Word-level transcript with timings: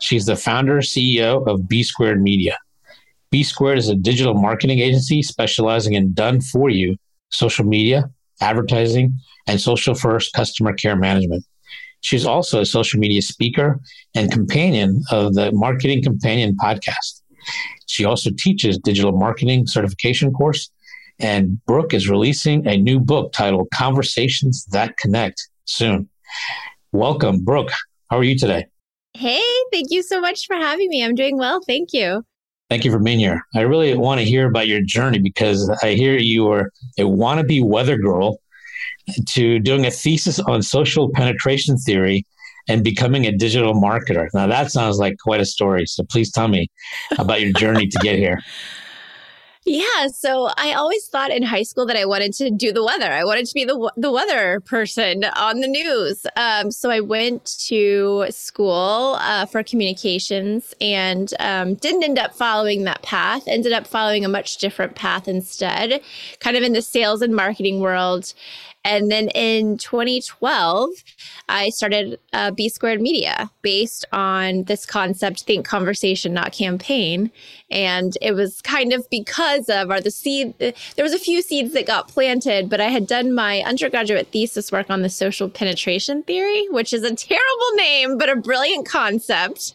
She's 0.00 0.26
the 0.26 0.36
founder 0.36 0.78
CEO 0.78 1.46
of 1.46 1.68
B 1.68 1.82
Squared 1.82 2.22
Media. 2.22 2.56
B 3.30 3.42
Squared 3.42 3.78
is 3.78 3.88
a 3.88 3.94
digital 3.94 4.34
marketing 4.34 4.80
agency 4.80 5.22
specializing 5.22 5.92
in 5.94 6.12
done 6.12 6.40
for 6.40 6.68
you 6.68 6.96
social 7.28 7.64
media, 7.64 8.10
advertising, 8.40 9.14
and 9.46 9.60
social 9.60 9.94
first 9.94 10.32
customer 10.32 10.72
care 10.72 10.96
management. 10.96 11.44
She's 12.00 12.26
also 12.26 12.60
a 12.60 12.66
social 12.66 12.98
media 12.98 13.22
speaker 13.22 13.78
and 14.14 14.32
companion 14.32 15.02
of 15.10 15.34
the 15.34 15.52
Marketing 15.52 16.02
Companion 16.02 16.56
podcast. 16.56 17.20
She 17.86 18.04
also 18.04 18.30
teaches 18.36 18.78
digital 18.78 19.12
marketing 19.12 19.66
certification 19.66 20.32
course. 20.32 20.70
And 21.18 21.62
Brooke 21.66 21.92
is 21.92 22.08
releasing 22.08 22.66
a 22.66 22.78
new 22.78 22.98
book 22.98 23.32
titled 23.32 23.68
Conversations 23.74 24.64
That 24.66 24.96
Connect 24.96 25.48
soon. 25.66 26.08
Welcome, 26.92 27.44
Brooke. 27.44 27.72
How 28.08 28.18
are 28.18 28.24
you 28.24 28.38
today? 28.38 28.69
Hey, 29.14 29.42
thank 29.72 29.90
you 29.90 30.02
so 30.02 30.20
much 30.20 30.46
for 30.46 30.56
having 30.56 30.88
me. 30.88 31.04
I'm 31.04 31.14
doing 31.14 31.36
well. 31.36 31.60
Thank 31.66 31.92
you. 31.92 32.24
Thank 32.68 32.84
you 32.84 32.92
for 32.92 33.00
being 33.00 33.18
here. 33.18 33.42
I 33.54 33.62
really 33.62 33.96
want 33.96 34.20
to 34.20 34.24
hear 34.24 34.46
about 34.46 34.68
your 34.68 34.80
journey 34.80 35.18
because 35.18 35.68
I 35.82 35.94
hear 35.94 36.16
you 36.16 36.48
are 36.50 36.70
a 36.98 37.02
wannabe 37.02 37.64
weather 37.64 37.98
girl 37.98 38.38
to 39.26 39.58
doing 39.58 39.86
a 39.86 39.90
thesis 39.90 40.38
on 40.38 40.62
social 40.62 41.10
penetration 41.12 41.76
theory 41.78 42.24
and 42.68 42.84
becoming 42.84 43.26
a 43.26 43.36
digital 43.36 43.74
marketer. 43.74 44.28
Now, 44.32 44.46
that 44.46 44.70
sounds 44.70 44.98
like 44.98 45.16
quite 45.18 45.40
a 45.40 45.44
story. 45.44 45.86
So 45.86 46.04
please 46.04 46.30
tell 46.30 46.46
me 46.46 46.70
about 47.18 47.40
your 47.40 47.52
journey 47.52 47.88
to 47.88 47.98
get 47.98 48.16
here. 48.16 48.40
Yeah, 49.66 50.06
so 50.06 50.48
I 50.56 50.72
always 50.72 51.06
thought 51.08 51.30
in 51.30 51.42
high 51.42 51.64
school 51.64 51.84
that 51.86 51.96
I 51.96 52.06
wanted 52.06 52.32
to 52.34 52.50
do 52.50 52.72
the 52.72 52.82
weather. 52.82 53.12
I 53.12 53.24
wanted 53.24 53.44
to 53.44 53.54
be 53.54 53.66
the 53.66 53.92
the 53.94 54.10
weather 54.10 54.60
person 54.60 55.24
on 55.24 55.60
the 55.60 55.68
news. 55.68 56.26
Um, 56.34 56.70
so 56.70 56.88
I 56.90 57.00
went 57.00 57.44
to 57.66 58.26
school 58.30 59.18
uh, 59.20 59.44
for 59.44 59.62
communications 59.62 60.74
and 60.80 61.34
um, 61.40 61.74
didn't 61.74 62.04
end 62.04 62.18
up 62.18 62.34
following 62.34 62.84
that 62.84 63.02
path. 63.02 63.42
Ended 63.46 63.72
up 63.72 63.86
following 63.86 64.24
a 64.24 64.30
much 64.30 64.56
different 64.56 64.94
path 64.94 65.28
instead, 65.28 66.00
kind 66.38 66.56
of 66.56 66.62
in 66.62 66.72
the 66.72 66.82
sales 66.82 67.20
and 67.20 67.36
marketing 67.36 67.80
world. 67.80 68.32
And 68.84 69.10
then 69.10 69.28
in 69.34 69.76
2012, 69.76 70.88
I 71.48 71.68
started 71.68 72.18
uh, 72.32 72.50
B 72.50 72.68
Squared 72.68 73.00
Media 73.00 73.50
based 73.60 74.06
on 74.12 74.64
this 74.64 74.86
concept 74.86 75.42
think 75.42 75.66
conversation, 75.66 76.32
not 76.32 76.52
campaign. 76.52 77.30
And 77.70 78.16
it 78.20 78.32
was 78.32 78.60
kind 78.62 78.92
of 78.92 79.08
because 79.10 79.68
of 79.68 79.90
or 79.90 80.00
the 80.00 80.10
seed, 80.10 80.54
there 80.58 81.02
was 81.02 81.12
a 81.12 81.18
few 81.18 81.42
seeds 81.42 81.72
that 81.74 81.86
got 81.86 82.08
planted, 82.08 82.68
but 82.68 82.80
I 82.80 82.88
had 82.88 83.06
done 83.06 83.32
my 83.32 83.60
undergraduate 83.60 84.28
thesis 84.28 84.72
work 84.72 84.90
on 84.90 85.02
the 85.02 85.08
social 85.08 85.48
penetration 85.48 86.22
theory, 86.24 86.66
which 86.70 86.92
is 86.92 87.02
a 87.02 87.14
terrible 87.14 87.70
name, 87.76 88.18
but 88.18 88.28
a 88.28 88.36
brilliant 88.36 88.86
concept. 88.86 89.74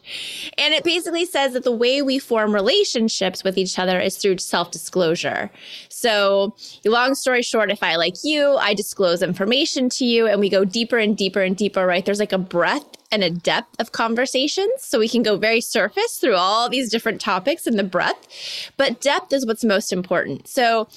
And 0.57 0.73
it 0.73 0.83
basically 0.83 1.25
says 1.25 1.53
that 1.53 1.63
the 1.63 1.71
way 1.71 2.01
we 2.01 2.19
form 2.19 2.53
relationships 2.53 3.43
with 3.43 3.57
each 3.57 3.79
other 3.79 3.99
is 3.99 4.17
through 4.17 4.37
self 4.39 4.71
disclosure. 4.71 5.49
So, 5.89 6.55
long 6.85 7.15
story 7.15 7.41
short, 7.41 7.71
if 7.71 7.81
I 7.81 7.95
like 7.95 8.15
you, 8.23 8.55
I 8.57 8.73
disclose 8.73 9.21
information 9.21 9.89
to 9.89 10.05
you 10.05 10.27
and 10.27 10.39
we 10.39 10.49
go 10.49 10.65
deeper 10.65 10.97
and 10.97 11.15
deeper 11.15 11.41
and 11.41 11.55
deeper, 11.55 11.85
right? 11.85 12.05
There's 12.05 12.19
like 12.19 12.33
a 12.33 12.37
breadth 12.37 12.97
and 13.15 13.23
a 13.23 13.29
depth 13.29 13.75
of 13.79 13.93
conversations. 13.93 14.73
So 14.79 14.99
we 14.99 15.07
can 15.07 15.23
go 15.23 15.37
very 15.37 15.61
surface 15.61 16.17
through 16.19 16.35
all 16.35 16.69
these 16.69 16.91
different 16.91 17.21
topics 17.21 17.65
and 17.65 17.79
the 17.79 17.83
breadth, 17.83 18.27
but 18.75 18.99
depth 18.99 19.31
is 19.31 19.45
what's 19.45 19.63
most 19.63 19.91
important. 19.91 20.47
So, 20.47 20.87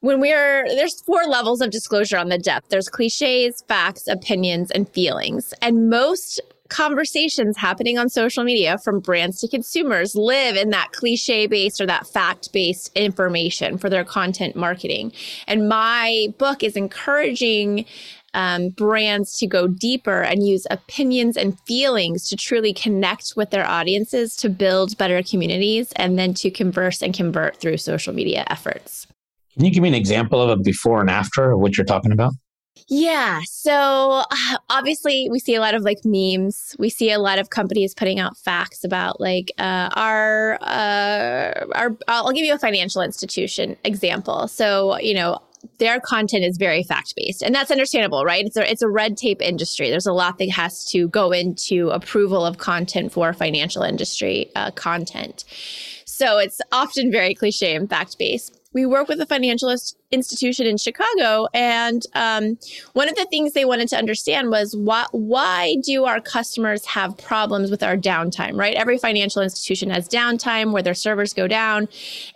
when 0.00 0.18
we're 0.18 0.66
there's 0.66 1.00
four 1.02 1.22
levels 1.26 1.60
of 1.60 1.70
disclosure 1.70 2.18
on 2.18 2.28
the 2.28 2.36
depth 2.36 2.70
there's 2.70 2.88
cliches 2.88 3.62
facts 3.68 4.08
opinions 4.08 4.68
and 4.72 4.88
feelings 4.88 5.54
and 5.62 5.88
most 5.88 6.40
conversations 6.72 7.56
happening 7.56 7.98
on 7.98 8.08
social 8.08 8.42
media 8.42 8.78
from 8.78 8.98
brands 8.98 9.38
to 9.38 9.46
consumers 9.46 10.16
live 10.16 10.56
in 10.56 10.70
that 10.70 10.90
cliche 10.92 11.46
based 11.46 11.80
or 11.80 11.86
that 11.86 12.06
fact 12.06 12.50
based 12.52 12.90
information 12.96 13.76
for 13.76 13.90
their 13.90 14.04
content 14.04 14.56
marketing. 14.56 15.12
And 15.46 15.68
my 15.68 16.28
book 16.38 16.62
is 16.62 16.74
encouraging 16.74 17.84
um, 18.34 18.70
brands 18.70 19.38
to 19.38 19.46
go 19.46 19.66
deeper 19.66 20.22
and 20.22 20.46
use 20.46 20.66
opinions 20.70 21.36
and 21.36 21.58
feelings 21.60 22.28
to 22.28 22.36
truly 22.36 22.72
connect 22.72 23.34
with 23.36 23.50
their 23.50 23.66
audiences 23.66 24.36
to 24.36 24.48
build 24.48 24.96
better 24.98 25.22
communities 25.22 25.92
and 25.96 26.18
then 26.18 26.34
to 26.34 26.50
converse 26.50 27.02
and 27.02 27.14
convert 27.14 27.56
through 27.56 27.76
social 27.76 28.12
media 28.12 28.44
efforts. 28.48 29.06
Can 29.54 29.64
you 29.66 29.70
give 29.70 29.82
me 29.82 29.88
an 29.88 29.94
example 29.94 30.40
of 30.40 30.48
a 30.48 30.56
before 30.56 31.00
and 31.00 31.10
after 31.10 31.52
of 31.52 31.60
what 31.60 31.76
you're 31.76 31.84
talking 31.84 32.12
about? 32.12 32.32
Yeah. 32.88 33.40
So 33.46 34.22
obviously, 34.70 35.28
we 35.30 35.38
see 35.38 35.54
a 35.54 35.60
lot 35.60 35.74
of 35.74 35.82
like 35.82 35.98
memes. 36.04 36.76
We 36.78 36.90
see 36.90 37.10
a 37.10 37.18
lot 37.18 37.38
of 37.38 37.50
companies 37.50 37.94
putting 37.94 38.18
out 38.18 38.36
facts 38.36 38.84
about 38.84 39.20
like 39.20 39.52
uh, 39.58 39.90
our 39.94 40.58
uh, 40.62 41.64
our. 41.74 41.96
I'll 42.08 42.32
give 42.32 42.44
you 42.44 42.54
a 42.54 42.58
financial 42.58 43.02
institution 43.02 43.76
example. 43.84 44.48
So 44.48 44.98
you 44.98 45.14
know. 45.14 45.40
Their 45.78 46.00
content 46.00 46.44
is 46.44 46.56
very 46.58 46.82
fact 46.82 47.14
based, 47.16 47.42
and 47.42 47.54
that's 47.54 47.70
understandable, 47.70 48.24
right? 48.24 48.44
It's 48.44 48.56
a, 48.56 48.70
it's 48.70 48.82
a 48.82 48.88
red 48.88 49.16
tape 49.16 49.40
industry. 49.40 49.90
There's 49.90 50.06
a 50.06 50.12
lot 50.12 50.38
that 50.38 50.50
has 50.50 50.84
to 50.86 51.08
go 51.08 51.32
into 51.32 51.90
approval 51.90 52.44
of 52.44 52.58
content 52.58 53.12
for 53.12 53.32
financial 53.32 53.82
industry 53.82 54.50
uh, 54.54 54.70
content. 54.72 55.44
So 56.04 56.38
it's 56.38 56.60
often 56.70 57.10
very 57.10 57.34
cliche 57.34 57.74
and 57.74 57.88
fact 57.88 58.18
based. 58.18 58.58
We 58.72 58.86
work 58.86 59.08
with 59.08 59.20
a 59.20 59.26
financial 59.26 59.70
institution 60.12 60.66
in 60.66 60.76
Chicago. 60.76 61.48
And 61.54 62.06
um, 62.14 62.58
one 62.92 63.08
of 63.08 63.16
the 63.16 63.24
things 63.24 63.54
they 63.54 63.64
wanted 63.64 63.88
to 63.88 63.96
understand 63.96 64.50
was 64.50 64.76
why, 64.76 65.06
why 65.10 65.76
do 65.82 66.04
our 66.04 66.20
customers 66.20 66.84
have 66.86 67.16
problems 67.18 67.70
with 67.70 67.82
our 67.82 67.96
downtime, 67.96 68.56
right? 68.56 68.74
Every 68.74 68.98
financial 68.98 69.42
institution 69.42 69.90
has 69.90 70.08
downtime 70.08 70.72
where 70.72 70.82
their 70.82 70.94
servers 70.94 71.32
go 71.32 71.48
down. 71.48 71.88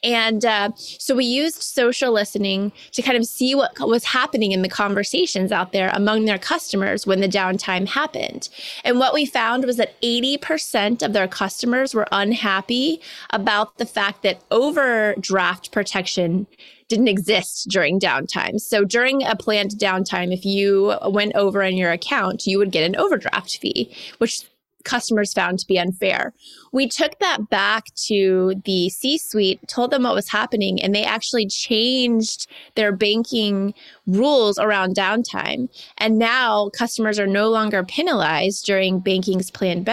And 0.02 0.44
uh, 0.44 0.70
so 0.76 1.14
we 1.14 1.26
used 1.26 1.62
social 1.62 2.12
listening 2.12 2.72
to 2.92 3.02
kind 3.02 3.16
of 3.16 3.26
see 3.26 3.54
what 3.54 3.78
was 3.80 4.04
happening 4.04 4.52
in 4.52 4.62
the 4.62 4.68
conversations 4.68 5.52
out 5.52 5.72
there 5.72 5.90
among 5.92 6.24
their 6.24 6.38
customers 6.38 7.06
when 7.06 7.20
the 7.20 7.28
downtime 7.28 7.86
happened. 7.86 8.48
And 8.84 8.98
what 8.98 9.12
we 9.12 9.26
found 9.26 9.64
was 9.64 9.76
that 9.76 10.00
80% 10.00 11.02
of 11.02 11.12
their 11.12 11.28
customers 11.28 11.94
were 11.94 12.06
unhappy 12.10 13.00
about 13.30 13.76
the 13.76 13.86
fact 13.86 14.22
that 14.22 14.40
overdraft 14.50 15.72
protection 15.72 16.46
didn't 16.88 17.08
exist 17.08 17.68
during 17.68 17.98
downtime. 17.98 18.60
So 18.60 18.84
during 18.84 19.22
a 19.24 19.36
planned 19.36 19.72
downtime, 19.72 20.32
if 20.32 20.44
you 20.44 20.94
went 21.08 21.34
over 21.34 21.62
in 21.62 21.76
your 21.76 21.92
account, 21.92 22.46
you 22.46 22.58
would 22.58 22.70
get 22.70 22.84
an 22.84 22.96
overdraft 22.96 23.58
fee, 23.58 23.94
which 24.18 24.42
customers 24.84 25.32
found 25.32 25.58
to 25.58 25.66
be 25.66 25.78
unfair. 25.78 26.32
We 26.72 26.88
took 26.88 27.18
that 27.18 27.50
back 27.50 27.86
to 28.06 28.54
the 28.64 28.88
C 28.88 29.18
suite, 29.18 29.60
told 29.66 29.90
them 29.90 30.04
what 30.04 30.14
was 30.14 30.30
happening, 30.30 30.80
and 30.80 30.94
they 30.94 31.04
actually 31.04 31.48
changed 31.48 32.46
their 32.76 32.92
banking 32.92 33.74
rules 34.06 34.58
around 34.58 34.94
downtime. 34.94 35.68
And 35.98 36.18
now 36.18 36.70
customers 36.70 37.18
are 37.18 37.26
no 37.26 37.50
longer 37.50 37.82
penalized 37.82 38.64
during 38.64 39.00
banking's 39.00 39.50
planned 39.50 39.86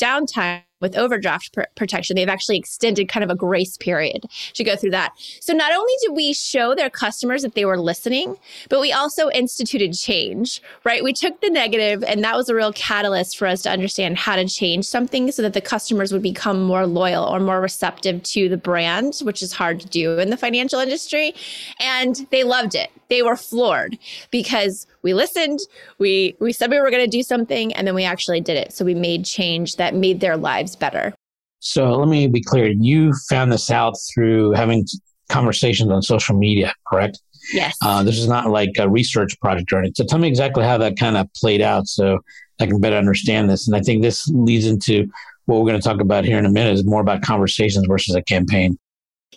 downtime 0.00 0.62
with 0.80 0.96
overdraft 0.96 1.52
pr- 1.52 1.62
protection, 1.76 2.16
they've 2.16 2.28
actually 2.28 2.58
extended 2.58 3.08
kind 3.08 3.24
of 3.24 3.30
a 3.30 3.34
grace 3.34 3.76
period 3.76 4.24
to 4.54 4.64
go 4.64 4.76
through 4.76 4.90
that. 4.90 5.12
So 5.40 5.52
not 5.52 5.72
only 5.72 5.92
did 6.02 6.14
we 6.14 6.32
show 6.32 6.74
their 6.74 6.90
customers 6.90 7.42
that 7.42 7.54
they 7.54 7.64
were 7.64 7.78
listening, 7.78 8.36
but 8.68 8.80
we 8.80 8.92
also 8.92 9.30
instituted 9.30 9.94
change, 9.94 10.62
right? 10.84 11.04
We 11.04 11.12
took 11.12 11.40
the 11.40 11.50
negative, 11.50 12.02
and 12.04 12.24
that 12.24 12.36
was 12.36 12.48
a 12.48 12.54
real 12.54 12.72
catalyst 12.72 13.36
for 13.36 13.46
us 13.46 13.62
to 13.62 13.70
understand 13.70 14.18
how 14.18 14.36
to 14.36 14.46
change 14.46 14.86
something 14.86 15.30
so 15.30 15.42
that 15.42 15.52
the 15.52 15.60
customers 15.60 16.12
would 16.12 16.22
become 16.22 16.62
more 16.62 16.86
loyal 16.86 17.24
or 17.24 17.40
more 17.40 17.60
receptive 17.60 18.22
to 18.22 18.48
the 18.48 18.56
brand, 18.56 19.20
which 19.22 19.42
is 19.42 19.52
hard 19.52 19.80
to 19.80 19.86
do 19.86 20.18
in 20.18 20.30
the 20.30 20.36
financial 20.36 20.80
industry. 20.80 21.34
And 21.80 22.26
they 22.30 22.44
loved 22.44 22.74
it. 22.74 22.90
They 23.08 23.22
were 23.22 23.36
floored 23.36 23.98
because 24.30 24.86
we 25.02 25.14
listened, 25.14 25.60
we 25.98 26.36
we 26.40 26.52
said 26.52 26.70
we 26.70 26.80
were 26.80 26.90
going 26.90 27.04
to 27.04 27.16
do 27.16 27.22
something, 27.22 27.72
and 27.74 27.86
then 27.86 27.94
we 27.94 28.04
actually 28.04 28.40
did 28.40 28.56
it. 28.56 28.72
So 28.72 28.84
we 28.84 28.94
made 28.94 29.24
change 29.24 29.76
that 29.76 29.94
made 29.94 30.20
their 30.20 30.36
lives 30.36 30.76
better. 30.76 31.14
So 31.60 31.94
let 31.96 32.08
me 32.08 32.26
be 32.26 32.42
clear. 32.42 32.68
You 32.68 33.12
found 33.28 33.52
this 33.52 33.70
out 33.70 33.94
through 34.12 34.52
having 34.52 34.86
conversations 35.28 35.90
on 35.90 36.02
social 36.02 36.36
media, 36.36 36.72
correct? 36.86 37.20
Yes. 37.52 37.76
Uh, 37.82 38.02
this 38.02 38.18
is 38.18 38.28
not 38.28 38.50
like 38.50 38.70
a 38.78 38.88
research 38.88 39.38
project 39.40 39.72
or 39.72 39.78
anything. 39.78 39.94
So 39.94 40.04
tell 40.04 40.18
me 40.18 40.28
exactly 40.28 40.64
how 40.64 40.78
that 40.78 40.98
kind 40.98 41.16
of 41.16 41.32
played 41.34 41.62
out 41.62 41.86
so 41.86 42.18
I 42.60 42.66
can 42.66 42.80
better 42.80 42.96
understand 42.96 43.48
this. 43.48 43.66
And 43.66 43.76
I 43.76 43.80
think 43.80 44.02
this 44.02 44.28
leads 44.28 44.66
into 44.66 45.06
what 45.46 45.58
we're 45.58 45.68
going 45.68 45.80
to 45.80 45.86
talk 45.86 46.00
about 46.00 46.24
here 46.24 46.38
in 46.38 46.46
a 46.46 46.50
minute 46.50 46.74
is 46.74 46.84
more 46.84 47.00
about 47.00 47.22
conversations 47.22 47.86
versus 47.88 48.14
a 48.14 48.22
campaign. 48.22 48.78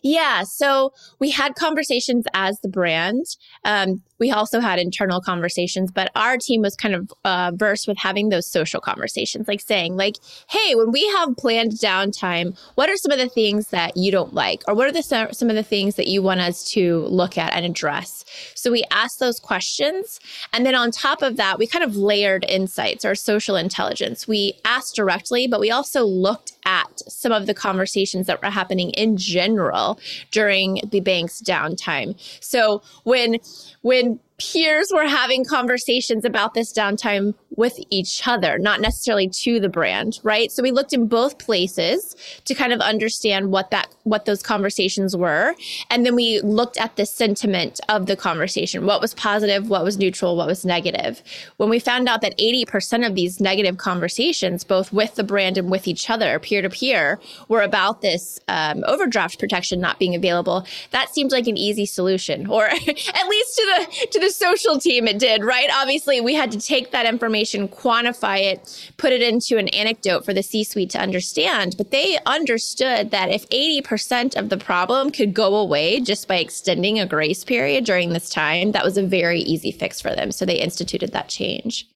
Yeah. 0.01 0.43
So 0.43 0.93
we 1.19 1.31
had 1.31 1.55
conversations 1.55 2.25
as 2.33 2.59
the 2.61 2.67
brand. 2.67 3.25
Um, 3.63 4.01
we 4.19 4.31
also 4.31 4.59
had 4.59 4.79
internal 4.79 5.21
conversations, 5.21 5.91
but 5.91 6.11
our 6.15 6.37
team 6.37 6.61
was 6.61 6.75
kind 6.75 6.95
of 6.95 7.11
uh, 7.25 7.51
versed 7.55 7.87
with 7.87 7.97
having 7.97 8.29
those 8.29 8.47
social 8.49 8.81
conversations, 8.81 9.47
like 9.47 9.61
saying, 9.61 9.95
like, 9.95 10.15
"Hey, 10.49 10.75
when 10.75 10.91
we 10.91 11.07
have 11.17 11.35
planned 11.37 11.73
downtime, 11.73 12.57
what 12.75 12.89
are 12.89 12.97
some 12.97 13.11
of 13.11 13.19
the 13.19 13.29
things 13.29 13.69
that 13.69 13.97
you 13.97 14.11
don't 14.11 14.33
like, 14.33 14.63
or 14.67 14.75
what 14.75 14.87
are 14.87 14.91
the 14.91 15.03
some 15.03 15.49
of 15.49 15.55
the 15.55 15.63
things 15.63 15.95
that 15.95 16.07
you 16.07 16.21
want 16.21 16.39
us 16.39 16.63
to 16.71 17.05
look 17.07 17.37
at 17.37 17.53
and 17.53 17.65
address?" 17.65 18.23
So 18.55 18.71
we 18.71 18.83
asked 18.91 19.19
those 19.19 19.39
questions, 19.39 20.19
and 20.51 20.65
then 20.65 20.75
on 20.75 20.91
top 20.91 21.21
of 21.21 21.37
that, 21.37 21.57
we 21.59 21.67
kind 21.67 21.83
of 21.83 21.95
layered 21.95 22.45
insights 22.47 23.05
or 23.05 23.15
social 23.15 23.55
intelligence. 23.55 24.27
We 24.27 24.53
asked 24.65 24.95
directly, 24.95 25.47
but 25.47 25.59
we 25.59 25.71
also 25.71 26.05
looked 26.05 26.53
at 26.65 27.01
some 27.07 27.31
of 27.31 27.45
the 27.45 27.53
conversations 27.53 28.27
that 28.27 28.41
were 28.41 28.49
happening 28.49 28.91
in 28.91 29.17
general 29.17 29.99
during 30.31 30.79
the 30.89 30.99
bank's 30.99 31.41
downtime. 31.41 32.15
So 32.41 32.81
when 33.03 33.39
when 33.81 34.02
good 34.03 34.19
peers 34.37 34.91
were 34.93 35.07
having 35.07 35.45
conversations 35.45 36.25
about 36.25 36.53
this 36.53 36.73
downtime 36.73 37.35
with 37.55 37.77
each 37.91 38.27
other, 38.27 38.57
not 38.57 38.81
necessarily 38.81 39.29
to 39.29 39.59
the 39.59 39.69
brand, 39.69 40.19
right? 40.23 40.51
So 40.51 40.63
we 40.63 40.71
looked 40.71 40.91
in 40.91 41.07
both 41.07 41.37
places 41.37 42.15
to 42.45 42.55
kind 42.55 42.73
of 42.73 42.79
understand 42.79 43.51
what 43.51 43.69
that 43.69 43.93
what 44.03 44.25
those 44.25 44.41
conversations 44.41 45.15
were, 45.15 45.53
and 45.89 46.05
then 46.05 46.15
we 46.15 46.41
looked 46.41 46.77
at 46.77 46.95
the 46.95 47.05
sentiment 47.05 47.79
of 47.89 48.07
the 48.07 48.15
conversation. 48.15 48.85
What 48.85 49.01
was 49.01 49.13
positive, 49.13 49.69
what 49.69 49.83
was 49.83 49.97
neutral, 49.97 50.35
what 50.35 50.47
was 50.47 50.65
negative. 50.65 51.21
When 51.57 51.69
we 51.69 51.79
found 51.79 52.09
out 52.09 52.21
that 52.21 52.37
80% 52.37 53.05
of 53.05 53.15
these 53.15 53.39
negative 53.39 53.77
conversations, 53.77 54.63
both 54.63 54.91
with 54.91 55.15
the 55.15 55.23
brand 55.23 55.57
and 55.57 55.69
with 55.69 55.87
each 55.87 56.09
other, 56.09 56.39
peer 56.39 56.61
to 56.61 56.69
peer, 56.69 57.19
were 57.47 57.61
about 57.61 58.01
this 58.01 58.39
um, 58.47 58.83
overdraft 58.87 59.39
protection 59.39 59.79
not 59.79 59.99
being 59.99 60.15
available, 60.15 60.65
that 60.91 61.13
seemed 61.13 61.31
like 61.31 61.47
an 61.47 61.57
easy 61.57 61.85
solution, 61.85 62.47
or 62.47 62.65
at 62.65 62.79
least 62.79 63.55
to 63.55 63.65
the 63.65 64.07
to 64.11 64.19
the 64.23 64.31
social 64.31 64.79
team 64.79 65.07
it 65.07 65.19
did, 65.19 65.43
right? 65.43 65.69
Obviously, 65.73 66.21
we 66.21 66.33
had 66.33 66.51
to 66.51 66.59
take 66.59 66.91
that 66.91 67.05
information, 67.05 67.67
quantify 67.67 68.39
it, 68.39 68.91
put 68.97 69.11
it 69.11 69.21
into 69.21 69.57
an 69.57 69.67
anecdote 69.69 70.23
for 70.23 70.33
the 70.33 70.41
C 70.41 70.63
suite 70.63 70.89
to 70.91 70.99
understand. 70.99 71.75
But 71.77 71.91
they 71.91 72.17
understood 72.25 73.11
that 73.11 73.29
if 73.29 73.47
80% 73.49 74.37
of 74.37 74.49
the 74.49 74.57
problem 74.57 75.11
could 75.11 75.33
go 75.33 75.55
away 75.55 75.99
just 75.99 76.27
by 76.27 76.37
extending 76.37 76.99
a 76.99 77.05
grace 77.05 77.43
period 77.43 77.83
during 77.83 78.09
this 78.09 78.29
time, 78.29 78.71
that 78.71 78.85
was 78.85 78.97
a 78.97 79.03
very 79.03 79.41
easy 79.41 79.71
fix 79.71 79.99
for 79.99 80.15
them. 80.15 80.31
So 80.31 80.45
they 80.45 80.59
instituted 80.59 81.11
that 81.11 81.27
change. 81.27 81.87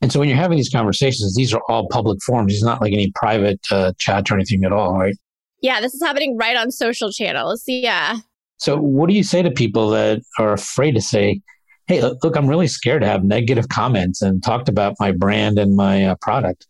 And 0.00 0.10
so 0.10 0.20
when 0.20 0.28
you're 0.28 0.38
having 0.38 0.56
these 0.56 0.70
conversations, 0.70 1.34
these 1.34 1.52
are 1.54 1.62
all 1.68 1.88
public 1.88 2.18
forums. 2.22 2.52
It's 2.52 2.64
not 2.64 2.80
like 2.80 2.92
any 2.92 3.12
private 3.14 3.60
uh, 3.70 3.92
chat 3.98 4.30
or 4.30 4.34
anything 4.34 4.64
at 4.64 4.72
all, 4.72 4.98
right? 4.98 5.14
Yeah, 5.60 5.80
this 5.80 5.94
is 5.94 6.02
happening 6.02 6.36
right 6.36 6.56
on 6.56 6.70
social 6.70 7.10
channels. 7.10 7.64
Yeah. 7.66 8.18
So, 8.58 8.76
what 8.76 9.08
do 9.08 9.14
you 9.14 9.22
say 9.22 9.42
to 9.42 9.50
people 9.50 9.90
that 9.90 10.20
are 10.38 10.52
afraid 10.52 10.94
to 10.94 11.00
say, 11.00 11.40
hey, 11.86 12.02
look, 12.02 12.36
I'm 12.36 12.46
really 12.46 12.68
scared 12.68 13.02
to 13.02 13.08
have 13.08 13.24
negative 13.24 13.68
comments 13.68 14.22
and 14.22 14.42
talked 14.42 14.68
about 14.68 14.94
my 14.98 15.12
brand 15.12 15.58
and 15.58 15.76
my 15.76 16.04
uh, 16.06 16.14
product. 16.20 16.66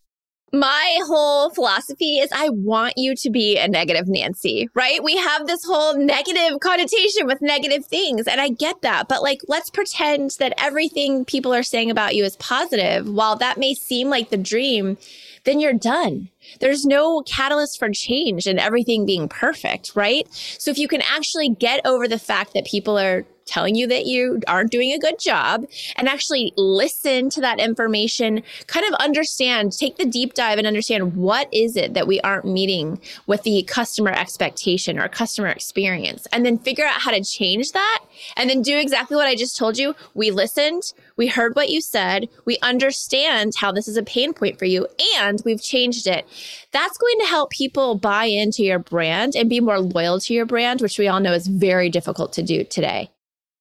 My 0.52 1.00
whole 1.08 1.50
philosophy 1.50 2.19
is 2.19 2.31
I 2.32 2.49
want 2.49 2.94
you 2.96 3.16
to 3.16 3.31
be 3.31 3.58
a 3.58 3.66
negative 3.66 4.06
Nancy, 4.06 4.69
right? 4.72 5.02
We 5.02 5.16
have 5.16 5.49
this 5.49 5.64
whole 5.64 5.99
negative 5.99 6.61
connotation 6.61 7.26
with 7.26 7.43
negative 7.43 7.84
things, 7.87 8.28
and 8.28 8.40
I 8.40 8.50
get 8.50 8.81
that. 8.82 9.08
But 9.08 9.20
like, 9.20 9.40
let's 9.49 9.69
pretend 9.69 10.37
that 10.38 10.55
everything 10.56 11.25
people 11.25 11.52
are 11.52 11.64
saying 11.64 11.90
about 11.90 12.14
you 12.14 12.22
is 12.22 12.37
positive. 12.37 13.08
While 13.08 13.34
that 13.37 13.58
may 13.58 13.75
seem 13.75 14.10
like 14.10 14.31
the 14.31 14.37
dream, 14.37 14.96
then 15.44 15.61
you're 15.61 15.73
done. 15.73 16.29
There's 16.61 16.85
no 16.85 17.23
catalyst 17.23 17.79
for 17.79 17.91
change 17.91 18.46
and 18.46 18.58
everything 18.58 19.06
being 19.06 19.29
perfect, 19.29 19.93
right? 19.94 20.26
So 20.32 20.70
if 20.70 20.79
you 20.79 20.88
can 20.88 21.02
actually 21.02 21.50
get 21.50 21.85
over 21.87 22.08
the 22.08 22.19
fact 22.19 22.55
that 22.55 22.67
people 22.67 22.99
are 22.99 23.25
telling 23.46 23.75
you 23.75 23.87
that 23.87 24.06
you 24.06 24.41
aren't 24.46 24.70
doing 24.70 24.93
a 24.93 24.99
good 24.99 25.19
job 25.19 25.67
and 25.96 26.08
actually 26.08 26.52
listen 26.56 27.29
to 27.31 27.41
that 27.41 27.61
information 27.61 28.43
kind 28.67 28.87
of 28.87 28.94
understand 28.94 29.73
take 29.73 29.96
the 29.96 30.05
deep 30.05 30.35
dive 30.35 30.58
and 30.58 30.67
understand 30.67 31.14
what 31.14 31.52
is 31.52 31.76
it 31.76 31.94
that 31.94 32.06
we 32.06 32.20
aren't 32.23 32.44
meeting 32.44 32.99
with 33.26 33.43
the 33.43 33.62
customer 33.64 34.11
expectation 34.11 34.99
or 34.99 35.08
customer 35.08 35.49
experience 35.49 36.26
and 36.32 36.44
then 36.44 36.58
figure 36.58 36.87
out 36.87 37.00
how 37.00 37.11
to 37.11 37.23
change 37.23 37.73
that 37.73 38.02
and 38.37 38.49
then 38.49 38.62
do 38.62 38.76
exactly 38.76 39.17
what 39.17 39.26
i 39.26 39.35
just 39.35 39.56
told 39.56 39.76
you 39.76 39.94
we 40.14 40.31
listened 40.31 40.94
we 41.16 41.26
heard 41.26 41.55
what 41.55 41.70
you 41.70 41.81
said. 41.81 42.28
We 42.44 42.58
understand 42.62 43.52
how 43.56 43.72
this 43.72 43.88
is 43.88 43.96
a 43.96 44.02
pain 44.02 44.32
point 44.32 44.58
for 44.58 44.64
you 44.64 44.87
and 45.16 45.40
we've 45.44 45.62
changed 45.62 46.06
it. 46.06 46.26
That's 46.72 46.99
going 46.99 47.19
to 47.20 47.26
help 47.26 47.50
people 47.50 47.94
buy 47.96 48.25
into 48.25 48.62
your 48.62 48.78
brand 48.78 49.34
and 49.37 49.49
be 49.49 49.61
more 49.61 49.81
loyal 49.81 50.20
to 50.20 50.34
your 50.34 50.46
brand 50.46 50.81
which 50.81 50.99
we 50.99 51.08
all 51.08 51.20
know 51.20 51.32
is 51.32 51.46
very 51.46 51.88
difficult 51.88 52.32
to 52.34 52.43
do 52.43 52.64
today. 52.64 53.11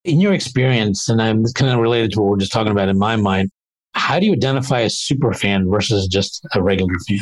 In 0.04 0.20
your 0.20 0.34
experience, 0.34 1.08
and 1.08 1.22
I'm 1.22 1.44
kind 1.54 1.72
of 1.72 1.78
related 1.78 2.12
to 2.12 2.20
what 2.20 2.30
we're 2.30 2.36
just 2.36 2.52
talking 2.52 2.72
about 2.72 2.88
in 2.88 2.98
my 2.98 3.16
mind, 3.16 3.50
how 3.94 4.18
do 4.18 4.26
you 4.26 4.32
identify 4.32 4.80
a 4.80 4.90
super 4.90 5.32
fan 5.32 5.70
versus 5.70 6.06
just 6.06 6.46
a 6.54 6.62
regular 6.62 6.92
fan? 7.08 7.20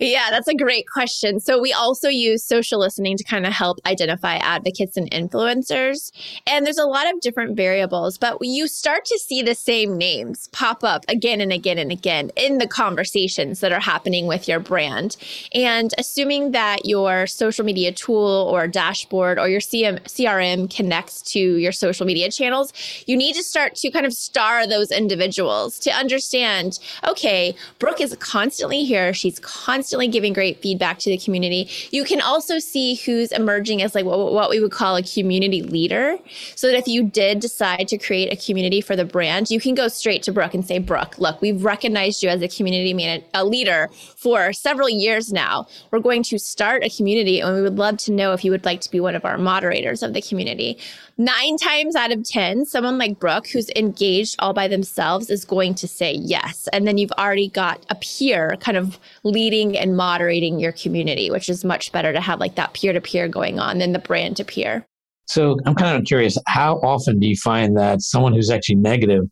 Yeah, 0.00 0.26
that's 0.30 0.48
a 0.48 0.56
great 0.56 0.88
question. 0.88 1.38
So, 1.38 1.60
we 1.60 1.72
also 1.72 2.08
use 2.08 2.42
social 2.42 2.80
listening 2.80 3.16
to 3.16 3.22
kind 3.22 3.46
of 3.46 3.52
help 3.52 3.78
identify 3.86 4.36
advocates 4.36 4.96
and 4.96 5.08
influencers. 5.12 6.10
And 6.48 6.66
there's 6.66 6.78
a 6.78 6.84
lot 6.86 7.12
of 7.12 7.20
different 7.20 7.56
variables, 7.56 8.18
but 8.18 8.38
you 8.40 8.66
start 8.66 9.04
to 9.04 9.18
see 9.20 9.40
the 9.40 9.54
same 9.54 9.96
names 9.96 10.48
pop 10.48 10.82
up 10.82 11.04
again 11.06 11.40
and 11.40 11.52
again 11.52 11.78
and 11.78 11.92
again 11.92 12.32
in 12.34 12.58
the 12.58 12.66
conversations 12.66 13.60
that 13.60 13.70
are 13.70 13.80
happening 13.80 14.26
with 14.26 14.48
your 14.48 14.58
brand. 14.58 15.16
And 15.54 15.92
assuming 15.96 16.50
that 16.50 16.84
your 16.84 17.28
social 17.28 17.64
media 17.64 17.92
tool 17.92 18.50
or 18.52 18.66
dashboard 18.66 19.38
or 19.38 19.48
your 19.48 19.60
CM, 19.60 20.00
CRM 20.02 20.74
connects 20.74 21.22
to 21.32 21.38
your 21.38 21.72
social 21.72 22.04
media 22.04 22.32
channels, 22.32 22.72
you 23.06 23.16
need 23.16 23.34
to 23.36 23.44
start 23.44 23.76
to 23.76 23.92
kind 23.92 24.06
of 24.06 24.12
star 24.12 24.66
those 24.66 24.90
individuals 24.90 25.78
to 25.80 25.90
understand 25.92 26.80
okay, 27.06 27.54
Brooke 27.78 28.00
is 28.00 28.16
constantly 28.18 28.82
here. 28.82 29.14
She's 29.14 29.38
constantly 29.38 29.83
constantly 29.84 30.08
giving 30.08 30.32
great 30.32 30.62
feedback 30.62 30.98
to 30.98 31.10
the 31.10 31.18
community. 31.18 31.68
You 31.90 32.04
can 32.04 32.22
also 32.22 32.58
see 32.58 32.94
who's 32.94 33.30
emerging 33.32 33.82
as 33.82 33.94
like 33.94 34.06
what, 34.06 34.32
what 34.32 34.48
we 34.48 34.58
would 34.58 34.72
call 34.72 34.96
a 34.96 35.02
community 35.02 35.60
leader. 35.60 36.16
So 36.54 36.68
that 36.68 36.78
if 36.78 36.88
you 36.88 37.04
did 37.04 37.40
decide 37.40 37.86
to 37.88 37.98
create 37.98 38.32
a 38.32 38.46
community 38.46 38.80
for 38.80 38.96
the 38.96 39.04
brand, 39.04 39.50
you 39.50 39.60
can 39.60 39.74
go 39.74 39.88
straight 39.88 40.22
to 40.22 40.32
Brooke 40.32 40.54
and 40.54 40.66
say, 40.66 40.78
Brooke, 40.78 41.18
look, 41.18 41.42
we've 41.42 41.62
recognized 41.62 42.22
you 42.22 42.30
as 42.30 42.40
a 42.40 42.48
community 42.48 42.94
man- 42.94 43.24
a 43.34 43.44
leader 43.44 43.90
for 44.16 44.54
several 44.54 44.88
years 44.88 45.30
now. 45.34 45.66
We're 45.90 45.98
going 45.98 46.22
to 46.22 46.38
start 46.38 46.82
a 46.82 46.88
community 46.88 47.40
and 47.40 47.54
we 47.54 47.60
would 47.60 47.76
love 47.76 47.98
to 47.98 48.12
know 48.12 48.32
if 48.32 48.42
you 48.42 48.52
would 48.52 48.64
like 48.64 48.80
to 48.80 48.90
be 48.90 49.00
one 49.00 49.14
of 49.14 49.26
our 49.26 49.36
moderators 49.36 50.02
of 50.02 50.14
the 50.14 50.22
community 50.22 50.78
nine 51.16 51.56
times 51.56 51.96
out 51.96 52.12
of 52.12 52.24
10, 52.24 52.66
someone 52.66 52.98
like 52.98 53.18
Brooke, 53.18 53.46
who's 53.48 53.70
engaged 53.76 54.36
all 54.38 54.52
by 54.52 54.68
themselves, 54.68 55.30
is 55.30 55.44
going 55.44 55.74
to 55.76 55.88
say 55.88 56.12
yes. 56.12 56.68
And 56.72 56.86
then 56.86 56.98
you've 56.98 57.12
already 57.12 57.48
got 57.48 57.84
a 57.90 57.94
peer 57.94 58.56
kind 58.60 58.76
of 58.76 58.98
leading 59.22 59.78
and 59.78 59.96
moderating 59.96 60.58
your 60.58 60.72
community, 60.72 61.30
which 61.30 61.48
is 61.48 61.64
much 61.64 61.92
better 61.92 62.12
to 62.12 62.20
have 62.20 62.40
like 62.40 62.56
that 62.56 62.74
peer 62.74 62.92
to 62.92 63.00
peer 63.00 63.28
going 63.28 63.58
on 63.58 63.78
than 63.78 63.92
the 63.92 63.98
brand 63.98 64.36
to 64.38 64.44
peer. 64.44 64.86
So 65.26 65.56
I'm 65.64 65.74
kind 65.74 65.96
of 65.96 66.04
curious, 66.04 66.36
how 66.46 66.76
often 66.80 67.18
do 67.18 67.26
you 67.26 67.36
find 67.36 67.76
that 67.76 68.02
someone 68.02 68.34
who's 68.34 68.50
actually 68.50 68.76
negative 68.76 69.24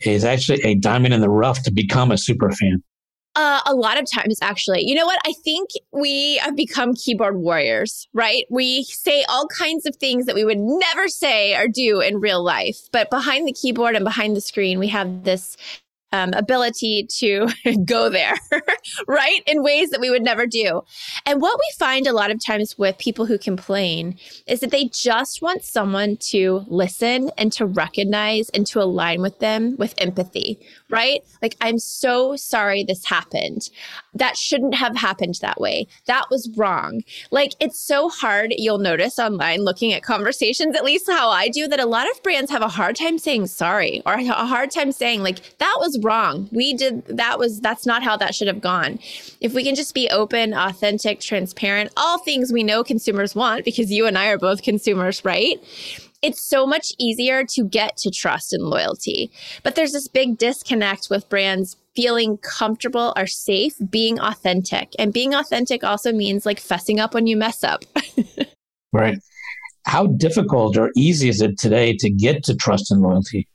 is 0.00 0.24
actually 0.24 0.60
a 0.62 0.76
diamond 0.76 1.14
in 1.14 1.20
the 1.20 1.30
rough 1.30 1.62
to 1.64 1.72
become 1.72 2.12
a 2.12 2.18
super 2.18 2.50
fan? 2.50 2.82
Uh, 3.36 3.60
a 3.66 3.74
lot 3.74 3.98
of 3.98 4.08
times, 4.08 4.38
actually. 4.42 4.82
You 4.86 4.94
know 4.94 5.06
what? 5.06 5.18
I 5.26 5.32
think 5.44 5.70
we 5.92 6.36
have 6.36 6.54
become 6.54 6.94
keyboard 6.94 7.36
warriors, 7.36 8.08
right? 8.12 8.44
We 8.48 8.84
say 8.84 9.24
all 9.28 9.48
kinds 9.48 9.86
of 9.86 9.96
things 9.96 10.26
that 10.26 10.36
we 10.36 10.44
would 10.44 10.58
never 10.60 11.08
say 11.08 11.56
or 11.56 11.66
do 11.66 12.00
in 12.00 12.20
real 12.20 12.44
life. 12.44 12.88
But 12.92 13.10
behind 13.10 13.48
the 13.48 13.52
keyboard 13.52 13.96
and 13.96 14.04
behind 14.04 14.36
the 14.36 14.40
screen, 14.40 14.78
we 14.78 14.86
have 14.88 15.24
this 15.24 15.56
um, 16.14 16.32
ability 16.34 17.08
to 17.18 17.48
go 17.84 18.08
there, 18.08 18.36
right? 19.08 19.40
In 19.46 19.64
ways 19.64 19.90
that 19.90 20.00
we 20.00 20.10
would 20.10 20.22
never 20.22 20.46
do. 20.46 20.82
And 21.26 21.42
what 21.42 21.58
we 21.58 21.76
find 21.76 22.06
a 22.06 22.12
lot 22.12 22.30
of 22.30 22.42
times 22.44 22.78
with 22.78 22.96
people 22.98 23.26
who 23.26 23.36
complain 23.36 24.16
is 24.46 24.60
that 24.60 24.70
they 24.70 24.84
just 24.86 25.42
want 25.42 25.64
someone 25.64 26.16
to 26.30 26.64
listen 26.68 27.32
and 27.36 27.52
to 27.54 27.66
recognize 27.66 28.48
and 28.50 28.64
to 28.68 28.80
align 28.80 29.22
with 29.22 29.40
them 29.40 29.76
with 29.76 29.94
empathy, 29.98 30.60
right? 30.88 31.22
Like, 31.42 31.56
I'm 31.60 31.78
so 31.78 32.36
sorry 32.36 32.84
this 32.84 33.04
happened. 33.04 33.68
That 34.14 34.36
shouldn't 34.36 34.76
have 34.76 34.96
happened 34.96 35.34
that 35.40 35.60
way. 35.60 35.88
That 36.06 36.26
was 36.30 36.48
wrong. 36.56 37.02
Like, 37.32 37.54
it's 37.58 37.80
so 37.80 38.08
hard. 38.08 38.54
You'll 38.56 38.78
notice 38.78 39.18
online 39.18 39.62
looking 39.62 39.92
at 39.92 40.04
conversations, 40.04 40.76
at 40.76 40.84
least 40.84 41.10
how 41.10 41.30
I 41.30 41.48
do, 41.48 41.66
that 41.66 41.80
a 41.80 41.86
lot 41.86 42.08
of 42.08 42.22
brands 42.22 42.52
have 42.52 42.62
a 42.62 42.68
hard 42.68 42.94
time 42.94 43.18
saying 43.18 43.48
sorry 43.48 44.00
or 44.06 44.14
a 44.14 44.46
hard 44.46 44.70
time 44.70 44.92
saying, 44.92 45.24
like, 45.24 45.58
that 45.58 45.76
was 45.80 45.98
wrong. 46.04 46.48
We 46.52 46.74
did 46.74 47.06
that 47.06 47.38
was 47.38 47.60
that's 47.60 47.86
not 47.86 48.02
how 48.02 48.16
that 48.18 48.34
should 48.34 48.48
have 48.48 48.60
gone. 48.60 48.98
If 49.40 49.54
we 49.54 49.64
can 49.64 49.74
just 49.74 49.94
be 49.94 50.08
open, 50.10 50.54
authentic, 50.54 51.20
transparent, 51.20 51.92
all 51.96 52.18
things 52.18 52.52
we 52.52 52.62
know 52.62 52.84
consumers 52.84 53.34
want 53.34 53.64
because 53.64 53.90
you 53.90 54.06
and 54.06 54.16
I 54.16 54.28
are 54.28 54.38
both 54.38 54.62
consumers, 54.62 55.24
right? 55.24 55.58
it's 56.24 56.42
so 56.42 56.66
much 56.66 56.90
easier 56.98 57.44
to 57.44 57.62
get 57.62 57.98
to 57.98 58.10
trust 58.10 58.54
and 58.54 58.64
loyalty. 58.64 59.30
But 59.62 59.74
there's 59.74 59.92
this 59.92 60.08
big 60.08 60.38
disconnect 60.38 61.08
with 61.10 61.28
brands 61.28 61.76
feeling 61.94 62.38
comfortable 62.38 63.12
or 63.14 63.26
safe 63.26 63.74
being 63.90 64.18
authentic. 64.18 64.94
And 64.98 65.12
being 65.12 65.34
authentic 65.34 65.84
also 65.84 66.12
means 66.12 66.46
like 66.46 66.60
fessing 66.60 66.98
up 66.98 67.12
when 67.12 67.26
you 67.26 67.36
mess 67.36 67.62
up. 67.62 67.84
right. 68.92 69.18
How 69.84 70.06
difficult 70.06 70.78
or 70.78 70.90
easy 70.96 71.28
is 71.28 71.42
it 71.42 71.58
today 71.58 71.94
to 71.98 72.10
get 72.10 72.42
to 72.44 72.54
trust 72.56 72.90
and 72.90 73.02
loyalty? 73.02 73.46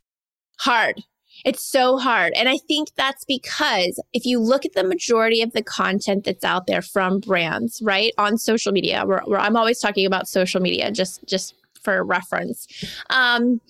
Hard. 0.60 1.02
It's 1.46 1.64
so 1.64 1.98
hard. 1.98 2.34
And 2.36 2.50
I 2.50 2.58
think 2.68 2.90
that's 2.96 3.26
because 3.26 4.02
if 4.14 4.26
you 4.26 4.40
look 4.40 4.66
at 4.66 4.74
the 4.74 4.84
majority 4.84 5.42
of 5.42 5.54
the 5.54 5.64
content 5.64 6.26
that's 6.26 6.44
out 6.44 6.68
there 6.68 6.82
from 6.82 7.20
brands, 7.20 7.82
right, 7.84 8.14
on 8.18 8.38
social 8.38 8.72
media, 8.72 9.06
where, 9.06 9.22
where 9.26 9.40
I'm 9.40 9.56
always 9.56 9.80
talking 9.80 10.06
about 10.06 10.28
social 10.28 10.62
media, 10.62 10.92
just 10.92 11.26
just 11.26 11.56
for 11.90 12.04
reference. 12.04 12.68
Um, 13.10 13.62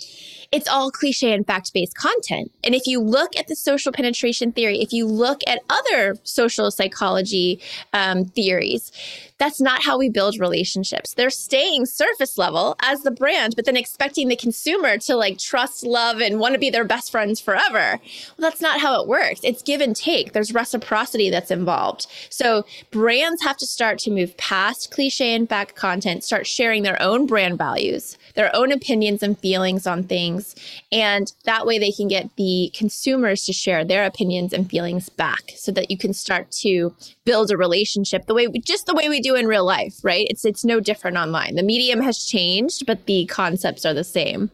it's 0.51 0.67
all 0.67 0.91
cliche 0.91 1.31
and 1.31 1.45
fact 1.45 1.71
based 1.73 1.95
content. 1.95 2.51
And 2.63 2.75
if 2.75 2.85
you 2.85 2.99
look 2.99 3.37
at 3.37 3.47
the 3.47 3.55
social 3.55 3.91
penetration 3.91 4.51
theory, 4.51 4.81
if 4.81 4.91
you 4.91 5.05
look 5.05 5.41
at 5.47 5.61
other 5.69 6.15
social 6.23 6.71
psychology 6.71 7.61
um, 7.93 8.25
theories, 8.25 8.91
that's 9.37 9.61
not 9.61 9.83
how 9.83 9.97
we 9.97 10.09
build 10.09 10.37
relationships. 10.39 11.13
They're 11.13 11.29
staying 11.29 11.85
surface 11.85 12.37
level 12.37 12.75
as 12.81 13.03
the 13.03 13.11
brand, 13.11 13.55
but 13.55 13.65
then 13.65 13.77
expecting 13.77 14.27
the 14.27 14.35
consumer 14.35 14.97
to 14.97 15.15
like 15.15 15.37
trust, 15.37 15.85
love, 15.85 16.19
and 16.19 16.39
want 16.39 16.53
to 16.55 16.59
be 16.59 16.69
their 16.69 16.83
best 16.83 17.11
friends 17.11 17.39
forever. 17.39 17.99
Well, 17.99 18.49
that's 18.49 18.59
not 18.59 18.81
how 18.81 19.01
it 19.01 19.07
works. 19.07 19.39
It's 19.43 19.61
give 19.61 19.79
and 19.79 19.95
take, 19.95 20.33
there's 20.33 20.53
reciprocity 20.53 21.29
that's 21.29 21.51
involved. 21.51 22.07
So 22.29 22.65
brands 22.91 23.41
have 23.43 23.57
to 23.57 23.65
start 23.65 23.97
to 23.99 24.11
move 24.11 24.35
past 24.35 24.91
cliche 24.91 25.33
and 25.33 25.47
fact 25.47 25.75
content, 25.75 26.23
start 26.23 26.45
sharing 26.45 26.83
their 26.83 27.01
own 27.01 27.25
brand 27.25 27.57
values, 27.57 28.08
their 28.35 28.55
own 28.55 28.71
opinions 28.71 29.23
and 29.23 29.37
feelings 29.39 29.85
on 29.87 30.03
things. 30.03 30.55
And 30.91 31.31
that 31.45 31.65
way 31.65 31.79
they 31.79 31.91
can 31.91 32.07
get 32.07 32.29
the 32.35 32.71
consumers 32.75 33.45
to 33.45 33.53
share 33.53 33.83
their 33.83 34.05
opinions 34.05 34.53
and 34.53 34.69
feelings 34.69 35.09
back 35.09 35.51
so 35.55 35.71
that 35.71 35.89
you 35.91 35.97
can 35.97 36.13
start 36.13 36.51
to 36.63 36.93
build 37.25 37.51
a 37.51 37.57
relationship 37.57 38.25
the 38.25 38.33
way 38.33 38.47
we, 38.47 38.59
just 38.59 38.85
the 38.85 38.95
way 38.95 39.09
we 39.09 39.21
do 39.21 39.35
in 39.35 39.47
real 39.47 39.65
life, 39.65 39.95
right? 40.03 40.27
It's 40.29 40.45
it's 40.45 40.65
no 40.65 40.79
different 40.79 41.17
online. 41.17 41.55
The 41.55 41.63
medium 41.63 42.01
has 42.01 42.25
changed, 42.25 42.85
but 42.85 43.05
the 43.05 43.25
concepts 43.25 43.85
are 43.85 43.93
the 43.93 44.03
same. 44.03 44.51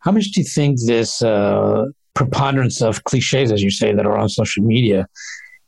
How 0.00 0.12
much 0.12 0.30
do 0.32 0.40
you 0.40 0.46
think 0.46 0.78
this 0.86 1.22
uh, 1.22 1.86
preponderance 2.14 2.80
of 2.82 3.04
cliches, 3.04 3.50
as 3.50 3.62
you 3.62 3.70
say, 3.70 3.92
that 3.92 4.06
are 4.06 4.16
on 4.16 4.28
social 4.28 4.62
media, 4.62 5.06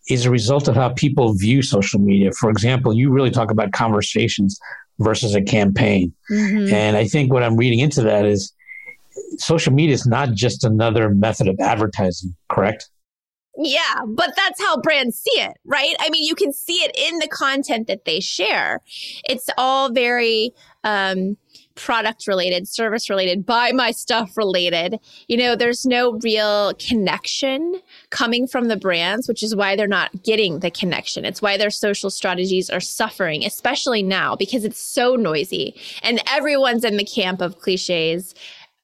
is 0.08 0.24
a 0.24 0.30
result 0.30 0.68
of 0.68 0.76
how 0.76 0.90
people 0.90 1.34
view 1.34 1.62
social 1.62 2.00
media? 2.00 2.30
For 2.32 2.50
example, 2.50 2.94
you 2.94 3.10
really 3.10 3.30
talk 3.30 3.50
about 3.50 3.72
conversations 3.72 4.58
versus 5.00 5.34
a 5.34 5.42
campaign, 5.42 6.12
mm-hmm. 6.30 6.72
and 6.72 6.96
I 6.96 7.06
think 7.06 7.32
what 7.32 7.42
I'm 7.42 7.56
reading 7.56 7.80
into 7.80 8.02
that 8.02 8.24
is 8.24 8.52
social 9.38 9.72
media 9.72 9.94
is 9.94 10.06
not 10.06 10.32
just 10.32 10.64
another 10.64 11.10
method 11.10 11.48
of 11.48 11.56
advertising, 11.60 12.34
correct? 12.48 12.88
Yeah, 13.56 14.02
but 14.06 14.32
that's 14.36 14.60
how 14.60 14.80
brands 14.80 15.18
see 15.18 15.40
it, 15.40 15.52
right? 15.64 15.94
I 15.98 16.08
mean, 16.10 16.24
you 16.24 16.34
can 16.34 16.52
see 16.52 16.76
it 16.76 16.96
in 16.96 17.18
the 17.18 17.28
content 17.28 17.88
that 17.88 18.04
they 18.04 18.20
share. 18.20 18.80
It's 19.24 19.50
all 19.58 19.92
very 19.92 20.52
um, 20.84 21.36
product 21.80 22.26
related, 22.26 22.68
service 22.68 23.08
related, 23.08 23.46
buy 23.46 23.72
my 23.72 23.90
stuff 23.90 24.36
related. 24.36 25.00
You 25.28 25.38
know, 25.38 25.56
there's 25.56 25.86
no 25.86 26.18
real 26.22 26.74
connection 26.74 27.80
coming 28.10 28.46
from 28.46 28.68
the 28.68 28.76
brands, 28.76 29.26
which 29.26 29.42
is 29.42 29.56
why 29.56 29.76
they're 29.76 29.86
not 29.86 30.22
getting 30.22 30.60
the 30.60 30.70
connection. 30.70 31.24
It's 31.24 31.40
why 31.40 31.56
their 31.56 31.70
social 31.70 32.10
strategies 32.10 32.68
are 32.68 32.80
suffering, 32.80 33.46
especially 33.46 34.02
now 34.02 34.36
because 34.36 34.64
it's 34.64 34.82
so 34.82 35.16
noisy 35.16 35.74
and 36.02 36.20
everyone's 36.28 36.84
in 36.84 36.98
the 36.98 37.04
camp 37.04 37.40
of 37.40 37.60
cliches 37.60 38.34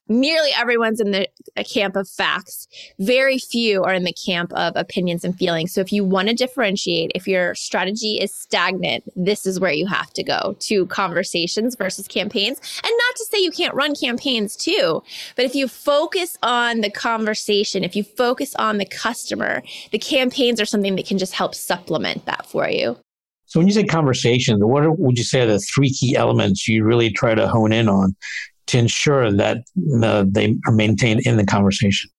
nearly 0.09 0.49
everyone's 0.55 0.99
in 0.99 1.11
the 1.11 1.27
camp 1.63 1.95
of 1.95 2.07
facts. 2.09 2.67
Very 2.99 3.37
few 3.37 3.83
are 3.83 3.93
in 3.93 4.03
the 4.03 4.13
camp 4.13 4.53
of 4.53 4.73
opinions 4.75 5.23
and 5.23 5.37
feelings. 5.37 5.73
So 5.73 5.81
if 5.81 5.91
you 5.91 6.03
want 6.03 6.29
to 6.29 6.33
differentiate, 6.33 7.11
if 7.15 7.27
your 7.27 7.55
strategy 7.55 8.19
is 8.19 8.33
stagnant, 8.33 9.03
this 9.15 9.45
is 9.45 9.59
where 9.59 9.71
you 9.71 9.87
have 9.87 10.11
to 10.13 10.23
go 10.23 10.55
to 10.59 10.85
conversations 10.87 11.75
versus 11.75 12.07
campaigns. 12.07 12.59
And 12.83 12.91
not 12.91 13.15
to 13.15 13.25
say 13.25 13.39
you 13.39 13.51
can't 13.51 13.73
run 13.73 13.95
campaigns 13.95 14.55
too, 14.55 15.03
but 15.35 15.45
if 15.45 15.55
you 15.55 15.67
focus 15.67 16.37
on 16.43 16.81
the 16.81 16.91
conversation, 16.91 17.83
if 17.83 17.95
you 17.95 18.03
focus 18.03 18.55
on 18.55 18.77
the 18.77 18.85
customer, 18.85 19.63
the 19.91 19.99
campaigns 19.99 20.61
are 20.61 20.65
something 20.65 20.95
that 20.95 21.05
can 21.05 21.17
just 21.17 21.33
help 21.33 21.55
supplement 21.55 22.25
that 22.25 22.45
for 22.45 22.69
you. 22.69 22.97
So 23.45 23.59
when 23.61 23.67
you 23.67 23.73
say 23.73 23.85
conversations, 23.85 24.61
what 24.61 24.99
would 24.99 25.17
you 25.17 25.23
say 25.23 25.41
are 25.41 25.45
the 25.45 25.59
three 25.59 25.89
key 25.89 26.17
elements 26.17 26.67
you 26.67 26.83
really 26.83 27.09
try 27.09 27.33
to 27.33 27.47
hone 27.47 27.71
in 27.71 27.87
on 27.87 28.13
to 28.67 28.77
ensure 28.77 29.31
that 29.31 29.63
they 29.75 30.55
are 30.65 30.71
maintained 30.71 31.21
in 31.25 31.37
the 31.37 31.45
conversation? 31.45 32.09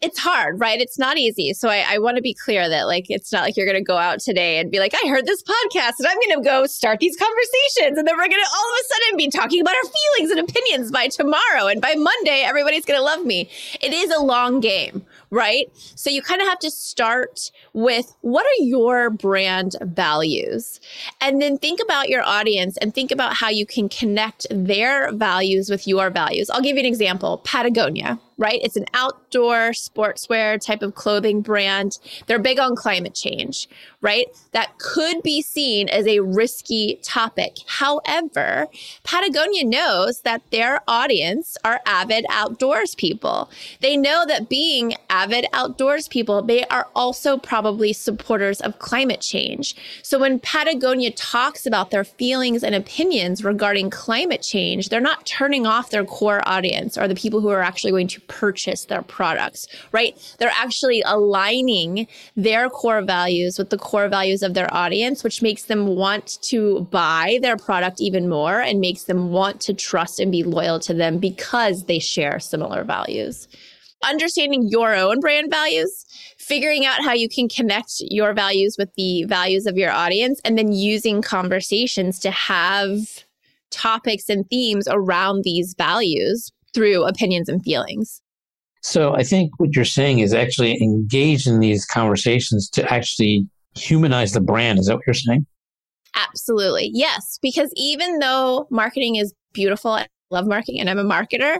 it's 0.00 0.18
hard, 0.18 0.60
right? 0.60 0.80
It's 0.80 0.98
not 0.98 1.18
easy. 1.18 1.52
So 1.54 1.68
I, 1.68 1.84
I 1.88 1.98
want 1.98 2.16
to 2.16 2.22
be 2.22 2.34
clear 2.34 2.68
that 2.68 2.86
like 2.86 3.06
it's 3.08 3.32
not 3.32 3.42
like 3.42 3.56
you're 3.56 3.66
going 3.66 3.78
to 3.78 3.84
go 3.84 3.96
out 3.96 4.20
today 4.20 4.58
and 4.58 4.70
be 4.70 4.78
like, 4.78 4.94
I 4.94 5.08
heard 5.08 5.26
this 5.26 5.42
podcast 5.42 5.94
and 5.98 6.06
I'm 6.06 6.16
going 6.16 6.38
to 6.38 6.44
go 6.44 6.66
start 6.66 7.00
these 7.00 7.16
conversations, 7.16 7.98
and 7.98 8.06
then 8.06 8.16
we're 8.16 8.28
going 8.28 8.30
to 8.30 8.50
all 8.54 8.72
of 8.72 8.78
a 8.80 8.84
sudden 8.84 9.16
be 9.16 9.28
talking 9.28 9.60
about 9.60 9.74
our 9.74 9.90
feelings 9.90 10.30
and 10.30 10.48
opinions 10.48 10.90
by 10.90 11.08
tomorrow, 11.08 11.66
and 11.66 11.80
by 11.80 11.94
Monday 11.94 12.42
everybody's 12.44 12.84
going 12.84 12.98
to 12.98 13.04
love 13.04 13.24
me. 13.24 13.50
It 13.80 13.92
is 13.92 14.10
a 14.10 14.20
long 14.20 14.60
game, 14.60 15.04
right? 15.30 15.66
So 15.94 16.10
you 16.10 16.22
kind 16.22 16.40
of 16.40 16.48
have 16.48 16.58
to 16.60 16.70
start 16.70 17.50
with 17.72 18.14
what 18.20 18.46
are 18.46 18.64
your 18.64 19.10
brand 19.10 19.76
values, 19.82 20.80
and 21.20 21.40
then 21.40 21.58
think 21.58 21.80
about 21.82 22.08
your 22.08 22.22
audience 22.22 22.76
and 22.78 22.94
think 22.94 23.10
about 23.10 23.34
how 23.34 23.48
you 23.48 23.66
can 23.66 23.88
connect 23.88 24.46
their 24.50 25.12
values 25.12 25.70
with 25.70 25.86
your 25.86 26.10
values. 26.10 26.50
I'll 26.50 26.62
give 26.62 26.76
you 26.76 26.80
an 26.80 26.86
example: 26.86 27.38
Patagonia 27.44 28.18
right? 28.38 28.60
It's 28.62 28.76
an 28.76 28.86
outdoor 28.94 29.72
sportswear 29.72 30.64
type 30.64 30.80
of 30.82 30.94
clothing 30.94 31.42
brand. 31.42 31.98
They're 32.26 32.38
big 32.38 32.60
on 32.60 32.76
climate 32.76 33.14
change, 33.14 33.68
right? 34.00 34.26
That 34.52 34.78
could 34.78 35.22
be 35.22 35.42
seen 35.42 35.88
as 35.88 36.06
a 36.06 36.20
risky 36.20 37.00
topic. 37.02 37.56
However, 37.66 38.68
Patagonia 39.02 39.64
knows 39.64 40.20
that 40.20 40.42
their 40.52 40.80
audience 40.86 41.56
are 41.64 41.80
avid 41.84 42.24
outdoors 42.30 42.94
people. 42.94 43.50
They 43.80 43.96
know 43.96 44.24
that 44.26 44.48
being 44.48 44.94
avid 45.10 45.46
outdoors 45.52 46.06
people, 46.06 46.40
they 46.42 46.64
are 46.66 46.86
also 46.94 47.36
probably 47.36 47.92
supporters 47.92 48.60
of 48.60 48.78
climate 48.78 49.20
change. 49.20 49.74
So 50.02 50.18
when 50.18 50.38
Patagonia 50.38 51.10
talks 51.10 51.66
about 51.66 51.90
their 51.90 52.04
feelings 52.04 52.62
and 52.62 52.74
opinions 52.74 53.42
regarding 53.42 53.90
climate 53.90 54.42
change, 54.42 54.90
they're 54.90 55.00
not 55.00 55.26
turning 55.26 55.66
off 55.66 55.90
their 55.90 56.04
core 56.04 56.42
audience 56.46 56.96
or 56.96 57.08
the 57.08 57.14
people 57.16 57.40
who 57.40 57.48
are 57.48 57.62
actually 57.62 57.90
going 57.90 58.06
to 58.06 58.20
purchase 58.28 58.84
their 58.84 59.02
products, 59.02 59.66
right? 59.92 60.16
They're 60.38 60.52
actually 60.54 61.02
aligning 61.04 62.06
their 62.36 62.68
core 62.68 63.02
values 63.02 63.58
with 63.58 63.70
the 63.70 63.78
core 63.78 64.08
values 64.08 64.42
of 64.42 64.54
their 64.54 64.72
audience, 64.72 65.24
which 65.24 65.42
makes 65.42 65.64
them 65.64 65.96
want 65.96 66.40
to 66.42 66.82
buy 66.90 67.38
their 67.42 67.56
product 67.56 68.00
even 68.00 68.28
more 68.28 68.60
and 68.60 68.80
makes 68.80 69.04
them 69.04 69.30
want 69.30 69.60
to 69.62 69.74
trust 69.74 70.20
and 70.20 70.30
be 70.30 70.42
loyal 70.42 70.78
to 70.80 70.94
them 70.94 71.18
because 71.18 71.84
they 71.84 71.98
share 71.98 72.38
similar 72.38 72.84
values. 72.84 73.48
Understanding 74.04 74.68
your 74.68 74.94
own 74.94 75.18
brand 75.18 75.50
values, 75.50 76.06
figuring 76.36 76.84
out 76.84 77.02
how 77.02 77.12
you 77.12 77.28
can 77.28 77.48
connect 77.48 77.94
your 78.00 78.32
values 78.32 78.76
with 78.78 78.94
the 78.96 79.24
values 79.24 79.66
of 79.66 79.76
your 79.76 79.90
audience, 79.90 80.40
and 80.44 80.56
then 80.56 80.70
using 80.70 81.20
conversations 81.20 82.20
to 82.20 82.30
have 82.30 83.24
topics 83.70 84.28
and 84.28 84.48
themes 84.48 84.86
around 84.88 85.42
these 85.42 85.74
values 85.76 86.52
through 86.74 87.04
opinions 87.04 87.48
and 87.48 87.62
feelings. 87.62 88.20
So 88.82 89.14
I 89.14 89.22
think 89.24 89.50
what 89.58 89.74
you're 89.74 89.84
saying 89.84 90.20
is 90.20 90.32
actually 90.32 90.80
engage 90.80 91.46
in 91.46 91.60
these 91.60 91.84
conversations 91.84 92.70
to 92.70 92.92
actually 92.92 93.46
humanize 93.76 94.32
the 94.32 94.40
brand. 94.40 94.78
Is 94.78 94.86
that 94.86 94.96
what 94.96 95.06
you're 95.06 95.14
saying? 95.14 95.46
Absolutely. 96.14 96.90
Yes. 96.92 97.38
Because 97.42 97.72
even 97.76 98.18
though 98.18 98.66
marketing 98.70 99.16
is 99.16 99.34
beautiful, 99.52 99.92
I 99.92 100.06
love 100.30 100.46
marketing 100.46 100.80
and 100.80 100.88
I'm 100.88 100.98
a 100.98 101.04
marketer, 101.04 101.58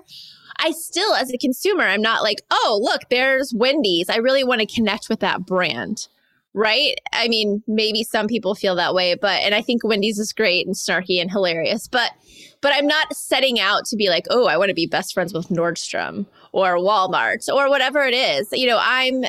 I 0.61 0.73
still, 0.73 1.15
as 1.15 1.33
a 1.33 1.39
consumer, 1.39 1.85
I'm 1.85 2.03
not 2.03 2.23
like, 2.23 2.43
oh, 2.51 2.81
look, 2.83 3.03
there's 3.11 3.53
Wendy's. 3.55 4.09
I 4.09 4.17
really 4.17 4.43
want 4.43 4.61
to 4.61 4.67
connect 4.67 5.09
with 5.09 5.21
that 5.21 5.47
brand 5.47 6.09
right? 6.55 6.97
I 7.13 7.29
mean, 7.29 7.63
maybe 7.67 8.03
some 8.03 8.27
people 8.27 8.55
feel 8.55 8.75
that 8.77 8.95
way, 8.95 9.15
but 9.15 9.41
and 9.43 9.55
I 9.55 9.63
think 9.63 9.85
Wendy's 9.85 10.19
is 10.19 10.33
great 10.33 10.67
and 10.67 10.75
snarky 10.75 11.21
and 11.21 11.31
hilarious, 11.31 11.87
but 11.87 12.11
but 12.61 12.73
I'm 12.75 12.87
not 12.87 13.15
setting 13.15 13.61
out 13.61 13.85
to 13.87 13.97
be 13.97 14.09
like, 14.09 14.27
oh, 14.31 14.47
I 14.47 14.57
want 14.57 14.69
to 14.69 14.75
be 14.75 14.87
best 14.87 15.15
friends 15.15 15.33
with 15.33 15.49
Nordstrom 15.49 16.27
or 16.53 16.77
Walmart 16.77 17.49
or 17.53 17.69
whatever 17.69 18.01
it 18.05 18.15
is. 18.15 18.49
You 18.53 18.67
know, 18.67 18.79
I'm 18.81 19.25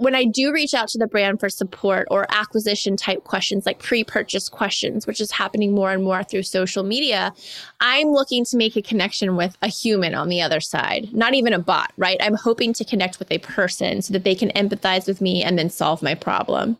when 0.00 0.14
I 0.14 0.24
do 0.24 0.50
reach 0.50 0.72
out 0.72 0.88
to 0.88 0.98
the 0.98 1.06
brand 1.06 1.40
for 1.40 1.50
support 1.50 2.08
or 2.10 2.26
acquisition 2.30 2.96
type 2.96 3.24
questions, 3.24 3.66
like 3.66 3.80
pre 3.80 4.02
purchase 4.02 4.48
questions, 4.48 5.06
which 5.06 5.20
is 5.20 5.30
happening 5.30 5.74
more 5.74 5.92
and 5.92 6.02
more 6.02 6.24
through 6.24 6.44
social 6.44 6.82
media, 6.82 7.34
I'm 7.80 8.08
looking 8.08 8.46
to 8.46 8.56
make 8.56 8.76
a 8.76 8.82
connection 8.82 9.36
with 9.36 9.58
a 9.60 9.68
human 9.68 10.14
on 10.14 10.30
the 10.30 10.40
other 10.40 10.60
side, 10.60 11.12
not 11.12 11.34
even 11.34 11.52
a 11.52 11.58
bot, 11.58 11.92
right? 11.98 12.16
I'm 12.22 12.34
hoping 12.34 12.72
to 12.74 12.84
connect 12.84 13.18
with 13.18 13.30
a 13.30 13.38
person 13.38 14.00
so 14.00 14.14
that 14.14 14.24
they 14.24 14.34
can 14.34 14.48
empathize 14.50 15.06
with 15.06 15.20
me 15.20 15.42
and 15.42 15.58
then 15.58 15.68
solve 15.68 16.02
my 16.02 16.14
problem. 16.14 16.78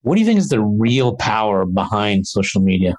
What 0.00 0.14
do 0.14 0.20
you 0.20 0.26
think 0.26 0.38
is 0.38 0.48
the 0.48 0.62
real 0.62 1.16
power 1.16 1.66
behind 1.66 2.26
social 2.26 2.62
media? 2.62 2.94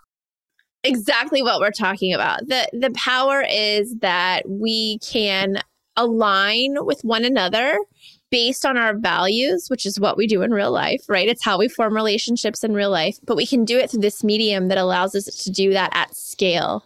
Exactly 0.85 1.41
what 1.41 1.59
we're 1.59 1.71
talking 1.71 2.13
about. 2.13 2.47
The 2.47 2.67
the 2.73 2.91
power 2.91 3.43
is 3.49 3.95
that 4.01 4.43
we 4.47 4.99
can 4.99 5.57
align 5.97 6.75
with 6.79 7.01
one 7.01 7.25
another 7.25 7.77
based 8.31 8.65
on 8.65 8.75
our 8.75 8.97
values, 8.97 9.67
which 9.69 9.85
is 9.85 9.99
what 9.99 10.17
we 10.17 10.27
do 10.27 10.41
in 10.41 10.51
real 10.51 10.71
life, 10.71 11.01
right? 11.07 11.29
It's 11.29 11.43
how 11.43 11.57
we 11.57 11.67
form 11.69 11.93
relationships 11.93 12.63
in 12.63 12.73
real 12.73 12.89
life, 12.89 13.17
but 13.23 13.37
we 13.37 13.45
can 13.45 13.63
do 13.63 13.77
it 13.77 13.91
through 13.91 14.01
this 14.01 14.23
medium 14.23 14.67
that 14.67 14.77
allows 14.77 15.15
us 15.15 15.25
to 15.25 15.51
do 15.51 15.71
that 15.71 15.91
at 15.93 16.15
scale. 16.15 16.83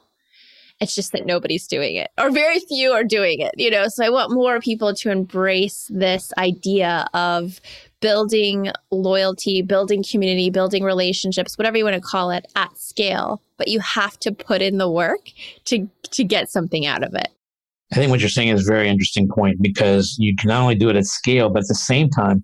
It's 0.79 0.96
just 0.96 1.12
that 1.13 1.25
nobody's 1.25 1.68
doing 1.68 1.96
it, 1.96 2.10
or 2.18 2.29
very 2.29 2.60
few 2.60 2.91
are 2.91 3.03
doing 3.03 3.39
it, 3.39 3.53
you 3.58 3.70
know? 3.72 3.88
So 3.88 4.06
I 4.06 4.10
want 4.10 4.32
more 4.32 4.60
people 4.60 4.94
to 4.94 5.12
embrace 5.12 5.89
this 5.89 6.32
idea 6.38 7.08
of 7.13 7.60
building 8.01 8.72
loyalty, 8.91 9.62
building 9.62 10.03
community, 10.10 10.50
building 10.50 10.84
relationships, 10.84 11.58
whatever 11.58 11.77
you 11.77 11.84
want 11.84 11.96
to 11.96 12.01
call 12.01 12.32
it, 12.32 12.46
at 12.56 12.77
scale. 12.77 13.41
But 13.58 13.68
you 13.68 13.79
have 13.79 14.18
to 14.20 14.32
put 14.32 14.62
in 14.62 14.77
the 14.77 14.89
work 14.89 15.32
to 15.65 15.89
to 16.12 16.24
get 16.24 16.50
something 16.50 16.86
out 16.86 17.03
of 17.03 17.13
it. 17.13 17.29
I 17.91 17.96
think 17.96 18.12
what 18.12 18.20
you're 18.20 18.29
saying 18.29 18.50
is 18.50 18.68
a 18.68 18.72
very 18.72 18.88
interesting 18.88 19.27
point 19.27 19.62
because 19.62 20.15
you 20.20 20.36
can 20.36 20.50
not 20.50 20.62
only 20.62 20.75
do 20.75 20.89
it 20.89 20.96
at 20.96 21.06
scale, 21.06 21.50
but 21.50 21.63
at 21.63 21.68
the 21.68 21.75
same 21.75 22.10
time, 22.10 22.44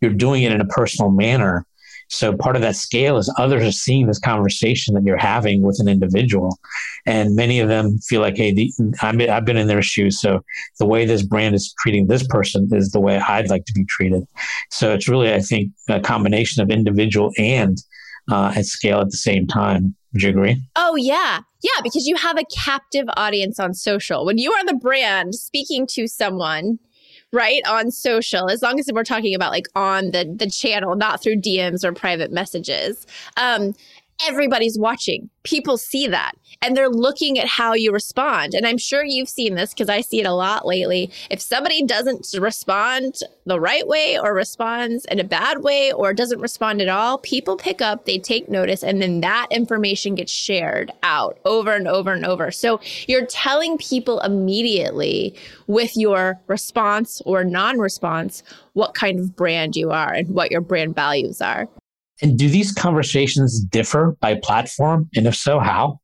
you're 0.00 0.12
doing 0.12 0.42
it 0.42 0.52
in 0.52 0.60
a 0.60 0.66
personal 0.66 1.10
manner. 1.10 1.66
So 2.08 2.36
part 2.36 2.56
of 2.56 2.62
that 2.62 2.76
scale 2.76 3.16
is 3.16 3.32
others 3.38 3.62
are 3.64 3.72
seeing 3.72 4.06
this 4.06 4.18
conversation 4.18 4.94
that 4.94 5.04
you're 5.04 5.16
having 5.16 5.62
with 5.62 5.78
an 5.80 5.88
individual, 5.88 6.58
and 7.04 7.34
many 7.34 7.60
of 7.60 7.68
them 7.68 7.98
feel 7.98 8.20
like, 8.20 8.36
"Hey, 8.36 8.52
the, 8.52 8.72
I'm, 9.02 9.20
I've 9.20 9.44
been 9.44 9.56
in 9.56 9.66
their 9.66 9.82
shoes, 9.82 10.20
so 10.20 10.44
the 10.78 10.86
way 10.86 11.04
this 11.04 11.22
brand 11.22 11.54
is 11.54 11.74
treating 11.80 12.06
this 12.06 12.26
person 12.26 12.68
is 12.72 12.90
the 12.90 13.00
way 13.00 13.18
I'd 13.18 13.50
like 13.50 13.64
to 13.66 13.72
be 13.72 13.84
treated." 13.84 14.26
So 14.70 14.92
it's 14.92 15.08
really, 15.08 15.32
I 15.32 15.40
think, 15.40 15.70
a 15.88 16.00
combination 16.00 16.62
of 16.62 16.70
individual 16.70 17.32
and 17.38 17.78
uh, 18.30 18.52
at 18.56 18.66
scale 18.66 19.00
at 19.00 19.10
the 19.10 19.16
same 19.16 19.46
time. 19.46 19.94
Would 20.12 20.22
you 20.22 20.30
agree? 20.30 20.62
Oh 20.76 20.96
yeah, 20.96 21.40
yeah, 21.62 21.80
because 21.82 22.06
you 22.06 22.16
have 22.16 22.38
a 22.38 22.44
captive 22.64 23.06
audience 23.16 23.60
on 23.60 23.74
social. 23.74 24.24
When 24.24 24.38
you 24.38 24.52
are 24.52 24.64
the 24.64 24.74
brand 24.74 25.34
speaking 25.34 25.86
to 25.88 26.06
someone, 26.06 26.78
right, 27.32 27.62
on 27.66 27.90
social, 27.90 28.48
as 28.48 28.62
long 28.62 28.78
as 28.78 28.88
we're 28.92 29.04
talking 29.04 29.34
about 29.34 29.52
like 29.52 29.66
on 29.74 30.10
the 30.10 30.32
the 30.36 30.48
channel, 30.48 30.96
not 30.96 31.22
through 31.22 31.36
DMs 31.36 31.84
or 31.84 31.92
private 31.92 32.32
messages, 32.32 33.06
um, 33.36 33.74
everybody's 34.24 34.78
watching. 34.78 35.28
People 35.42 35.76
see 35.76 36.06
that 36.08 36.32
and 36.62 36.76
they're 36.76 36.88
looking 36.88 37.38
at 37.38 37.46
how 37.46 37.74
you 37.74 37.92
respond. 37.92 38.54
And 38.54 38.66
I'm 38.66 38.78
sure 38.78 39.04
you've 39.04 39.28
seen 39.28 39.54
this 39.54 39.72
because 39.72 39.88
I 39.88 40.00
see 40.00 40.20
it 40.20 40.26
a 40.26 40.32
lot 40.32 40.66
lately. 40.66 41.10
If 41.30 41.40
somebody 41.40 41.82
doesn't 41.84 42.34
respond 42.38 43.20
the 43.44 43.60
right 43.60 43.86
way 43.86 44.18
or 44.18 44.34
responds 44.34 45.04
in 45.06 45.20
a 45.20 45.24
bad 45.24 45.62
way 45.62 45.92
or 45.92 46.12
doesn't 46.12 46.40
respond 46.40 46.80
at 46.80 46.88
all, 46.88 47.18
people 47.18 47.56
pick 47.56 47.80
up, 47.80 48.04
they 48.04 48.18
take 48.18 48.48
notice, 48.48 48.82
and 48.82 49.00
then 49.00 49.20
that 49.20 49.46
information 49.50 50.14
gets 50.14 50.32
shared 50.32 50.92
out 51.02 51.38
over 51.44 51.72
and 51.72 51.86
over 51.86 52.12
and 52.12 52.24
over. 52.24 52.50
So 52.50 52.80
you're 53.06 53.26
telling 53.26 53.78
people 53.78 54.20
immediately 54.20 55.34
with 55.66 55.96
your 55.96 56.40
response 56.46 57.20
or 57.24 57.44
non 57.44 57.78
response 57.78 58.42
what 58.72 58.94
kind 58.94 59.18
of 59.18 59.36
brand 59.36 59.76
you 59.76 59.90
are 59.90 60.12
and 60.12 60.28
what 60.28 60.50
your 60.50 60.60
brand 60.60 60.94
values 60.94 61.40
are. 61.40 61.68
And 62.22 62.38
do 62.38 62.48
these 62.48 62.72
conversations 62.72 63.60
differ 63.60 64.16
by 64.20 64.36
platform? 64.36 65.08
And 65.14 65.26
if 65.26 65.36
so, 65.36 65.58
how? 65.58 66.00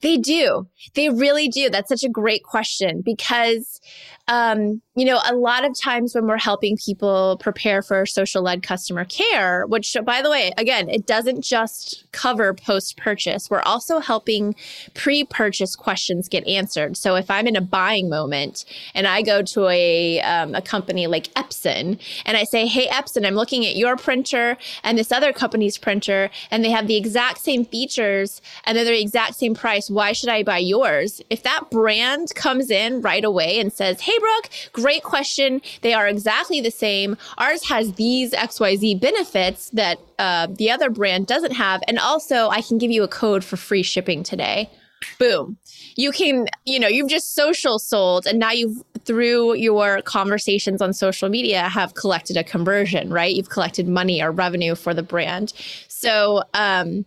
They 0.00 0.16
do. 0.16 0.68
They 0.94 1.08
really 1.10 1.48
do. 1.48 1.70
That's 1.70 1.88
such 1.88 2.04
a 2.04 2.08
great 2.08 2.44
question 2.44 3.02
because 3.04 3.80
um, 4.28 4.80
you 4.98 5.04
know, 5.04 5.20
a 5.24 5.34
lot 5.36 5.64
of 5.64 5.78
times 5.78 6.12
when 6.12 6.26
we're 6.26 6.38
helping 6.38 6.76
people 6.76 7.36
prepare 7.38 7.82
for 7.82 8.04
social 8.04 8.42
led 8.42 8.64
customer 8.64 9.04
care, 9.04 9.64
which, 9.66 9.96
by 10.04 10.20
the 10.20 10.28
way, 10.28 10.50
again, 10.58 10.88
it 10.88 11.06
doesn't 11.06 11.42
just 11.42 12.04
cover 12.10 12.52
post 12.52 12.96
purchase, 12.96 13.48
we're 13.48 13.62
also 13.62 14.00
helping 14.00 14.56
pre 14.94 15.22
purchase 15.22 15.76
questions 15.76 16.28
get 16.28 16.44
answered. 16.48 16.96
So 16.96 17.14
if 17.14 17.30
I'm 17.30 17.46
in 17.46 17.54
a 17.54 17.60
buying 17.60 18.08
moment 18.08 18.64
and 18.92 19.06
I 19.06 19.22
go 19.22 19.40
to 19.40 19.68
a, 19.68 20.20
um, 20.22 20.56
a 20.56 20.60
company 20.60 21.06
like 21.06 21.32
Epson 21.34 22.00
and 22.26 22.36
I 22.36 22.42
say, 22.42 22.66
Hey, 22.66 22.88
Epson, 22.88 23.24
I'm 23.24 23.36
looking 23.36 23.64
at 23.64 23.76
your 23.76 23.96
printer 23.96 24.56
and 24.82 24.98
this 24.98 25.12
other 25.12 25.32
company's 25.32 25.78
printer, 25.78 26.28
and 26.50 26.64
they 26.64 26.70
have 26.70 26.88
the 26.88 26.96
exact 26.96 27.38
same 27.38 27.64
features 27.64 28.42
and 28.64 28.76
they're 28.76 28.84
the 28.84 29.00
exact 29.00 29.36
same 29.36 29.54
price. 29.54 29.88
Why 29.88 30.10
should 30.10 30.28
I 30.28 30.42
buy 30.42 30.58
yours? 30.58 31.22
If 31.30 31.44
that 31.44 31.70
brand 31.70 32.34
comes 32.34 32.68
in 32.68 33.00
right 33.00 33.24
away 33.24 33.60
and 33.60 33.72
says, 33.72 34.00
Hey, 34.00 34.18
Brooke, 34.18 34.50
great 34.72 34.87
question. 34.96 35.60
They 35.82 35.94
are 35.94 36.08
exactly 36.08 36.60
the 36.60 36.70
same. 36.70 37.16
Ours 37.36 37.66
has 37.68 37.92
these 37.94 38.32
XYZ 38.32 39.00
benefits 39.00 39.70
that 39.70 39.98
uh, 40.18 40.48
the 40.50 40.70
other 40.70 40.90
brand 40.90 41.26
doesn't 41.26 41.52
have. 41.52 41.82
And 41.86 41.98
also, 41.98 42.48
I 42.48 42.62
can 42.62 42.78
give 42.78 42.90
you 42.90 43.02
a 43.02 43.08
code 43.08 43.44
for 43.44 43.56
free 43.56 43.82
shipping 43.82 44.22
today. 44.22 44.70
Boom. 45.18 45.56
You 45.96 46.10
can, 46.12 46.46
you 46.64 46.80
know, 46.80 46.88
you've 46.88 47.08
just 47.08 47.34
social 47.34 47.78
sold, 47.78 48.26
and 48.26 48.38
now 48.38 48.50
you've, 48.50 48.82
through 49.04 49.54
your 49.54 50.02
conversations 50.02 50.82
on 50.82 50.92
social 50.92 51.28
media, 51.28 51.68
have 51.68 51.94
collected 51.94 52.36
a 52.36 52.44
conversion, 52.44 53.10
right? 53.10 53.34
You've 53.34 53.50
collected 53.50 53.88
money 53.88 54.22
or 54.22 54.32
revenue 54.32 54.74
for 54.74 54.94
the 54.94 55.02
brand. 55.02 55.52
So, 55.88 56.42
um, 56.54 57.04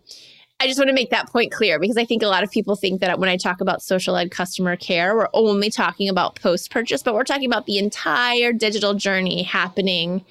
I 0.62 0.68
just 0.68 0.78
want 0.78 0.90
to 0.90 0.94
make 0.94 1.10
that 1.10 1.28
point 1.28 1.52
clear 1.52 1.80
because 1.80 1.98
I 1.98 2.06
think 2.06 2.22
a 2.22 2.28
lot 2.28 2.44
of 2.44 2.52
people 2.52 2.76
think 2.76 3.02
that 3.02 3.18
when 3.18 3.30
I 3.30 3.36
talk 3.36 3.62
about 3.62 3.82
social 3.82 4.16
ed 4.16 4.30
customer 4.30 4.76
care, 4.76 5.16
we're 5.16 5.28
only 5.34 5.72
talking 5.72 6.08
about 6.08 6.36
post 6.36 6.70
purchase, 6.70 7.02
but 7.02 7.16
we're 7.16 7.24
talking 7.24 7.48
about 7.48 7.66
the 7.66 7.80
entire 7.80 8.54
digital 8.54 8.94
journey 8.94 9.42
happening 9.42 10.24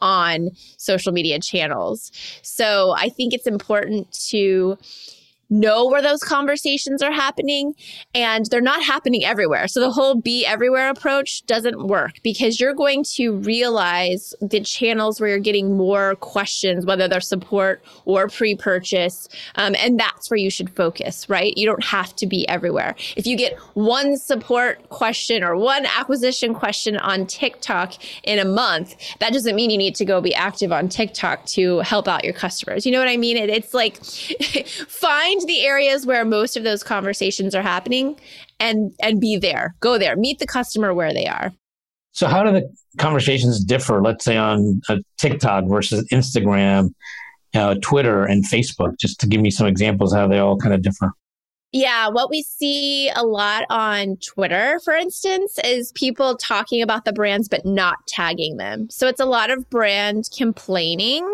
on 0.00 0.50
social 0.76 1.12
media 1.12 1.40
channels. 1.40 2.12
So 2.42 2.94
I 2.94 3.08
think 3.08 3.32
it's 3.32 3.46
important 3.46 4.12
to 4.28 4.76
know 5.50 5.86
where 5.86 6.00
those 6.00 6.22
conversations 6.22 7.02
are 7.02 7.10
happening 7.10 7.74
and 8.14 8.46
they're 8.46 8.60
not 8.60 8.82
happening 8.82 9.24
everywhere. 9.24 9.66
So 9.68 9.80
the 9.80 9.90
whole 9.90 10.14
be 10.14 10.46
everywhere 10.46 10.88
approach 10.88 11.44
doesn't 11.46 11.86
work 11.86 12.22
because 12.22 12.60
you're 12.60 12.74
going 12.74 13.04
to 13.16 13.32
realize 13.38 14.34
the 14.40 14.60
channels 14.60 15.20
where 15.20 15.30
you're 15.30 15.38
getting 15.38 15.76
more 15.76 16.14
questions, 16.16 16.86
whether 16.86 17.08
they're 17.08 17.20
support 17.20 17.82
or 18.04 18.28
pre 18.28 18.54
purchase. 18.54 19.28
Um, 19.56 19.74
and 19.78 19.98
that's 19.98 20.30
where 20.30 20.38
you 20.38 20.50
should 20.50 20.70
focus, 20.70 21.28
right? 21.28 21.56
You 21.56 21.66
don't 21.66 21.84
have 21.84 22.14
to 22.16 22.26
be 22.26 22.48
everywhere. 22.48 22.94
If 23.16 23.26
you 23.26 23.36
get 23.36 23.58
one 23.74 24.16
support 24.16 24.88
question 24.88 25.42
or 25.42 25.56
one 25.56 25.86
acquisition 25.86 26.54
question 26.54 26.96
on 26.96 27.26
TikTok 27.26 27.94
in 28.22 28.38
a 28.38 28.44
month, 28.44 28.94
that 29.18 29.32
doesn't 29.32 29.56
mean 29.56 29.70
you 29.70 29.78
need 29.78 29.96
to 29.96 30.04
go 30.04 30.20
be 30.20 30.34
active 30.34 30.72
on 30.72 30.88
TikTok 30.88 31.46
to 31.46 31.78
help 31.80 32.06
out 32.06 32.24
your 32.24 32.34
customers. 32.34 32.86
You 32.86 32.92
know 32.92 32.98
what 32.98 33.08
I 33.08 33.16
mean? 33.16 33.36
It, 33.36 33.50
it's 33.50 33.74
like 33.74 33.96
find 34.88 35.39
find 35.40 35.48
the 35.48 35.62
areas 35.62 36.06
where 36.06 36.24
most 36.24 36.56
of 36.56 36.64
those 36.64 36.82
conversations 36.82 37.54
are 37.54 37.62
happening 37.62 38.18
and 38.58 38.92
and 39.02 39.20
be 39.20 39.36
there. 39.36 39.74
Go 39.80 39.98
there. 39.98 40.16
Meet 40.16 40.38
the 40.38 40.46
customer 40.46 40.94
where 40.94 41.12
they 41.12 41.26
are. 41.26 41.52
So 42.12 42.26
how 42.26 42.42
do 42.42 42.52
the 42.52 42.68
conversations 42.98 43.62
differ, 43.62 44.02
let's 44.02 44.24
say 44.24 44.36
on 44.36 44.80
uh, 44.88 44.96
TikTok 45.18 45.64
versus 45.68 46.06
Instagram, 46.12 46.92
uh, 47.54 47.76
Twitter 47.80 48.24
and 48.24 48.44
Facebook, 48.44 48.98
just 48.98 49.20
to 49.20 49.28
give 49.28 49.40
me 49.40 49.50
some 49.50 49.66
examples 49.66 50.12
how 50.12 50.26
they 50.26 50.38
all 50.38 50.56
kind 50.56 50.74
of 50.74 50.82
differ? 50.82 51.12
Yeah, 51.72 52.08
what 52.08 52.30
we 52.30 52.42
see 52.42 53.10
a 53.14 53.22
lot 53.22 53.64
on 53.70 54.16
Twitter, 54.16 54.80
for 54.84 54.92
instance, 54.92 55.56
is 55.64 55.92
people 55.92 56.36
talking 56.36 56.82
about 56.82 57.04
the 57.04 57.12
brands 57.12 57.48
but 57.48 57.64
not 57.64 57.98
tagging 58.08 58.56
them. 58.56 58.90
So 58.90 59.06
it's 59.06 59.20
a 59.20 59.24
lot 59.24 59.50
of 59.50 59.70
brand 59.70 60.28
complaining 60.36 61.32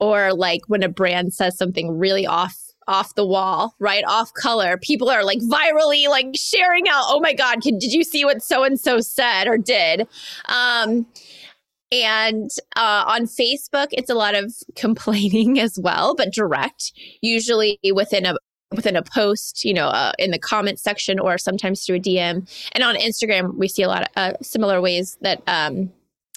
or 0.00 0.32
like 0.32 0.62
when 0.68 0.82
a 0.82 0.88
brand 0.88 1.34
says 1.34 1.58
something 1.58 1.98
really 1.98 2.26
off 2.26 2.65
off 2.88 3.14
the 3.14 3.26
wall, 3.26 3.74
right? 3.78 4.04
Off 4.06 4.32
color. 4.34 4.76
People 4.78 5.10
are 5.10 5.24
like 5.24 5.40
virally 5.40 6.08
like 6.08 6.28
sharing 6.34 6.88
out, 6.88 7.04
oh 7.08 7.20
my 7.20 7.32
God, 7.32 7.60
did 7.60 7.92
you 7.92 8.04
see 8.04 8.24
what 8.24 8.42
so 8.42 8.64
and 8.64 8.78
so 8.78 9.00
said 9.00 9.46
or 9.46 9.58
did? 9.58 10.06
Um, 10.46 11.06
and 11.92 12.50
uh, 12.74 13.04
on 13.06 13.22
Facebook, 13.22 13.88
it's 13.92 14.10
a 14.10 14.14
lot 14.14 14.34
of 14.34 14.54
complaining 14.76 15.58
as 15.60 15.78
well, 15.78 16.14
but 16.14 16.32
direct, 16.32 16.92
usually 17.20 17.78
within 17.94 18.26
a 18.26 18.36
within 18.72 18.96
a 18.96 19.02
post, 19.02 19.64
you 19.64 19.72
know, 19.72 19.86
uh, 19.86 20.12
in 20.18 20.32
the 20.32 20.38
comment 20.38 20.80
section 20.80 21.20
or 21.20 21.38
sometimes 21.38 21.84
through 21.84 21.96
a 21.96 22.00
DM. 22.00 22.48
And 22.72 22.84
on 22.84 22.96
Instagram, 22.96 23.54
we 23.56 23.68
see 23.68 23.82
a 23.82 23.88
lot 23.88 24.02
of 24.02 24.08
uh, 24.16 24.32
similar 24.42 24.80
ways 24.80 25.16
that 25.20 25.40
um, 25.46 25.92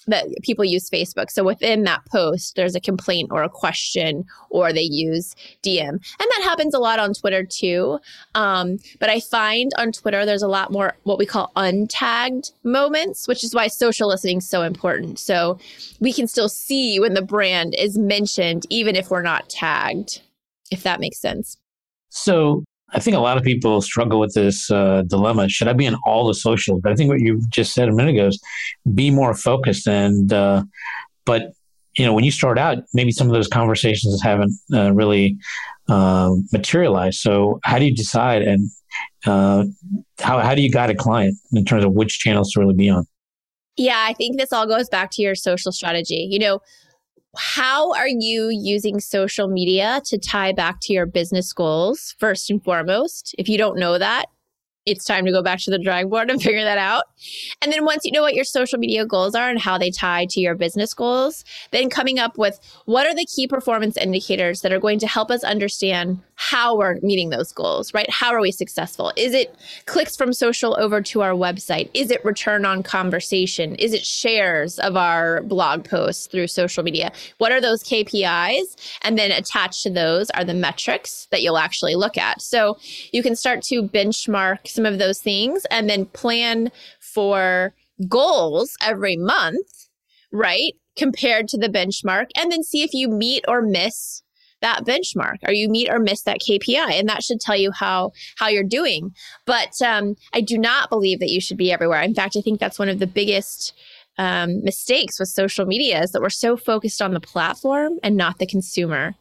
that 0.09 0.27
people 0.43 0.65
use 0.65 0.89
Facebook. 0.89 1.31
So 1.31 1.43
within 1.43 1.83
that 1.83 2.05
post, 2.05 2.55
there's 2.55 2.75
a 2.75 2.79
complaint 2.79 3.29
or 3.31 3.43
a 3.43 3.49
question, 3.49 4.25
or 4.49 4.73
they 4.73 4.81
use 4.81 5.35
DM. 5.63 5.89
And 5.89 6.01
that 6.19 6.41
happens 6.43 6.73
a 6.73 6.79
lot 6.79 6.99
on 6.99 7.13
Twitter 7.13 7.43
too. 7.43 7.99
Um, 8.35 8.77
but 8.99 9.09
I 9.09 9.19
find 9.19 9.71
on 9.77 9.91
Twitter, 9.91 10.25
there's 10.25 10.41
a 10.41 10.47
lot 10.47 10.71
more 10.71 10.95
what 11.03 11.17
we 11.17 11.25
call 11.25 11.51
untagged 11.55 12.51
moments, 12.63 13.27
which 13.27 13.43
is 13.43 13.53
why 13.53 13.67
social 13.67 14.07
listening 14.07 14.37
is 14.37 14.49
so 14.49 14.63
important. 14.63 15.19
So 15.19 15.59
we 15.99 16.13
can 16.13 16.27
still 16.27 16.49
see 16.49 16.99
when 16.99 17.13
the 17.13 17.21
brand 17.21 17.75
is 17.75 17.97
mentioned, 17.97 18.65
even 18.69 18.95
if 18.95 19.09
we're 19.09 19.21
not 19.21 19.49
tagged, 19.49 20.21
if 20.71 20.83
that 20.83 20.99
makes 20.99 21.19
sense. 21.19 21.57
So 22.09 22.63
I 22.93 22.99
think 22.99 23.15
a 23.15 23.19
lot 23.19 23.37
of 23.37 23.43
people 23.43 23.81
struggle 23.81 24.19
with 24.19 24.33
this 24.33 24.69
uh, 24.71 25.03
dilemma. 25.07 25.49
Should 25.49 25.67
I 25.67 25.73
be 25.73 25.85
in 25.85 25.95
all 26.05 26.27
the 26.27 26.33
socials? 26.33 26.81
But 26.81 26.91
I 26.91 26.95
think 26.95 27.09
what 27.09 27.19
you 27.19 27.41
just 27.49 27.73
said 27.73 27.87
a 27.87 27.91
minute 27.91 28.15
ago 28.15 28.27
is 28.27 28.41
be 28.93 29.11
more 29.11 29.33
focused. 29.33 29.87
And 29.87 30.31
uh, 30.33 30.63
but 31.25 31.53
you 31.97 32.05
know, 32.05 32.13
when 32.13 32.23
you 32.23 32.31
start 32.31 32.57
out, 32.57 32.77
maybe 32.93 33.11
some 33.11 33.27
of 33.27 33.33
those 33.33 33.47
conversations 33.47 34.21
haven't 34.21 34.53
uh, 34.73 34.93
really 34.93 35.37
uh, 35.89 36.31
materialized. 36.51 37.19
So, 37.19 37.59
how 37.63 37.79
do 37.79 37.85
you 37.85 37.95
decide 37.95 38.41
and 38.41 38.69
uh, 39.25 39.65
how, 40.19 40.39
how 40.39 40.55
do 40.55 40.61
you 40.61 40.71
guide 40.71 40.89
a 40.89 40.95
client 40.95 41.35
in 41.51 41.65
terms 41.65 41.83
of 41.83 41.93
which 41.93 42.19
channels 42.19 42.51
to 42.53 42.59
really 42.59 42.75
be 42.75 42.89
on? 42.89 43.05
Yeah, 43.75 44.05
I 44.07 44.13
think 44.13 44.37
this 44.37 44.51
all 44.51 44.67
goes 44.67 44.89
back 44.89 45.09
to 45.11 45.21
your 45.21 45.35
social 45.35 45.71
strategy. 45.71 46.27
You 46.29 46.39
know, 46.39 46.59
how 47.37 47.93
are 47.93 48.07
you 48.07 48.49
using 48.49 48.99
social 48.99 49.47
media 49.47 50.01
to 50.05 50.17
tie 50.17 50.51
back 50.51 50.79
to 50.81 50.93
your 50.93 51.05
business 51.05 51.53
goals 51.53 52.15
first 52.19 52.49
and 52.49 52.63
foremost? 52.63 53.35
If 53.37 53.47
you 53.47 53.57
don't 53.57 53.77
know 53.77 53.97
that, 53.97 54.25
it's 54.89 55.05
time 55.05 55.25
to 55.25 55.31
go 55.31 55.43
back 55.43 55.59
to 55.59 55.71
the 55.71 55.79
drawing 55.79 56.09
board 56.09 56.29
and 56.29 56.41
figure 56.49 56.63
that 56.63 56.77
out. 56.77 57.05
And 57.61 57.71
then 57.71 57.85
once 57.85 58.05
you 58.05 58.11
know 58.11 58.21
what 58.21 58.33
your 58.33 58.43
social 58.43 58.79
media 58.79 59.05
goals 59.05 59.35
are 59.35 59.49
and 59.49 59.59
how 59.59 59.77
they 59.77 59.91
tie 59.91 60.25
to 60.31 60.39
your 60.39 60.55
business 60.55 60.93
goals, 60.93 61.43
then 61.71 61.89
coming 61.89 62.19
up 62.19 62.37
with 62.37 62.59
what 62.85 63.07
are 63.07 63.15
the 63.15 63.25
key 63.25 63.47
performance 63.47 63.97
indicators 63.97 64.61
that 64.61 64.71
are 64.71 64.79
going 64.79 64.99
to 64.99 65.07
help 65.07 65.29
us 65.31 65.43
understand 65.43 66.21
how 66.35 66.77
we're 66.77 66.97
meeting 67.01 67.29
those 67.29 67.51
goals, 67.51 67.93
right? 67.93 68.09
How 68.09 68.33
are 68.33 68.39
we 68.39 68.51
successful? 68.51 69.11
Is 69.17 69.33
it 69.33 69.53
clicks 69.85 70.15
from 70.15 70.31
social 70.31 70.79
over 70.79 71.01
to 71.01 71.21
our 71.21 71.33
website? 71.33 71.89
Is 71.93 72.11
it 72.11 72.23
return 72.23 72.63
on 72.63 72.81
conversation? 72.81 73.75
Is 73.75 73.93
it 73.93 74.05
shares 74.05 74.79
of 74.79 74.95
our 74.95 75.41
blog 75.43 75.83
posts 75.83 76.27
through 76.27 76.47
social 76.47 76.81
media? 76.81 77.11
What 77.39 77.51
are 77.51 77.59
those 77.59 77.83
KPIs? 77.83 78.97
And 79.01 79.17
then 79.17 79.31
attached 79.31 79.83
to 79.83 79.89
those 79.89 80.29
are 80.29 80.45
the 80.45 80.53
metrics 80.53 81.27
that 81.31 81.41
you'll 81.41 81.57
actually 81.57 81.95
look 81.95 82.17
at. 82.17 82.41
So 82.41 82.77
you 83.11 83.21
can 83.21 83.35
start 83.35 83.61
to 83.63 83.83
benchmark 83.83 84.65
some 84.79 84.85
of 84.85 84.97
those 84.97 85.19
things 85.19 85.65
and 85.69 85.89
then 85.89 86.05
plan 86.05 86.71
for 87.01 87.73
goals 88.07 88.77
every 88.81 89.17
month, 89.17 89.89
right? 90.31 90.71
Compared 90.95 91.49
to 91.49 91.57
the 91.57 91.67
benchmark, 91.67 92.27
and 92.37 92.49
then 92.49 92.63
see 92.63 92.81
if 92.81 92.93
you 92.93 93.09
meet 93.09 93.43
or 93.45 93.61
miss 93.61 94.23
that 94.61 94.85
benchmark 94.85 95.37
or 95.45 95.53
you 95.53 95.69
meet 95.69 95.89
or 95.89 95.99
miss 95.99 96.23
that 96.23 96.39
kpi 96.41 96.91
and 96.91 97.07
that 97.07 97.23
should 97.23 97.39
tell 97.39 97.55
you 97.55 97.71
how 97.71 98.11
how 98.37 98.47
you're 98.47 98.63
doing. 98.63 99.11
But 99.45 99.81
um, 99.81 100.15
i 100.33 100.41
do 100.41 100.57
not 100.57 100.89
believe 100.89 101.19
that 101.19 101.29
you 101.29 101.39
should 101.39 101.57
be 101.57 101.71
everywhere. 101.71 102.01
In 102.01 102.13
fact 102.13 102.35
i 102.37 102.41
think 102.41 102.59
that's 102.59 102.79
one 102.79 102.89
of 102.89 102.99
the 102.99 103.07
biggest 103.07 103.73
um, 104.17 104.61
mistakes 104.63 105.17
with 105.17 105.29
social 105.29 105.65
media 105.65 106.03
is 106.03 106.11
that 106.11 106.21
we're 106.21 106.29
so 106.29 106.57
focused 106.57 107.01
on 107.01 107.13
the 107.13 107.21
platform 107.21 107.99
and 108.03 108.17
not 108.17 108.37
the 108.37 108.45
consumer 108.45 109.15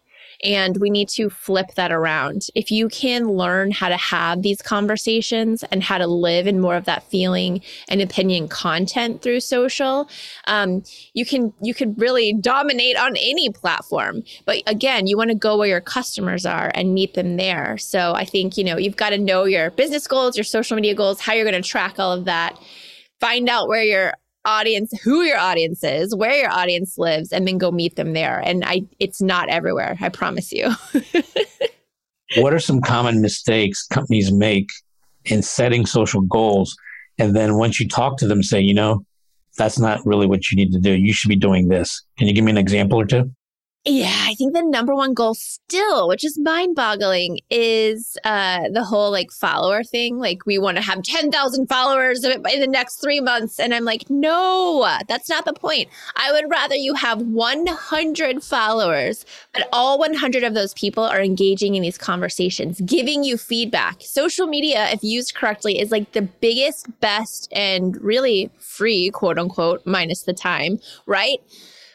and 0.44 0.76
we 0.78 0.90
need 0.90 1.08
to 1.10 1.28
flip 1.28 1.74
that 1.74 1.90
around. 1.90 2.46
If 2.54 2.70
you 2.70 2.88
can 2.88 3.28
learn 3.28 3.70
how 3.70 3.88
to 3.88 3.96
have 3.96 4.42
these 4.42 4.62
conversations 4.62 5.64
and 5.64 5.82
how 5.82 5.98
to 5.98 6.06
live 6.06 6.46
in 6.46 6.60
more 6.60 6.76
of 6.76 6.84
that 6.84 7.02
feeling 7.10 7.60
and 7.88 8.00
opinion 8.00 8.48
content 8.48 9.22
through 9.22 9.40
social, 9.40 10.08
um, 10.46 10.82
you 11.14 11.24
can 11.24 11.52
you 11.60 11.74
could 11.74 12.00
really 12.00 12.34
dominate 12.40 12.96
on 12.96 13.16
any 13.16 13.50
platform. 13.50 14.22
But 14.44 14.62
again, 14.66 15.06
you 15.06 15.16
want 15.16 15.30
to 15.30 15.36
go 15.36 15.56
where 15.56 15.68
your 15.68 15.80
customers 15.80 16.46
are 16.46 16.70
and 16.74 16.94
meet 16.94 17.14
them 17.14 17.36
there. 17.36 17.76
So 17.78 18.12
I 18.14 18.24
think 18.24 18.56
you 18.56 18.64
know 18.64 18.76
you've 18.76 18.96
got 18.96 19.10
to 19.10 19.18
know 19.18 19.44
your 19.44 19.70
business 19.70 20.06
goals, 20.06 20.36
your 20.36 20.44
social 20.44 20.76
media 20.76 20.94
goals, 20.94 21.20
how 21.20 21.32
you're 21.32 21.48
going 21.48 21.60
to 21.60 21.68
track 21.68 21.98
all 21.98 22.12
of 22.12 22.24
that. 22.26 22.58
Find 23.20 23.48
out 23.48 23.66
where 23.66 23.82
your 23.82 24.14
audience, 24.48 24.92
who 25.02 25.22
your 25.22 25.38
audience 25.38 25.84
is, 25.84 26.14
where 26.14 26.34
your 26.34 26.50
audience 26.50 26.96
lives, 26.98 27.32
and 27.32 27.46
then 27.46 27.58
go 27.58 27.70
meet 27.70 27.96
them 27.96 28.14
there. 28.14 28.40
And 28.40 28.64
I, 28.64 28.82
it's 28.98 29.20
not 29.20 29.48
everywhere. 29.48 29.96
I 30.00 30.08
promise 30.08 30.52
you. 30.52 30.70
what 32.36 32.54
are 32.54 32.58
some 32.58 32.80
common 32.80 33.20
mistakes 33.20 33.86
companies 33.86 34.32
make 34.32 34.68
in 35.26 35.42
setting 35.42 35.86
social 35.86 36.22
goals? 36.22 36.76
And 37.18 37.36
then 37.36 37.56
once 37.56 37.78
you 37.78 37.88
talk 37.88 38.16
to 38.18 38.26
them, 38.26 38.42
say, 38.42 38.60
you 38.60 38.74
know, 38.74 39.04
that's 39.56 39.78
not 39.78 40.00
really 40.06 40.26
what 40.26 40.50
you 40.50 40.56
need 40.56 40.72
to 40.72 40.80
do. 40.80 40.92
You 40.92 41.12
should 41.12 41.28
be 41.28 41.36
doing 41.36 41.68
this. 41.68 42.02
Can 42.16 42.28
you 42.28 42.34
give 42.34 42.44
me 42.44 42.52
an 42.52 42.58
example 42.58 43.00
or 43.00 43.04
two? 43.04 43.30
Yeah, 43.90 44.24
I 44.26 44.34
think 44.34 44.52
the 44.52 44.62
number 44.62 44.94
one 44.94 45.14
goal 45.14 45.32
still, 45.32 46.08
which 46.08 46.22
is 46.22 46.38
mind 46.38 46.76
boggling, 46.76 47.40
is 47.48 48.18
uh, 48.22 48.68
the 48.70 48.84
whole 48.84 49.10
like 49.10 49.30
follower 49.32 49.82
thing. 49.82 50.18
Like, 50.18 50.44
we 50.44 50.58
want 50.58 50.76
to 50.76 50.82
have 50.82 51.02
10,000 51.02 51.66
followers 51.68 52.22
in 52.22 52.42
the 52.42 52.66
next 52.66 52.96
three 52.96 53.20
months. 53.20 53.58
And 53.58 53.72
I'm 53.72 53.84
like, 53.84 54.10
no, 54.10 54.86
that's 55.08 55.30
not 55.30 55.46
the 55.46 55.54
point. 55.54 55.88
I 56.16 56.30
would 56.32 56.50
rather 56.50 56.74
you 56.74 56.92
have 56.94 57.22
100 57.22 58.44
followers, 58.44 59.24
but 59.54 59.66
all 59.72 59.98
100 59.98 60.44
of 60.44 60.52
those 60.52 60.74
people 60.74 61.04
are 61.04 61.22
engaging 61.22 61.74
in 61.74 61.82
these 61.82 61.96
conversations, 61.96 62.82
giving 62.82 63.24
you 63.24 63.38
feedback. 63.38 64.02
Social 64.02 64.46
media, 64.46 64.90
if 64.90 65.02
used 65.02 65.34
correctly, 65.34 65.80
is 65.80 65.90
like 65.90 66.12
the 66.12 66.22
biggest, 66.22 66.88
best, 67.00 67.50
and 67.52 67.98
really 68.02 68.50
free, 68.58 69.08
quote 69.08 69.38
unquote, 69.38 69.86
minus 69.86 70.24
the 70.24 70.34
time, 70.34 70.78
right? 71.06 71.38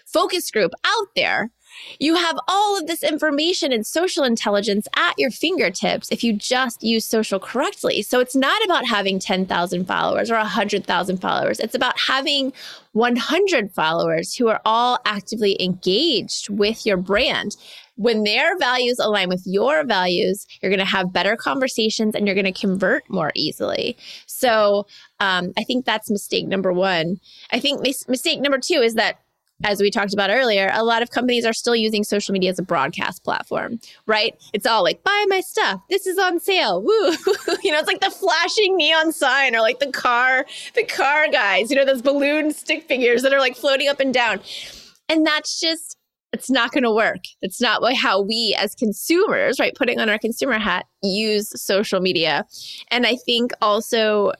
Focus 0.07 0.49
group 0.49 0.71
out 0.85 1.07
there 1.15 1.51
you 1.99 2.15
have 2.15 2.37
all 2.47 2.77
of 2.77 2.87
this 2.87 3.03
information 3.03 3.71
and 3.71 3.85
social 3.85 4.23
intelligence 4.23 4.87
at 4.95 5.17
your 5.17 5.31
fingertips 5.31 6.11
if 6.11 6.23
you 6.23 6.33
just 6.33 6.83
use 6.83 7.05
social 7.05 7.39
correctly. 7.39 8.01
So 8.01 8.19
it's 8.19 8.35
not 8.35 8.63
about 8.65 8.85
having 8.85 9.19
10,000 9.19 9.85
followers 9.85 10.31
or 10.31 10.35
100,000 10.35 11.17
followers. 11.17 11.59
It's 11.59 11.75
about 11.75 11.99
having 11.99 12.53
100 12.93 13.71
followers 13.71 14.35
who 14.35 14.47
are 14.47 14.61
all 14.65 14.99
actively 15.05 15.61
engaged 15.61 16.49
with 16.49 16.85
your 16.85 16.97
brand. 16.97 17.55
When 17.95 18.23
their 18.23 18.57
values 18.57 18.97
align 18.99 19.29
with 19.29 19.43
your 19.45 19.83
values, 19.83 20.47
you're 20.61 20.71
going 20.71 20.79
to 20.79 20.85
have 20.85 21.13
better 21.13 21.35
conversations 21.35 22.15
and 22.15 22.25
you're 22.25 22.35
going 22.35 22.51
to 22.51 22.59
convert 22.59 23.07
more 23.09 23.31
easily. 23.35 23.95
So 24.25 24.87
um, 25.19 25.53
I 25.57 25.63
think 25.63 25.85
that's 25.85 26.09
mistake 26.09 26.47
number 26.47 26.73
one. 26.73 27.17
I 27.51 27.59
think 27.59 27.81
mis- 27.81 28.07
mistake 28.07 28.41
number 28.41 28.57
two 28.57 28.81
is 28.81 28.95
that 28.95 29.19
as 29.63 29.81
we 29.81 29.89
talked 29.89 30.13
about 30.13 30.29
earlier, 30.29 30.69
a 30.73 30.83
lot 30.83 31.01
of 31.01 31.11
companies 31.11 31.45
are 31.45 31.53
still 31.53 31.75
using 31.75 32.03
social 32.03 32.33
media 32.33 32.49
as 32.49 32.59
a 32.59 32.63
broadcast 32.63 33.23
platform, 33.23 33.79
right? 34.05 34.35
It's 34.53 34.65
all 34.65 34.83
like, 34.83 35.03
buy 35.03 35.25
my 35.27 35.41
stuff. 35.41 35.81
This 35.89 36.05
is 36.05 36.17
on 36.17 36.39
sale. 36.39 36.81
Woo. 36.81 36.91
you 37.63 37.71
know, 37.71 37.79
it's 37.79 37.87
like 37.87 38.01
the 38.01 38.11
flashing 38.11 38.77
neon 38.77 39.11
sign 39.11 39.55
or 39.55 39.61
like 39.61 39.79
the 39.79 39.91
car, 39.91 40.45
the 40.75 40.83
car 40.83 41.29
guys, 41.29 41.69
you 41.69 41.75
know, 41.75 41.85
those 41.85 42.01
balloon 42.01 42.51
stick 42.51 42.83
figures 42.87 43.21
that 43.21 43.33
are 43.33 43.39
like 43.39 43.55
floating 43.55 43.87
up 43.87 43.99
and 43.99 44.13
down. 44.13 44.41
And 45.09 45.25
that's 45.25 45.59
just, 45.59 45.97
it's 46.33 46.49
not 46.49 46.71
going 46.71 46.83
to 46.83 46.91
work. 46.91 47.21
It's 47.41 47.61
not 47.61 47.81
how 47.95 48.21
we 48.21 48.55
as 48.59 48.73
consumers, 48.75 49.59
right, 49.59 49.75
putting 49.75 49.99
on 49.99 50.09
our 50.09 50.17
consumer 50.17 50.57
hat, 50.57 50.87
use 51.03 51.49
social 51.61 51.99
media. 51.99 52.45
And 52.89 53.05
I 53.05 53.15
think 53.15 53.51
also, 53.61 54.33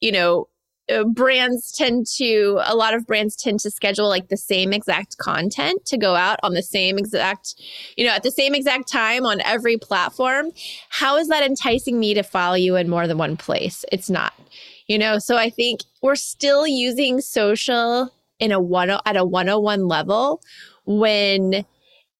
you 0.00 0.12
know, 0.12 0.48
Uh, 0.88 1.04
brands 1.04 1.72
tend 1.72 2.06
to 2.06 2.60
a 2.64 2.76
lot 2.76 2.94
of 2.94 3.06
brands 3.06 3.34
tend 3.34 3.58
to 3.58 3.70
schedule 3.70 4.08
like 4.08 4.28
the 4.28 4.36
same 4.36 4.72
exact 4.72 5.18
content 5.18 5.84
to 5.84 5.96
go 5.96 6.14
out 6.14 6.38
on 6.44 6.54
the 6.54 6.62
same 6.62 6.96
exact 6.96 7.56
you 7.96 8.06
know 8.06 8.12
at 8.12 8.22
the 8.22 8.30
same 8.30 8.54
exact 8.54 8.90
time 8.90 9.24
on 9.26 9.40
every 9.42 9.76
platform. 9.76 10.50
How 10.90 11.16
is 11.16 11.28
that 11.28 11.42
enticing 11.42 11.98
me 11.98 12.14
to 12.14 12.22
follow 12.22 12.54
you 12.54 12.76
in 12.76 12.88
more 12.88 13.06
than 13.06 13.18
one 13.18 13.36
place? 13.36 13.84
It's 13.90 14.08
not 14.08 14.32
you 14.86 14.98
know? 14.98 15.18
So 15.18 15.36
i 15.36 15.50
think 15.50 15.80
we're 16.02 16.14
still 16.14 16.66
using 16.66 17.20
social 17.20 18.12
in 18.38 18.52
a 18.52 18.60
one 18.60 18.90
at 18.90 19.16
a 19.16 19.24
101 19.24 19.86
level 19.88 20.40
when 20.84 21.64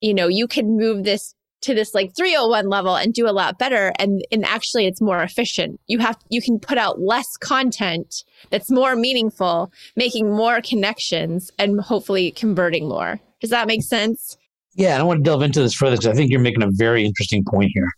you 0.01 0.15
know 0.15 0.29
you 0.29 0.47
can 0.47 0.77
move 0.77 1.05
this 1.05 1.35
to 1.63 1.75
this 1.75 1.95
like 1.95 2.15
301 2.17 2.69
level 2.69 2.97
and 2.97 3.13
do 3.13 3.29
a 3.29 3.33
lot 3.33 3.59
better. 3.59 3.93
And 3.99 4.23
and 4.31 4.45
actually 4.45 4.87
it's 4.87 5.01
more 5.01 5.23
efficient. 5.23 5.81
You 5.87 5.99
have 5.99 6.17
you 6.29 6.43
can 6.43 6.59
put 6.59 6.79
out 6.79 7.01
less 7.01 7.37
content 7.41 8.25
that's 8.51 8.71
more 8.71 8.97
meaningful 8.97 9.73
making 9.97 10.31
more 10.31 10.61
connections 10.61 11.51
and 11.59 11.81
hopefully 11.81 12.31
converting 12.31 12.89
more. 12.89 13.21
Does 13.41 13.51
that 13.51 13.67
make 13.67 13.83
sense? 13.83 14.37
Yeah 14.75 14.99
i 14.99 15.03
want 15.03 15.19
to 15.21 15.23
delve 15.23 15.43
into 15.43 15.63
this 15.63 15.75
further 15.75 15.97
because 15.97 16.07
i 16.07 16.13
think 16.13 16.31
you're 16.31 16.41
making 16.41 16.63
a 16.63 16.71
very 16.71 17.05
interesting 17.05 17.45
point 17.45 17.71
here. 17.75 17.89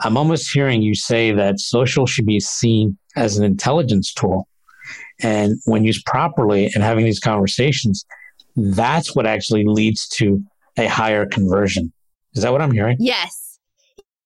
I'm 0.00 0.18
almost 0.18 0.52
hearing 0.52 0.82
you 0.82 0.94
say 0.94 1.32
that 1.32 1.58
social 1.58 2.06
should 2.06 2.26
be 2.26 2.38
seen 2.38 2.98
as 3.16 3.38
an 3.38 3.44
intelligence 3.44 4.12
tool. 4.12 4.46
And 5.22 5.54
when 5.64 5.86
used 5.86 6.04
properly 6.04 6.70
and 6.74 6.84
having 6.84 7.06
these 7.06 7.18
conversations 7.20 8.04
that's 8.56 9.14
what 9.14 9.26
actually 9.26 9.64
leads 9.66 10.08
to 10.08 10.42
a 10.78 10.86
higher 10.86 11.26
conversion 11.26 11.92
is 12.36 12.42
that 12.42 12.52
what 12.52 12.60
I'm 12.62 12.70
hearing? 12.72 12.96
Yes. 13.00 13.45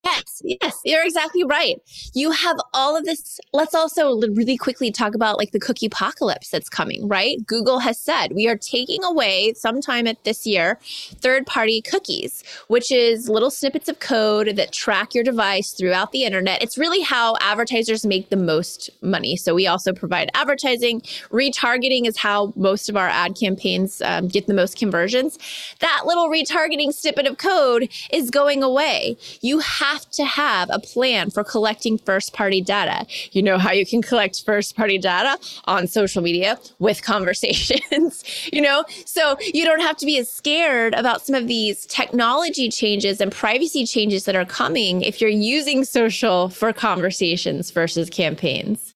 Yes, 0.02 0.40
yes, 0.42 0.80
you're 0.84 1.04
exactly 1.04 1.44
right. 1.44 1.76
You 2.14 2.30
have 2.30 2.56
all 2.72 2.96
of 2.96 3.04
this. 3.04 3.38
Let's 3.52 3.74
also 3.74 4.18
really 4.32 4.56
quickly 4.56 4.90
talk 4.90 5.14
about 5.14 5.36
like 5.36 5.52
the 5.52 5.60
cookie 5.60 5.86
apocalypse 5.86 6.48
that's 6.48 6.70
coming, 6.70 7.06
right? 7.06 7.36
Google 7.46 7.80
has 7.80 8.00
said 8.00 8.28
we 8.34 8.48
are 8.48 8.56
taking 8.56 9.04
away 9.04 9.52
sometime 9.54 10.06
at 10.06 10.24
this 10.24 10.46
year 10.46 10.78
third 11.20 11.46
party 11.46 11.82
cookies, 11.82 12.42
which 12.68 12.90
is 12.90 13.28
little 13.28 13.50
snippets 13.50 13.90
of 13.90 14.00
code 14.00 14.56
that 14.56 14.72
track 14.72 15.14
your 15.14 15.22
device 15.22 15.72
throughout 15.72 16.12
the 16.12 16.24
internet. 16.24 16.62
It's 16.62 16.78
really 16.78 17.02
how 17.02 17.36
advertisers 17.42 18.06
make 18.06 18.30
the 18.30 18.36
most 18.36 18.88
money. 19.02 19.36
So 19.36 19.54
we 19.54 19.66
also 19.66 19.92
provide 19.92 20.30
advertising. 20.32 21.02
Retargeting 21.30 22.06
is 22.06 22.16
how 22.16 22.54
most 22.56 22.88
of 22.88 22.96
our 22.96 23.08
ad 23.08 23.36
campaigns 23.38 24.00
um, 24.00 24.28
get 24.28 24.46
the 24.46 24.54
most 24.54 24.78
conversions. 24.78 25.38
That 25.80 26.04
little 26.06 26.30
retargeting 26.30 26.94
snippet 26.94 27.26
of 27.26 27.36
code 27.36 27.90
is 28.10 28.30
going 28.30 28.62
away. 28.62 29.18
You 29.42 29.58
have 29.58 29.89
have 29.92 30.08
to 30.10 30.24
have 30.24 30.68
a 30.72 30.78
plan 30.78 31.30
for 31.30 31.44
collecting 31.44 31.98
first 31.98 32.32
party 32.32 32.60
data. 32.60 33.06
You 33.32 33.42
know 33.42 33.58
how 33.58 33.72
you 33.72 33.84
can 33.84 34.02
collect 34.02 34.42
first 34.44 34.76
party 34.76 34.98
data 34.98 35.38
on 35.64 35.86
social 35.86 36.22
media 36.22 36.58
with 36.78 37.02
conversations, 37.12 38.24
you 38.52 38.60
know? 38.60 38.84
So 39.06 39.36
you 39.52 39.64
don't 39.64 39.80
have 39.80 39.96
to 39.98 40.06
be 40.06 40.18
as 40.18 40.30
scared 40.30 40.94
about 40.94 41.22
some 41.22 41.34
of 41.34 41.46
these 41.46 41.86
technology 41.86 42.68
changes 42.68 43.20
and 43.20 43.32
privacy 43.32 43.86
changes 43.86 44.24
that 44.24 44.36
are 44.36 44.44
coming 44.44 45.02
if 45.02 45.20
you're 45.20 45.30
using 45.30 45.84
social 45.84 46.48
for 46.48 46.72
conversations 46.72 47.70
versus 47.70 48.10
campaigns. 48.10 48.94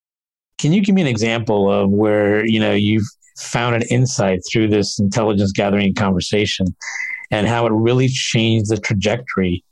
Can 0.59 0.73
you 0.73 0.83
give 0.83 0.95
me 0.95 1.03
an 1.03 1.09
example 1.09 1.71
of 1.71 1.91
where, 1.91 2.47
you 2.47 2.61
know, 2.61 2.73
you've 2.73 3.07
found 3.39 3.75
an 3.75 3.83
insight 3.91 4.41
through 4.51 4.69
this 4.69 5.01
intelligence 5.01 5.51
gathering 5.51 5.93
conversation 5.95 6.67
and 7.33 7.49
how 7.49 7.67
it 7.67 7.73
really 7.73 8.07
changed 8.09 8.71
the 8.71 8.77
trajectory 8.77 9.65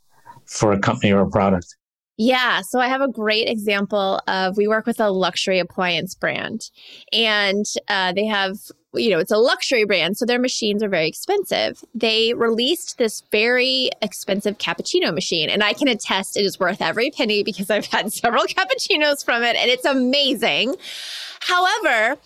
for 0.53 0.71
a 0.71 0.79
company 0.79 1.11
or 1.11 1.21
a 1.21 1.29
product? 1.29 1.75
Yeah. 2.17 2.61
So 2.61 2.79
I 2.79 2.87
have 2.87 3.01
a 3.01 3.07
great 3.07 3.49
example 3.49 4.21
of 4.27 4.55
we 4.55 4.67
work 4.67 4.85
with 4.85 4.99
a 4.99 5.09
luxury 5.09 5.57
appliance 5.57 6.13
brand 6.13 6.69
and 7.11 7.65
uh, 7.87 8.13
they 8.13 8.25
have, 8.25 8.57
you 8.93 9.09
know, 9.09 9.17
it's 9.17 9.31
a 9.31 9.37
luxury 9.37 9.83
brand. 9.83 10.17
So 10.17 10.25
their 10.25 10.39
machines 10.39 10.83
are 10.83 10.89
very 10.89 11.07
expensive. 11.07 11.83
They 11.95 12.35
released 12.35 12.99
this 12.99 13.23
very 13.31 13.89
expensive 14.03 14.59
cappuccino 14.59 15.11
machine. 15.11 15.49
And 15.49 15.63
I 15.63 15.73
can 15.73 15.87
attest 15.87 16.37
it 16.37 16.45
is 16.45 16.59
worth 16.59 16.83
every 16.83 17.09
penny 17.09 17.41
because 17.41 17.71
I've 17.71 17.87
had 17.87 18.13
several 18.13 18.43
cappuccinos 18.43 19.25
from 19.25 19.41
it 19.41 19.55
and 19.55 19.71
it's 19.71 19.85
amazing. 19.85 20.75
However, 21.39 22.19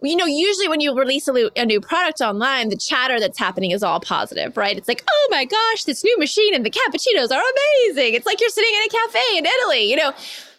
you 0.00 0.14
know, 0.14 0.26
usually 0.26 0.68
when 0.68 0.80
you 0.80 0.94
release 0.96 1.26
a, 1.26 1.50
a, 1.56 1.66
new 1.66 1.80
product 1.80 2.20
online, 2.20 2.68
the 2.68 2.76
chatter 2.76 3.18
that's 3.18 3.38
happening 3.38 3.72
is 3.72 3.82
all 3.82 3.98
positive, 3.98 4.56
right? 4.56 4.76
It's 4.76 4.86
like, 4.86 5.04
oh 5.10 5.28
my 5.30 5.44
gosh, 5.44 5.84
this 5.84 6.04
new 6.04 6.16
machine 6.18 6.54
and 6.54 6.64
the 6.64 6.70
cappuccinos 6.70 7.32
are 7.32 7.42
amazing. 7.42 8.14
It's 8.14 8.26
like 8.26 8.40
you're 8.40 8.50
sitting 8.50 8.72
in 8.72 8.82
a 8.82 8.88
cafe 8.88 9.38
in 9.38 9.46
Italy, 9.46 9.90
you 9.90 9.96
know. 9.96 10.12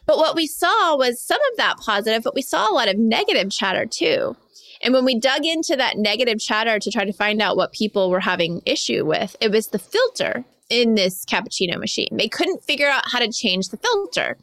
But 0.05 0.17
what 0.17 0.35
we 0.35 0.45
saw 0.45 0.97
was 0.97 1.21
some 1.21 1.39
of 1.51 1.57
that 1.57 1.77
positive, 1.77 2.23
but 2.23 2.35
we 2.35 2.41
saw 2.41 2.69
a 2.69 2.73
lot 2.73 2.89
of 2.89 2.97
negative 2.97 3.49
chatter 3.51 3.85
too. 3.85 4.35
And 4.81 4.93
when 4.93 5.05
we 5.05 5.17
dug 5.17 5.45
into 5.45 5.75
that 5.75 5.97
negative 5.97 6.39
chatter 6.39 6.79
to 6.79 6.91
try 6.91 7.05
to 7.05 7.13
find 7.13 7.41
out 7.41 7.57
what 7.57 7.71
people 7.71 8.09
were 8.09 8.21
having 8.21 8.61
issue 8.65 9.05
with, 9.05 9.35
it 9.39 9.51
was 9.51 9.67
the 9.67 9.79
filter 9.79 10.45
in 10.69 10.95
this 10.95 11.25
cappuccino 11.25 11.79
machine. 11.79 12.09
They 12.11 12.27
couldn't 12.27 12.63
figure 12.63 12.87
out 12.87 13.03
how 13.11 13.19
to 13.19 13.31
change 13.31 13.69
the 13.69 13.77
filter. 13.77 14.37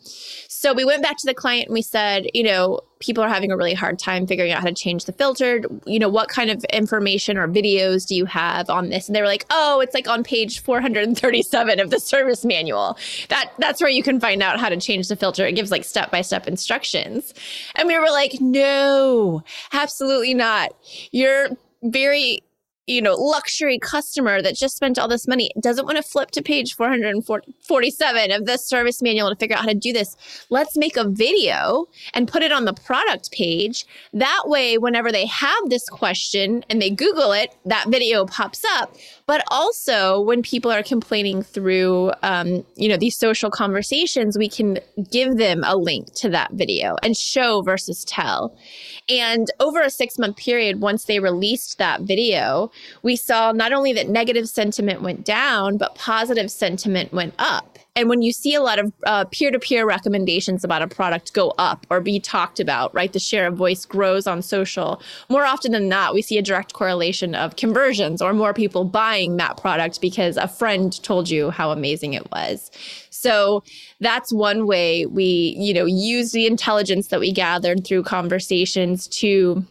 So 0.48 0.72
we 0.72 0.84
went 0.84 1.02
back 1.02 1.16
to 1.18 1.26
the 1.26 1.34
client 1.34 1.66
and 1.66 1.74
we 1.74 1.82
said, 1.82 2.26
you 2.34 2.42
know, 2.42 2.80
people 2.98 3.22
are 3.22 3.28
having 3.28 3.52
a 3.52 3.56
really 3.56 3.74
hard 3.74 3.98
time 3.98 4.26
figuring 4.26 4.50
out 4.52 4.60
how 4.60 4.68
to 4.68 4.74
change 4.74 5.04
the 5.04 5.12
filter. 5.12 5.62
You 5.86 5.98
know, 5.98 6.08
what 6.08 6.28
kind 6.28 6.50
of 6.50 6.64
information 6.64 7.36
or 7.36 7.46
videos 7.46 8.06
do 8.06 8.16
you 8.16 8.24
have 8.24 8.68
on 8.70 8.88
this? 8.88 9.06
And 9.06 9.14
they 9.14 9.20
were 9.20 9.28
like, 9.28 9.44
oh, 9.50 9.80
it's 9.80 9.94
like 9.94 10.08
on 10.08 10.24
page 10.24 10.62
437 10.62 11.78
of 11.78 11.90
the 11.90 12.00
service 12.00 12.44
manual. 12.44 12.98
That 13.28 13.52
that's 13.58 13.80
where 13.80 13.90
you 13.90 14.02
can 14.02 14.18
find 14.18 14.42
out 14.42 14.58
how 14.58 14.68
to 14.68 14.78
change 14.78 15.08
the 15.08 15.16
filter. 15.16 15.46
It 15.46 15.52
gives 15.52 15.70
like 15.70 15.84
step-by-step 15.84 16.48
instructions. 16.48 17.34
And 17.74 17.86
we 17.86 17.98
were 17.98 18.10
like, 18.10 18.40
no, 18.40 19.44
absolutely 19.72 20.34
not. 20.34 20.74
You're 21.12 21.50
very 21.82 22.42
you 22.86 23.02
know, 23.02 23.14
luxury 23.14 23.78
customer 23.78 24.40
that 24.40 24.54
just 24.54 24.76
spent 24.76 24.98
all 24.98 25.08
this 25.08 25.26
money 25.26 25.50
doesn't 25.60 25.86
want 25.86 25.96
to 25.96 26.02
flip 26.02 26.30
to 26.32 26.42
page 26.42 26.74
447 26.74 28.30
of 28.30 28.46
the 28.46 28.56
service 28.56 29.02
manual 29.02 29.28
to 29.28 29.36
figure 29.36 29.56
out 29.56 29.62
how 29.62 29.68
to 29.68 29.74
do 29.74 29.92
this. 29.92 30.16
Let's 30.50 30.76
make 30.76 30.96
a 30.96 31.08
video 31.08 31.86
and 32.14 32.28
put 32.28 32.42
it 32.42 32.52
on 32.52 32.64
the 32.64 32.72
product 32.72 33.32
page. 33.32 33.86
That 34.12 34.44
way, 34.46 34.78
whenever 34.78 35.10
they 35.10 35.26
have 35.26 35.68
this 35.68 35.88
question 35.88 36.64
and 36.70 36.80
they 36.80 36.90
Google 36.90 37.32
it, 37.32 37.56
that 37.64 37.88
video 37.88 38.24
pops 38.24 38.62
up. 38.64 38.94
But 39.26 39.42
also, 39.48 40.20
when 40.20 40.40
people 40.40 40.70
are 40.70 40.84
complaining 40.84 41.42
through, 41.42 42.12
um, 42.22 42.64
you 42.76 42.88
know, 42.88 42.96
these 42.96 43.16
social 43.16 43.50
conversations, 43.50 44.38
we 44.38 44.48
can 44.48 44.78
give 45.10 45.36
them 45.36 45.64
a 45.64 45.76
link 45.76 46.14
to 46.14 46.28
that 46.30 46.52
video 46.52 46.94
and 47.02 47.16
show 47.16 47.62
versus 47.62 48.04
tell. 48.04 48.56
And 49.08 49.48
over 49.58 49.80
a 49.82 49.90
six 49.90 50.16
month 50.16 50.36
period, 50.36 50.80
once 50.80 51.04
they 51.04 51.18
released 51.18 51.78
that 51.78 52.02
video, 52.02 52.70
we 53.02 53.16
saw 53.16 53.50
not 53.50 53.72
only 53.72 53.92
that 53.94 54.08
negative 54.08 54.48
sentiment 54.48 55.02
went 55.02 55.24
down, 55.24 55.76
but 55.76 55.96
positive 55.96 56.50
sentiment 56.50 57.12
went 57.12 57.34
up. 57.36 57.75
And 57.96 58.10
when 58.10 58.20
you 58.20 58.30
see 58.30 58.54
a 58.54 58.60
lot 58.60 58.78
of 58.78 58.92
peer 59.30 59.50
to 59.50 59.58
peer 59.58 59.86
recommendations 59.86 60.62
about 60.62 60.82
a 60.82 60.86
product 60.86 61.32
go 61.32 61.54
up 61.58 61.86
or 61.90 62.00
be 62.00 62.20
talked 62.20 62.60
about, 62.60 62.94
right, 62.94 63.10
the 63.12 63.18
share 63.18 63.46
of 63.46 63.54
voice 63.54 63.86
grows 63.86 64.26
on 64.26 64.42
social. 64.42 65.02
More 65.30 65.46
often 65.46 65.72
than 65.72 65.88
not, 65.88 66.12
we 66.12 66.20
see 66.20 66.36
a 66.36 66.42
direct 66.42 66.74
correlation 66.74 67.34
of 67.34 67.56
conversions 67.56 68.20
or 68.20 68.34
more 68.34 68.52
people 68.52 68.84
buying 68.84 69.38
that 69.38 69.56
product 69.56 70.02
because 70.02 70.36
a 70.36 70.46
friend 70.46 71.02
told 71.02 71.30
you 71.30 71.50
how 71.50 71.70
amazing 71.70 72.12
it 72.12 72.30
was. 72.30 72.70
So 73.08 73.64
that's 74.00 74.30
one 74.30 74.66
way 74.66 75.06
we, 75.06 75.56
you 75.58 75.72
know, 75.72 75.86
use 75.86 76.32
the 76.32 76.46
intelligence 76.46 77.08
that 77.08 77.18
we 77.18 77.32
gathered 77.32 77.86
through 77.86 78.02
conversations 78.02 79.08
to 79.08 79.64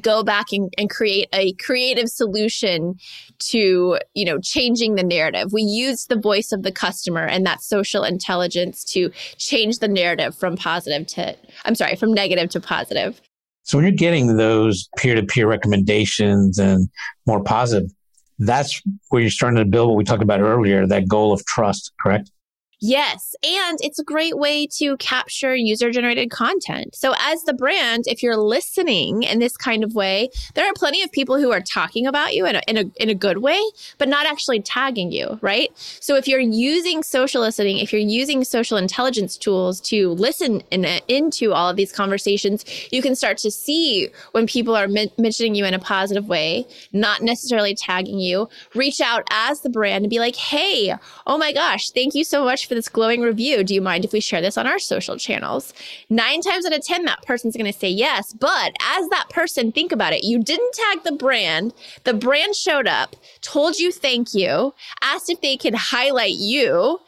go 0.00 0.22
back 0.22 0.46
and, 0.52 0.72
and 0.76 0.90
create 0.90 1.28
a 1.32 1.52
creative 1.54 2.08
solution 2.08 2.96
to 3.38 3.98
you 4.14 4.24
know 4.24 4.38
changing 4.40 4.94
the 4.94 5.02
narrative. 5.02 5.52
We 5.52 5.62
use 5.62 6.06
the 6.06 6.18
voice 6.18 6.52
of 6.52 6.62
the 6.62 6.72
customer 6.72 7.24
and 7.24 7.46
that 7.46 7.62
social 7.62 8.04
intelligence 8.04 8.84
to 8.92 9.10
change 9.38 9.78
the 9.78 9.88
narrative 9.88 10.36
from 10.36 10.56
positive 10.56 11.06
to 11.08 11.36
i'm 11.64 11.74
sorry 11.74 11.96
from 11.96 12.12
negative 12.12 12.50
to 12.50 12.60
positive. 12.60 13.20
So 13.62 13.78
when 13.78 13.84
you're 13.84 13.96
getting 13.96 14.36
those 14.36 14.88
peer-to-peer 14.96 15.48
recommendations 15.48 16.58
and 16.58 16.88
more 17.26 17.42
positive 17.42 17.90
that's 18.38 18.82
where 19.08 19.22
you're 19.22 19.30
starting 19.30 19.56
to 19.56 19.64
build 19.64 19.88
what 19.88 19.96
we 19.96 20.04
talked 20.04 20.22
about 20.22 20.40
earlier 20.40 20.86
that 20.86 21.08
goal 21.08 21.32
of 21.32 21.44
trust 21.46 21.92
correct 22.00 22.30
Yes. 22.86 23.34
And 23.42 23.78
it's 23.80 23.98
a 23.98 24.04
great 24.04 24.38
way 24.38 24.68
to 24.78 24.96
capture 24.98 25.56
user 25.56 25.90
generated 25.90 26.30
content. 26.30 26.94
So, 26.94 27.14
as 27.18 27.42
the 27.42 27.52
brand, 27.52 28.04
if 28.06 28.22
you're 28.22 28.36
listening 28.36 29.24
in 29.24 29.40
this 29.40 29.56
kind 29.56 29.82
of 29.82 29.96
way, 29.96 30.30
there 30.54 30.64
are 30.64 30.72
plenty 30.72 31.02
of 31.02 31.10
people 31.10 31.36
who 31.36 31.50
are 31.50 31.60
talking 31.60 32.06
about 32.06 32.34
you 32.34 32.46
in 32.46 32.54
a, 32.54 32.62
in 32.68 32.76
a, 32.76 32.84
in 33.02 33.10
a 33.10 33.14
good 33.14 33.38
way, 33.38 33.60
but 33.98 34.08
not 34.08 34.24
actually 34.24 34.60
tagging 34.60 35.10
you, 35.10 35.36
right? 35.42 35.70
So, 35.76 36.14
if 36.14 36.28
you're 36.28 36.38
using 36.38 37.02
social 37.02 37.40
listening, 37.40 37.78
if 37.78 37.92
you're 37.92 38.00
using 38.00 38.44
social 38.44 38.76
intelligence 38.76 39.36
tools 39.36 39.80
to 39.80 40.10
listen 40.10 40.60
in, 40.70 40.84
into 41.08 41.52
all 41.52 41.68
of 41.68 41.74
these 41.74 41.90
conversations, 41.90 42.64
you 42.92 43.02
can 43.02 43.16
start 43.16 43.36
to 43.38 43.50
see 43.50 44.10
when 44.30 44.46
people 44.46 44.76
are 44.76 44.86
men- 44.86 45.10
mentioning 45.18 45.56
you 45.56 45.64
in 45.64 45.74
a 45.74 45.80
positive 45.80 46.28
way, 46.28 46.64
not 46.92 47.20
necessarily 47.20 47.74
tagging 47.74 48.20
you. 48.20 48.48
Reach 48.76 49.00
out 49.00 49.24
as 49.32 49.62
the 49.62 49.70
brand 49.70 50.04
and 50.04 50.10
be 50.10 50.20
like, 50.20 50.36
hey, 50.36 50.94
oh 51.26 51.36
my 51.36 51.52
gosh, 51.52 51.90
thank 51.90 52.14
you 52.14 52.22
so 52.22 52.44
much 52.44 52.68
for 52.68 52.75
this 52.76 52.88
glowing 52.88 53.22
review. 53.22 53.64
Do 53.64 53.74
you 53.74 53.82
mind 53.82 54.04
if 54.04 54.12
we 54.12 54.20
share 54.20 54.40
this 54.40 54.56
on 54.56 54.66
our 54.66 54.78
social 54.78 55.16
channels? 55.16 55.74
Nine 56.08 56.40
times 56.42 56.64
out 56.66 56.72
of 56.72 56.84
10, 56.84 57.04
that 57.06 57.22
person's 57.22 57.56
going 57.56 57.72
to 57.72 57.78
say 57.78 57.88
yes. 57.88 58.32
But 58.32 58.74
as 58.80 59.08
that 59.08 59.28
person, 59.30 59.72
think 59.72 59.92
about 59.92 60.12
it. 60.12 60.24
You 60.24 60.38
didn't 60.38 60.74
tag 60.74 61.02
the 61.02 61.12
brand. 61.12 61.74
The 62.04 62.14
brand 62.14 62.54
showed 62.54 62.86
up, 62.86 63.16
told 63.40 63.78
you 63.78 63.90
thank 63.90 64.34
you, 64.34 64.74
asked 65.02 65.30
if 65.30 65.40
they 65.40 65.56
could 65.56 65.74
highlight 65.74 66.34
you. 66.34 67.00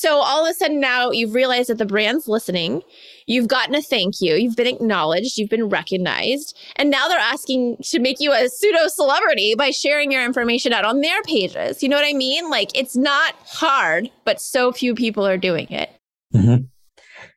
So 0.00 0.16
all 0.16 0.46
of 0.46 0.50
a 0.50 0.54
sudden 0.54 0.80
now 0.80 1.10
you've 1.10 1.34
realized 1.34 1.68
that 1.68 1.76
the 1.76 1.84
brand's 1.84 2.26
listening. 2.26 2.80
You've 3.26 3.48
gotten 3.48 3.74
a 3.74 3.82
thank 3.82 4.14
you. 4.22 4.34
You've 4.34 4.56
been 4.56 4.66
acknowledged. 4.66 5.36
You've 5.36 5.50
been 5.50 5.68
recognized. 5.68 6.58
And 6.76 6.88
now 6.88 7.06
they're 7.06 7.18
asking 7.18 7.76
to 7.82 7.98
make 7.98 8.18
you 8.18 8.32
a 8.32 8.48
pseudo 8.48 8.88
celebrity 8.88 9.54
by 9.54 9.70
sharing 9.72 10.10
your 10.10 10.24
information 10.24 10.72
out 10.72 10.86
on 10.86 11.02
their 11.02 11.20
pages. 11.24 11.82
You 11.82 11.90
know 11.90 11.96
what 11.96 12.06
I 12.08 12.14
mean? 12.14 12.48
Like 12.48 12.70
it's 12.74 12.96
not 12.96 13.34
hard, 13.44 14.10
but 14.24 14.40
so 14.40 14.72
few 14.72 14.94
people 14.94 15.26
are 15.26 15.36
doing 15.36 15.70
it. 15.70 15.90
Mm-hmm. 16.34 16.64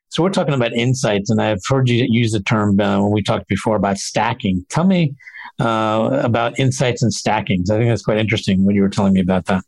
So 0.07 0.23
we're 0.23 0.29
talking 0.29 0.53
about 0.53 0.71
insights, 0.71 1.29
and 1.29 1.41
I've 1.41 1.59
heard 1.67 1.89
you 1.89 2.05
use 2.07 2.31
the 2.31 2.39
term 2.39 2.79
uh, 2.79 3.01
when 3.01 3.11
we 3.11 3.21
talked 3.21 3.49
before 3.49 3.75
about 3.75 3.97
stacking. 3.97 4.63
Tell 4.69 4.85
me 4.85 5.15
uh, 5.59 6.21
about 6.23 6.57
insights 6.57 7.03
and 7.03 7.11
stackings. 7.11 7.69
I 7.69 7.77
think 7.77 7.89
that's 7.89 8.03
quite 8.03 8.19
interesting 8.19 8.63
when 8.63 8.75
you 8.75 8.83
were 8.83 8.89
telling 8.89 9.11
me 9.11 9.19
about 9.19 9.47
that. 9.47 9.65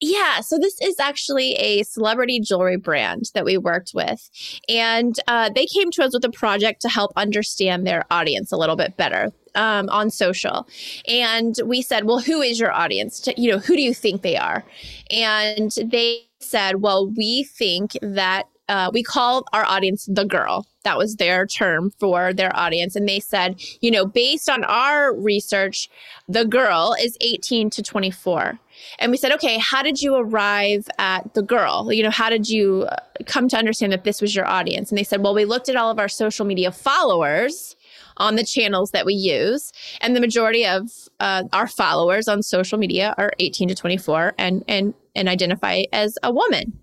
Yeah, 0.00 0.40
so 0.40 0.58
this 0.58 0.80
is 0.80 1.00
actually 1.00 1.54
a 1.54 1.82
celebrity 1.82 2.40
jewelry 2.40 2.76
brand 2.76 3.30
that 3.34 3.44
we 3.44 3.58
worked 3.58 3.92
with. 3.94 4.30
And 4.68 5.16
uh, 5.26 5.50
they 5.52 5.66
came 5.66 5.90
to 5.92 6.04
us 6.04 6.14
with 6.14 6.24
a 6.24 6.30
project 6.30 6.82
to 6.82 6.88
help 6.88 7.12
understand 7.16 7.86
their 7.86 8.04
audience 8.10 8.52
a 8.52 8.56
little 8.56 8.76
bit 8.76 8.96
better 8.96 9.32
um, 9.56 9.88
on 9.88 10.10
social. 10.10 10.68
And 11.08 11.56
we 11.64 11.82
said, 11.82 12.04
well, 12.04 12.20
who 12.20 12.40
is 12.40 12.60
your 12.60 12.72
audience? 12.72 13.18
To, 13.20 13.40
you 13.40 13.50
know, 13.50 13.58
who 13.58 13.74
do 13.74 13.82
you 13.82 13.92
think 13.92 14.22
they 14.22 14.36
are? 14.36 14.64
And 15.10 15.72
they 15.84 16.28
said, 16.38 16.76
well, 16.80 17.08
we 17.08 17.42
think 17.44 17.96
that 18.00 18.44
uh, 18.68 18.90
we 18.92 19.02
call 19.02 19.44
our 19.52 19.64
audience 19.64 20.06
the 20.10 20.24
girl. 20.24 20.66
That 20.84 20.98
was 20.98 21.16
their 21.16 21.46
term 21.46 21.90
for 21.98 22.32
their 22.32 22.54
audience. 22.56 22.96
And 22.96 23.08
they 23.08 23.20
said, 23.20 23.60
you 23.80 23.90
know, 23.90 24.06
based 24.06 24.48
on 24.48 24.64
our 24.64 25.14
research, 25.14 25.88
the 26.28 26.44
girl 26.44 26.94
is 27.00 27.16
18 27.20 27.70
to 27.70 27.82
24. 27.82 28.58
And 28.98 29.10
we 29.10 29.16
said, 29.16 29.32
okay, 29.32 29.58
how 29.58 29.82
did 29.82 30.00
you 30.00 30.14
arrive 30.14 30.88
at 30.98 31.34
the 31.34 31.42
girl? 31.42 31.92
You 31.92 32.04
know, 32.04 32.10
how 32.10 32.30
did 32.30 32.48
you 32.48 32.86
uh, 32.90 32.96
come 33.26 33.48
to 33.48 33.56
understand 33.56 33.92
that 33.92 34.04
this 34.04 34.22
was 34.22 34.34
your 34.34 34.46
audience? 34.46 34.90
And 34.90 34.98
they 34.98 35.04
said, 35.04 35.22
well, 35.22 35.34
we 35.34 35.44
looked 35.44 35.68
at 35.68 35.76
all 35.76 35.90
of 35.90 35.98
our 35.98 36.08
social 36.08 36.46
media 36.46 36.70
followers 36.70 37.74
on 38.18 38.36
the 38.36 38.44
channels 38.44 38.90
that 38.92 39.06
we 39.06 39.14
use. 39.14 39.72
And 40.00 40.14
the 40.14 40.20
majority 40.20 40.66
of 40.66 40.90
uh, 41.20 41.44
our 41.52 41.66
followers 41.66 42.28
on 42.28 42.42
social 42.42 42.78
media 42.78 43.14
are 43.18 43.32
18 43.38 43.68
to 43.68 43.74
24 43.74 44.34
and, 44.38 44.64
and, 44.68 44.94
and 45.14 45.28
identify 45.28 45.84
as 45.92 46.16
a 46.22 46.32
woman. 46.32 46.78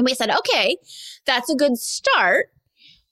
And 0.00 0.06
we 0.06 0.14
said, 0.14 0.30
okay, 0.30 0.78
that's 1.26 1.50
a 1.50 1.54
good 1.54 1.76
start, 1.76 2.46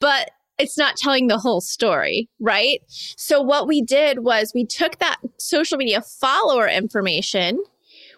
but 0.01 0.31
it's 0.59 0.79
not 0.79 0.96
telling 0.96 1.27
the 1.27 1.37
whole 1.37 1.61
story, 1.61 2.31
right? 2.40 2.81
So 2.88 3.42
what 3.42 3.68
we 3.68 3.83
did 3.83 4.20
was 4.20 4.53
we 4.55 4.64
took 4.64 4.98
that 5.01 5.18
social 5.38 5.77
media 5.77 6.01
follower 6.01 6.66
information, 6.66 7.62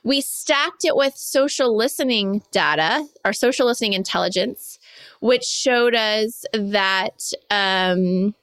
we 0.04 0.20
stacked 0.20 0.84
it 0.84 0.94
with 0.94 1.16
social 1.16 1.76
listening 1.76 2.44
data, 2.52 3.08
our 3.24 3.32
social 3.32 3.66
listening 3.66 3.94
intelligence, 3.94 4.78
which 5.18 5.42
showed 5.42 5.96
us 5.96 6.44
that 6.52 7.20
um, 7.50 8.36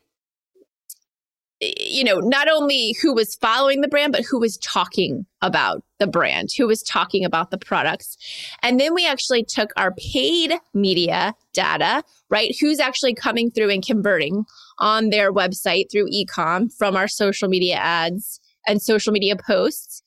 you 1.59 2.03
know, 2.03 2.19
not 2.19 2.47
only 2.49 2.95
who 3.01 3.13
was 3.13 3.35
following 3.35 3.81
the 3.81 3.87
brand, 3.87 4.11
but 4.11 4.23
who 4.23 4.39
was 4.39 4.57
talking 4.57 5.25
about 5.41 5.83
the 5.99 6.07
brand, 6.07 6.49
who 6.55 6.67
was 6.67 6.83
talking 6.83 7.25
about 7.25 7.49
the 7.49 7.57
products. 7.57 8.17
And 8.61 8.79
then 8.79 8.93
we 8.93 9.07
actually 9.07 9.43
took 9.43 9.71
our 9.75 9.93
paid 9.93 10.53
media 10.73 11.33
data, 11.53 12.03
right? 12.29 12.55
Who's 12.59 12.79
actually 12.79 13.15
coming 13.15 13.49
through 13.49 13.71
and 13.71 13.85
converting 13.85 14.45
on 14.77 15.09
their 15.09 15.33
website 15.33 15.91
through 15.91 16.09
ecom 16.11 16.71
from 16.77 16.95
our 16.95 17.07
social 17.07 17.47
media 17.47 17.75
ads 17.75 18.39
and 18.67 18.81
social 18.81 19.13
media 19.13 19.35
posts. 19.35 20.03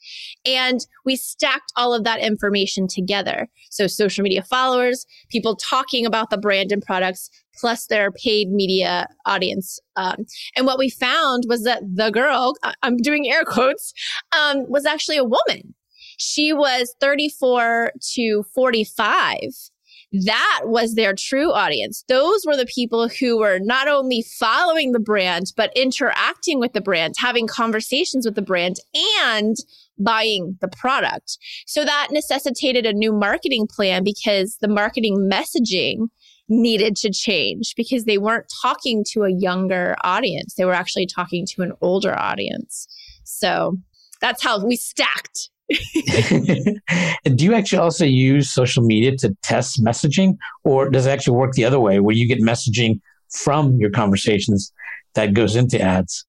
And 0.47 0.81
we 1.05 1.17
stacked 1.17 1.73
all 1.77 1.95
of 1.95 2.05
that 2.05 2.21
information 2.21 2.87
together. 2.87 3.49
So, 3.71 3.87
social 3.87 4.23
media 4.23 4.43
followers, 4.43 5.07
people 5.31 5.57
talking 5.57 6.07
about 6.07 6.31
the 6.31 6.39
brand 6.39 6.73
and 6.73 6.83
products, 6.83 7.31
plus 7.59 7.87
their 7.87 8.11
paid 8.13 8.51
media 8.51 9.09
audience. 9.27 9.79
Um, 9.97 10.27
and 10.57 10.67
what 10.67 10.79
we 10.79 10.91
found 10.91 11.45
was 11.49 11.65
that 11.65 11.83
the 11.83 12.11
girl, 12.11 12.55
I'm 12.83 12.97
doing 12.97 13.31
air 13.31 13.45
quotes, 13.45 13.93
um, 14.39 14.65
was 14.69 14.87
actually 14.87 15.17
a 15.17 15.25
woman. 15.25 15.75
She 16.19 16.53
was 16.53 16.95
34 17.01 17.93
to 18.15 18.45
45 18.55 19.39
that 20.13 20.63
was 20.65 20.95
their 20.95 21.15
true 21.17 21.53
audience. 21.53 22.05
Those 22.09 22.45
were 22.45 22.57
the 22.57 22.67
people 22.67 23.09
who 23.09 23.39
were 23.39 23.61
not 23.61 23.87
only 23.87 24.25
following 24.39 24.93
the 24.93 24.99
brand, 24.99 25.47
but 25.57 25.73
interacting 25.77 26.59
with 26.59 26.73
the 26.73 26.81
brand, 26.81 27.15
having 27.19 27.47
conversations 27.47 28.27
with 28.27 28.35
the 28.35 28.43
brand, 28.43 28.77
and 29.23 29.57
buying 29.99 30.57
the 30.61 30.69
product. 30.69 31.39
So 31.67 31.85
that 31.85 32.09
necessitated 32.11 32.87
a 32.87 32.93
new 32.93 33.13
marketing 33.13 33.69
plan 33.69 34.03
because 34.03 34.57
the 34.61 34.69
marketing 34.69 35.29
messaging 35.31 36.09
needed 36.49 36.97
to 36.97 37.11
change 37.13 37.75
because 37.77 38.05
they 38.05 38.19
weren't 38.19 38.47
talking 38.63 39.05
to 39.13 39.23
a 39.23 39.33
younger 39.33 39.95
audience. 40.03 40.55
They 40.55 40.65
were 40.65 40.75
actually 40.75 41.07
talking 41.07 41.47
to 41.55 41.63
an 41.63 41.73
older 41.81 42.19
audience. 42.19 42.89
So 43.23 43.77
that's 44.21 44.43
how 44.43 44.65
we 44.65 44.75
stacked 44.75 45.51
Do 47.25 47.45
you 47.45 47.55
actually 47.55 47.79
also 47.79 48.05
use 48.05 48.53
social 48.53 48.83
media 48.83 49.17
to 49.19 49.37
test 49.43 49.83
messaging, 49.85 50.37
or 50.65 50.91
does 50.91 51.07
it 51.07 51.11
actually 51.11 51.37
work 51.37 51.53
the 51.53 51.65
other 51.65 51.79
way 51.79 52.01
where 52.01 52.15
you 52.15 52.27
get 52.27 52.41
messaging 52.41 53.01
from 53.31 53.77
your 53.77 53.91
conversations 53.91 54.73
that 55.15 55.35
goes 55.35 55.57
into 55.57 55.81
ads? 55.81 56.27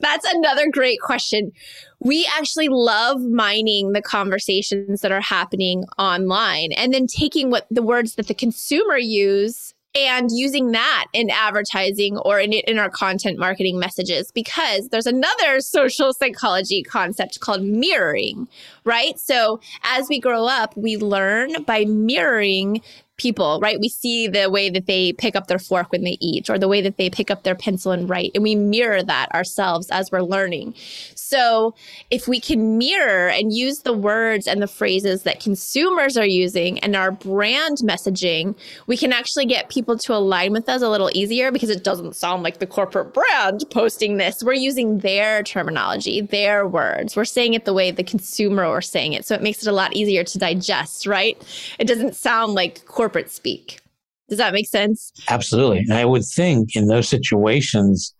That's 0.00 0.26
another 0.32 0.68
great 0.68 1.00
question. 1.00 1.52
We 2.00 2.28
actually 2.36 2.68
love 2.68 3.20
mining 3.20 3.92
the 3.92 4.02
conversations 4.02 5.00
that 5.00 5.12
are 5.12 5.20
happening 5.20 5.84
online 5.96 6.72
and 6.72 6.92
then 6.92 7.06
taking 7.06 7.50
what 7.50 7.68
the 7.70 7.82
words 7.82 8.16
that 8.16 8.26
the 8.26 8.34
consumer 8.34 8.98
use 8.98 9.71
and 9.94 10.30
using 10.32 10.72
that 10.72 11.06
in 11.12 11.28
advertising 11.30 12.16
or 12.18 12.40
in, 12.40 12.52
in 12.52 12.78
our 12.78 12.88
content 12.88 13.38
marketing 13.38 13.78
messages 13.78 14.32
because 14.32 14.88
there's 14.88 15.06
another 15.06 15.60
social 15.60 16.12
psychology 16.12 16.82
concept 16.82 17.40
called 17.40 17.62
mirroring, 17.62 18.48
right? 18.84 19.18
So 19.18 19.60
as 19.84 20.08
we 20.08 20.18
grow 20.18 20.46
up, 20.46 20.76
we 20.76 20.96
learn 20.96 21.62
by 21.64 21.84
mirroring 21.84 22.80
people, 23.22 23.60
right? 23.62 23.78
We 23.78 23.88
see 23.88 24.26
the 24.26 24.50
way 24.50 24.68
that 24.68 24.86
they 24.86 25.12
pick 25.12 25.36
up 25.36 25.46
their 25.46 25.60
fork 25.60 25.92
when 25.92 26.02
they 26.02 26.18
eat 26.20 26.50
or 26.50 26.58
the 26.58 26.66
way 26.66 26.80
that 26.80 26.96
they 26.96 27.08
pick 27.08 27.30
up 27.30 27.44
their 27.44 27.54
pencil 27.54 27.92
and 27.92 28.08
write. 28.10 28.32
And 28.34 28.42
we 28.42 28.56
mirror 28.56 29.02
that 29.04 29.32
ourselves 29.32 29.88
as 29.90 30.10
we're 30.10 30.22
learning. 30.22 30.74
So 31.14 31.74
if 32.10 32.26
we 32.26 32.40
can 32.40 32.78
mirror 32.78 33.28
and 33.28 33.52
use 33.54 33.80
the 33.80 33.92
words 33.92 34.48
and 34.48 34.60
the 34.60 34.66
phrases 34.66 35.22
that 35.22 35.40
consumers 35.40 36.16
are 36.16 36.26
using 36.26 36.80
and 36.80 36.96
our 36.96 37.12
brand 37.12 37.78
messaging, 37.78 38.56
we 38.86 38.96
can 38.96 39.12
actually 39.12 39.46
get 39.46 39.68
people 39.68 39.96
to 39.98 40.14
align 40.14 40.52
with 40.52 40.68
us 40.68 40.82
a 40.82 40.88
little 40.88 41.10
easier 41.14 41.52
because 41.52 41.70
it 41.70 41.84
doesn't 41.84 42.16
sound 42.16 42.42
like 42.42 42.58
the 42.58 42.66
corporate 42.66 43.14
brand 43.14 43.64
posting 43.70 44.16
this. 44.16 44.42
We're 44.42 44.54
using 44.54 44.98
their 44.98 45.44
terminology, 45.44 46.20
their 46.20 46.66
words. 46.66 47.14
We're 47.14 47.24
saying 47.24 47.54
it 47.54 47.64
the 47.64 47.72
way 47.72 47.92
the 47.92 48.04
consumer 48.04 48.64
are 48.64 48.82
saying 48.82 49.12
it. 49.12 49.24
So 49.24 49.34
it 49.34 49.42
makes 49.42 49.62
it 49.62 49.68
a 49.68 49.72
lot 49.72 49.94
easier 49.94 50.24
to 50.24 50.38
digest, 50.38 51.06
right? 51.06 51.40
It 51.78 51.86
doesn't 51.86 52.16
sound 52.16 52.54
like 52.54 52.84
corporate 52.86 53.11
corporate 53.12 53.30
speak. 53.30 53.80
Does 54.28 54.38
that 54.38 54.54
make 54.54 54.66
sense? 54.66 55.12
Absolutely. 55.28 55.80
And 55.80 55.92
I 55.92 56.06
would 56.06 56.24
think 56.24 56.74
in 56.74 56.86
those 56.86 57.08
situations, 57.08 58.14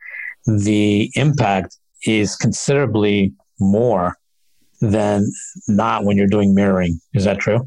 the 0.44 1.10
impact 1.14 1.78
is 2.04 2.36
considerably 2.36 3.32
more 3.58 4.16
than 4.82 5.24
not 5.68 6.04
when 6.04 6.18
you're 6.18 6.26
doing 6.26 6.54
mirroring. 6.54 7.00
Is 7.14 7.24
that 7.24 7.38
true? 7.38 7.66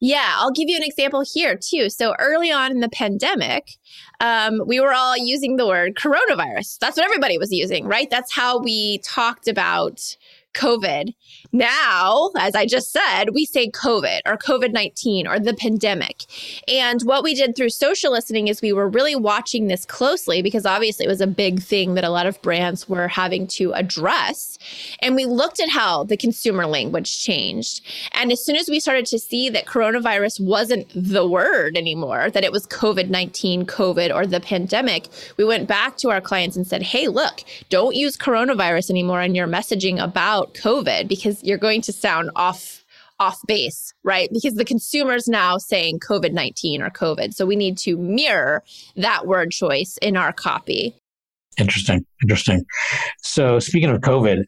Yeah, 0.00 0.34
I'll 0.36 0.52
give 0.52 0.68
you 0.68 0.76
an 0.76 0.82
example 0.82 1.24
here 1.32 1.56
too. 1.58 1.88
So 1.88 2.14
early 2.18 2.52
on 2.52 2.70
in 2.72 2.80
the 2.80 2.90
pandemic, 2.90 3.64
um, 4.20 4.60
we 4.66 4.78
were 4.78 4.92
all 4.92 5.16
using 5.16 5.56
the 5.56 5.66
word 5.66 5.94
coronavirus. 5.94 6.76
That's 6.78 6.98
what 6.98 7.06
everybody 7.06 7.38
was 7.38 7.50
using, 7.50 7.86
right? 7.86 8.10
That's 8.10 8.34
how 8.34 8.58
we 8.58 8.98
talked 8.98 9.48
about 9.48 10.02
COVID. 10.56 11.14
Now, 11.52 12.30
as 12.38 12.54
I 12.54 12.66
just 12.66 12.90
said, 12.90 13.30
we 13.34 13.44
say 13.44 13.70
COVID 13.70 14.20
or 14.26 14.36
COVID 14.36 14.72
19 14.72 15.26
or 15.26 15.38
the 15.38 15.54
pandemic. 15.54 16.24
And 16.66 17.00
what 17.02 17.22
we 17.22 17.34
did 17.34 17.54
through 17.54 17.70
social 17.70 18.10
listening 18.10 18.48
is 18.48 18.62
we 18.62 18.72
were 18.72 18.88
really 18.88 19.14
watching 19.14 19.66
this 19.66 19.84
closely 19.84 20.42
because 20.42 20.66
obviously 20.66 21.04
it 21.06 21.08
was 21.08 21.20
a 21.20 21.26
big 21.26 21.62
thing 21.62 21.94
that 21.94 22.04
a 22.04 22.10
lot 22.10 22.26
of 22.26 22.40
brands 22.42 22.88
were 22.88 23.08
having 23.08 23.46
to 23.48 23.72
address. 23.74 24.58
And 25.00 25.14
we 25.14 25.26
looked 25.26 25.60
at 25.60 25.68
how 25.68 26.04
the 26.04 26.16
consumer 26.16 26.66
language 26.66 27.22
changed. 27.22 27.84
And 28.12 28.32
as 28.32 28.44
soon 28.44 28.56
as 28.56 28.68
we 28.68 28.80
started 28.80 29.06
to 29.06 29.18
see 29.18 29.50
that 29.50 29.66
coronavirus 29.66 30.40
wasn't 30.40 30.90
the 30.94 31.26
word 31.26 31.76
anymore, 31.76 32.30
that 32.30 32.44
it 32.44 32.52
was 32.52 32.66
COVID 32.66 33.10
19, 33.10 33.66
COVID, 33.66 34.14
or 34.14 34.26
the 34.26 34.40
pandemic, 34.40 35.08
we 35.36 35.44
went 35.44 35.68
back 35.68 35.96
to 35.98 36.10
our 36.10 36.20
clients 36.20 36.56
and 36.56 36.66
said, 36.66 36.82
hey, 36.82 37.08
look, 37.08 37.42
don't 37.68 37.94
use 37.94 38.16
coronavirus 38.16 38.90
anymore 38.90 39.22
in 39.22 39.34
your 39.34 39.46
messaging 39.46 40.02
about 40.02 40.45
about 40.46 40.54
COVID 40.54 41.08
because 41.08 41.42
you're 41.42 41.58
going 41.58 41.80
to 41.82 41.92
sound 41.92 42.30
off 42.36 42.84
off 43.18 43.40
base, 43.46 43.94
right? 44.02 44.28
Because 44.30 44.54
the 44.54 44.64
consumer's 44.64 45.26
now 45.26 45.56
saying 45.56 46.00
COVID 46.00 46.32
19 46.32 46.82
or 46.82 46.90
COVID. 46.90 47.34
So 47.34 47.46
we 47.46 47.56
need 47.56 47.78
to 47.78 47.96
mirror 47.96 48.62
that 48.96 49.26
word 49.26 49.50
choice 49.52 49.98
in 50.02 50.16
our 50.16 50.32
copy. 50.32 50.94
Interesting. 51.58 52.04
Interesting. 52.22 52.64
So 53.22 53.58
speaking 53.58 53.88
of 53.88 54.02
COVID, 54.02 54.44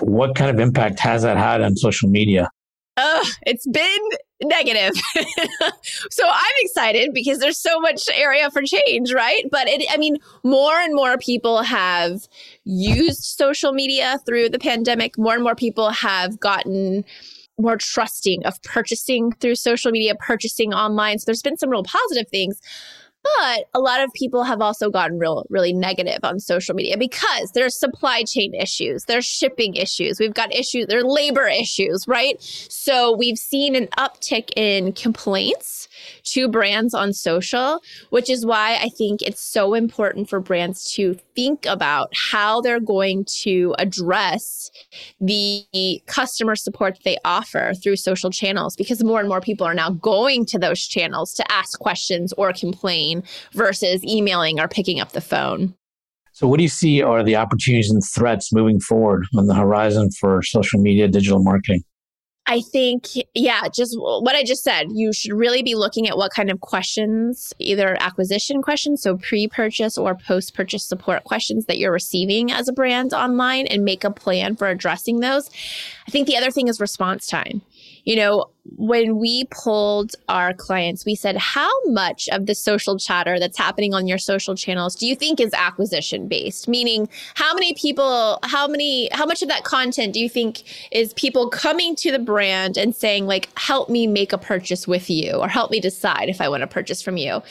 what 0.00 0.36
kind 0.36 0.50
of 0.50 0.60
impact 0.60 1.00
has 1.00 1.22
that 1.22 1.36
had 1.36 1.60
on 1.60 1.76
social 1.76 2.08
media? 2.08 2.50
Uh, 2.96 3.24
it's 3.46 3.66
been 3.66 4.08
negative. 4.42 4.94
so 6.10 6.24
I'm 6.26 6.54
excited 6.58 7.12
because 7.14 7.38
there's 7.38 7.58
so 7.58 7.80
much 7.80 8.08
area 8.12 8.50
for 8.50 8.62
change, 8.62 9.12
right? 9.12 9.44
But 9.50 9.68
it, 9.68 9.86
I 9.90 9.96
mean, 9.96 10.18
more 10.42 10.74
and 10.74 10.94
more 10.94 11.16
people 11.18 11.62
have 11.62 12.28
used 12.64 13.22
social 13.22 13.72
media 13.72 14.18
through 14.26 14.50
the 14.50 14.58
pandemic. 14.58 15.16
More 15.18 15.34
and 15.34 15.42
more 15.42 15.54
people 15.54 15.90
have 15.90 16.38
gotten 16.40 17.04
more 17.58 17.76
trusting 17.76 18.44
of 18.44 18.60
purchasing 18.62 19.32
through 19.32 19.54
social 19.54 19.92
media, 19.92 20.14
purchasing 20.16 20.74
online. 20.74 21.18
So 21.18 21.24
there's 21.26 21.42
been 21.42 21.56
some 21.56 21.70
real 21.70 21.84
positive 21.84 22.28
things. 22.28 22.60
But 23.24 23.68
a 23.72 23.80
lot 23.80 24.02
of 24.02 24.12
people 24.12 24.44
have 24.44 24.60
also 24.60 24.90
gotten 24.90 25.18
real, 25.18 25.46
really 25.48 25.72
negative 25.72 26.18
on 26.22 26.38
social 26.38 26.74
media 26.74 26.98
because 26.98 27.50
there's 27.52 27.78
supply 27.78 28.22
chain 28.22 28.54
issues, 28.54 29.04
there's 29.04 29.24
shipping 29.24 29.74
issues, 29.74 30.20
we've 30.20 30.34
got 30.34 30.54
issues, 30.54 30.86
there 30.88 30.98
are 30.98 31.04
labor 31.04 31.46
issues, 31.46 32.06
right? 32.06 32.36
So 32.42 33.16
we've 33.16 33.38
seen 33.38 33.74
an 33.76 33.88
uptick 33.98 34.50
in 34.56 34.92
complaints 34.92 35.88
to 36.24 36.48
brands 36.48 36.92
on 36.92 37.14
social, 37.14 37.80
which 38.10 38.28
is 38.28 38.44
why 38.44 38.76
I 38.76 38.90
think 38.90 39.22
it's 39.22 39.42
so 39.42 39.72
important 39.72 40.28
for 40.28 40.38
brands 40.38 40.92
to 40.92 41.16
think 41.34 41.64
about 41.66 42.12
how 42.32 42.60
they're 42.60 42.80
going 42.80 43.24
to 43.42 43.74
address 43.78 44.70
the 45.20 45.64
customer 46.06 46.56
support 46.56 46.98
they 47.04 47.16
offer 47.24 47.72
through 47.82 47.96
social 47.96 48.30
channels 48.30 48.76
because 48.76 49.02
more 49.02 49.20
and 49.20 49.28
more 49.28 49.40
people 49.40 49.66
are 49.66 49.74
now 49.74 49.90
going 49.90 50.44
to 50.46 50.58
those 50.58 50.80
channels 50.86 51.32
to 51.34 51.52
ask 51.52 51.78
questions 51.78 52.32
or 52.36 52.52
complain 52.52 53.13
versus 53.52 54.02
emailing 54.04 54.60
or 54.60 54.68
picking 54.68 55.00
up 55.00 55.12
the 55.12 55.20
phone. 55.20 55.74
So, 56.32 56.48
what 56.48 56.56
do 56.56 56.64
you 56.64 56.68
see 56.68 57.00
are 57.00 57.22
the 57.22 57.36
opportunities 57.36 57.90
and 57.90 58.02
threats 58.02 58.52
moving 58.52 58.80
forward 58.80 59.24
on 59.36 59.46
the 59.46 59.54
horizon 59.54 60.10
for 60.18 60.42
social 60.42 60.80
media 60.80 61.06
digital 61.06 61.42
marketing? 61.42 61.84
I 62.46 62.60
think, 62.60 63.06
yeah, 63.32 63.68
just 63.74 63.96
what 63.98 64.36
I 64.36 64.44
just 64.44 64.62
said. 64.62 64.88
You 64.92 65.14
should 65.14 65.32
really 65.32 65.62
be 65.62 65.74
looking 65.74 66.08
at 66.08 66.18
what 66.18 66.32
kind 66.32 66.50
of 66.50 66.60
questions, 66.60 67.54
either 67.58 67.96
acquisition 68.00 68.60
questions, 68.60 69.00
so 69.00 69.16
pre 69.16 69.48
purchase 69.48 69.96
or 69.96 70.14
post 70.14 70.54
purchase 70.54 70.86
support 70.86 71.24
questions 71.24 71.64
that 71.66 71.78
you're 71.78 71.92
receiving 71.92 72.52
as 72.52 72.68
a 72.68 72.72
brand 72.72 73.14
online 73.14 73.66
and 73.68 73.82
make 73.82 74.04
a 74.04 74.10
plan 74.10 74.56
for 74.56 74.68
addressing 74.68 75.20
those. 75.20 75.48
I 76.06 76.10
think 76.10 76.26
the 76.26 76.36
other 76.36 76.50
thing 76.50 76.68
is 76.68 76.80
response 76.80 77.26
time. 77.26 77.62
You 78.04 78.16
know, 78.16 78.50
when 78.76 79.18
we 79.18 79.44
polled 79.52 80.12
our 80.28 80.54
clients, 80.54 81.04
we 81.04 81.14
said, 81.14 81.36
How 81.36 81.70
much 81.86 82.28
of 82.32 82.46
the 82.46 82.54
social 82.54 82.98
chatter 82.98 83.38
that's 83.38 83.58
happening 83.58 83.92
on 83.92 84.06
your 84.06 84.18
social 84.18 84.54
channels 84.54 84.94
do 84.94 85.06
you 85.06 85.14
think 85.14 85.38
is 85.38 85.52
acquisition 85.52 86.28
based? 86.28 86.66
Meaning, 86.66 87.08
how 87.34 87.52
many 87.52 87.74
people, 87.74 88.38
how 88.42 88.66
many, 88.66 89.08
how 89.12 89.26
much 89.26 89.42
of 89.42 89.48
that 89.48 89.64
content 89.64 90.14
do 90.14 90.20
you 90.20 90.28
think 90.28 90.62
is 90.90 91.12
people 91.14 91.50
coming 91.50 91.94
to 91.96 92.10
the 92.10 92.18
brand 92.18 92.76
and 92.76 92.94
saying, 92.94 93.26
like, 93.26 93.48
help 93.58 93.90
me 93.90 94.06
make 94.06 94.32
a 94.32 94.38
purchase 94.38 94.88
with 94.88 95.10
you 95.10 95.32
or 95.32 95.48
help 95.48 95.70
me 95.70 95.78
decide 95.80 96.28
if 96.28 96.40
I 96.40 96.48
want 96.48 96.62
to 96.62 96.66
purchase 96.66 97.02
from 97.02 97.18
you? 97.18 97.42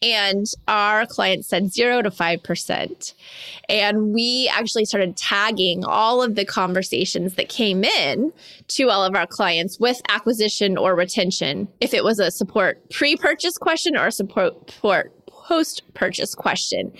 And 0.00 0.46
our 0.68 1.06
clients 1.06 1.48
said 1.48 1.72
zero 1.72 2.00
to 2.00 2.10
5%. 2.10 3.14
And 3.68 4.14
we 4.14 4.50
actually 4.52 4.86
started 4.86 5.16
tagging 5.16 5.84
all 5.84 6.22
of 6.22 6.34
the 6.34 6.44
conversations 6.44 7.34
that 7.34 7.48
came 7.48 7.84
in 7.84 8.32
to 8.68 8.88
all 8.88 9.04
of 9.04 9.14
our 9.14 9.26
clients 9.26 9.78
with 9.78 10.00
acquisition 10.08 10.61
or 10.78 10.94
retention. 10.94 11.68
If 11.80 11.94
it 11.94 12.04
was 12.04 12.18
a 12.18 12.30
support 12.30 12.90
pre 12.90 13.16
purchase 13.16 13.58
question 13.58 13.96
or 13.96 14.06
a 14.06 14.12
support 14.12 14.66
post 15.26 15.82
purchase 15.94 16.34
question. 16.34 16.92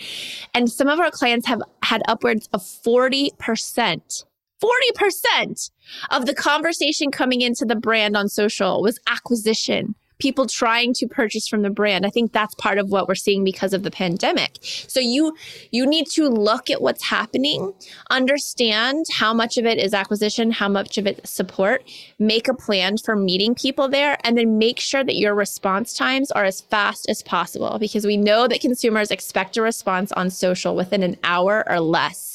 And 0.54 0.70
some 0.70 0.88
of 0.88 0.98
our 0.98 1.10
clients 1.10 1.46
have 1.46 1.62
had 1.82 2.02
upwards 2.08 2.48
of 2.52 2.62
40%. 2.62 4.24
40% 4.62 5.70
of 6.10 6.26
the 6.26 6.34
conversation 6.34 7.10
coming 7.10 7.40
into 7.40 7.64
the 7.64 7.74
brand 7.74 8.16
on 8.16 8.28
social 8.28 8.80
was 8.80 9.00
acquisition 9.08 9.94
people 10.22 10.46
trying 10.46 10.94
to 10.94 11.06
purchase 11.08 11.48
from 11.48 11.62
the 11.62 11.70
brand. 11.70 12.06
I 12.06 12.10
think 12.10 12.30
that's 12.30 12.54
part 12.54 12.78
of 12.78 12.90
what 12.90 13.08
we're 13.08 13.16
seeing 13.16 13.42
because 13.42 13.72
of 13.72 13.82
the 13.82 13.90
pandemic. 13.90 14.58
So 14.62 15.00
you 15.00 15.36
you 15.72 15.84
need 15.84 16.06
to 16.12 16.28
look 16.28 16.70
at 16.70 16.80
what's 16.80 17.02
happening, 17.02 17.74
understand 18.08 19.06
how 19.12 19.34
much 19.34 19.58
of 19.58 19.66
it 19.66 19.78
is 19.78 19.92
acquisition, 19.92 20.52
how 20.52 20.68
much 20.68 20.96
of 20.96 21.08
it 21.08 21.26
support, 21.26 21.82
make 22.20 22.46
a 22.46 22.54
plan 22.54 22.98
for 22.98 23.16
meeting 23.16 23.56
people 23.56 23.88
there 23.88 24.16
and 24.22 24.38
then 24.38 24.58
make 24.58 24.78
sure 24.78 25.02
that 25.02 25.16
your 25.16 25.34
response 25.34 25.92
times 25.92 26.30
are 26.30 26.44
as 26.44 26.60
fast 26.60 27.08
as 27.08 27.20
possible 27.24 27.78
because 27.80 28.06
we 28.06 28.16
know 28.16 28.46
that 28.46 28.60
consumers 28.60 29.10
expect 29.10 29.56
a 29.56 29.62
response 29.62 30.12
on 30.12 30.30
social 30.30 30.76
within 30.76 31.02
an 31.02 31.16
hour 31.24 31.64
or 31.68 31.80
less. 31.80 32.31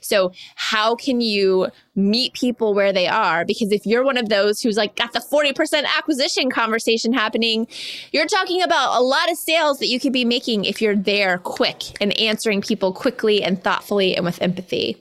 So, 0.00 0.32
how 0.56 0.94
can 0.94 1.20
you 1.20 1.68
meet 1.94 2.32
people 2.32 2.74
where 2.74 2.92
they 2.92 3.06
are? 3.06 3.44
Because 3.44 3.72
if 3.72 3.86
you're 3.86 4.04
one 4.04 4.16
of 4.16 4.28
those 4.28 4.60
who's 4.60 4.76
like 4.76 4.96
got 4.96 5.12
the 5.12 5.20
40% 5.20 5.84
acquisition 5.96 6.50
conversation 6.50 7.12
happening, 7.12 7.66
you're 8.12 8.26
talking 8.26 8.62
about 8.62 8.98
a 8.98 9.02
lot 9.02 9.30
of 9.30 9.36
sales 9.36 9.78
that 9.78 9.88
you 9.88 10.00
could 10.00 10.12
be 10.12 10.24
making 10.24 10.64
if 10.64 10.80
you're 10.80 10.96
there 10.96 11.38
quick 11.38 11.82
and 12.00 12.18
answering 12.18 12.60
people 12.60 12.92
quickly 12.92 13.42
and 13.42 13.62
thoughtfully 13.62 14.16
and 14.16 14.24
with 14.24 14.40
empathy. 14.42 14.96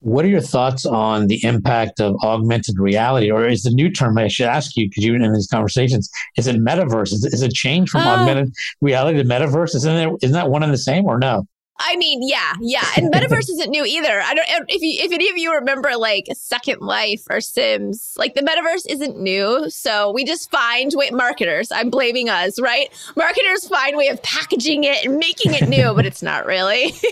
What 0.00 0.24
are 0.24 0.28
your 0.28 0.40
thoughts 0.40 0.86
on 0.86 1.26
the 1.26 1.44
impact 1.44 2.00
of 2.00 2.14
augmented 2.22 2.78
reality, 2.78 3.32
or 3.32 3.46
is 3.48 3.62
the 3.62 3.70
new 3.70 3.90
term 3.90 4.16
I 4.16 4.28
should 4.28 4.46
ask 4.46 4.76
you 4.76 4.88
because 4.88 5.04
you're 5.04 5.16
in 5.16 5.32
these 5.32 5.48
conversations? 5.48 6.08
Is 6.36 6.46
it 6.46 6.56
metaverse? 6.56 7.12
Is 7.12 7.24
it, 7.24 7.34
is 7.34 7.42
it 7.42 7.52
change 7.52 7.90
from 7.90 8.02
uh, 8.02 8.16
augmented 8.16 8.52
reality 8.80 9.18
to 9.18 9.24
metaverse? 9.24 9.74
Isn't 9.74 9.96
it, 9.96 10.12
isn't 10.22 10.34
that 10.34 10.50
one 10.50 10.62
and 10.62 10.72
the 10.72 10.78
same, 10.78 11.04
or 11.06 11.18
no? 11.18 11.46
I 11.80 11.96
mean, 11.96 12.26
yeah, 12.26 12.54
yeah. 12.60 12.84
And 12.96 13.12
metaverse 13.12 13.48
isn't 13.50 13.70
new 13.70 13.84
either. 13.84 14.20
I 14.20 14.34
don't 14.34 14.46
if 14.68 14.82
you 14.82 15.04
if 15.04 15.12
any 15.12 15.28
of 15.30 15.36
you 15.36 15.54
remember 15.54 15.96
like 15.96 16.26
Second 16.34 16.80
Life 16.80 17.22
or 17.30 17.40
Sims, 17.40 18.14
like 18.16 18.34
the 18.34 18.42
metaverse 18.42 18.90
isn't 18.90 19.18
new. 19.18 19.70
So 19.70 20.10
we 20.12 20.24
just 20.24 20.50
find 20.50 20.90
way 20.94 21.10
marketers, 21.10 21.70
I'm 21.70 21.90
blaming 21.90 22.28
us, 22.28 22.60
right? 22.60 22.88
Marketers 23.16 23.68
find 23.68 23.96
way 23.96 24.08
of 24.08 24.22
packaging 24.22 24.84
it 24.84 25.04
and 25.04 25.16
making 25.16 25.54
it 25.54 25.68
new, 25.68 25.94
but 25.94 26.06
it's 26.06 26.22
not 26.22 26.46
really. 26.46 26.92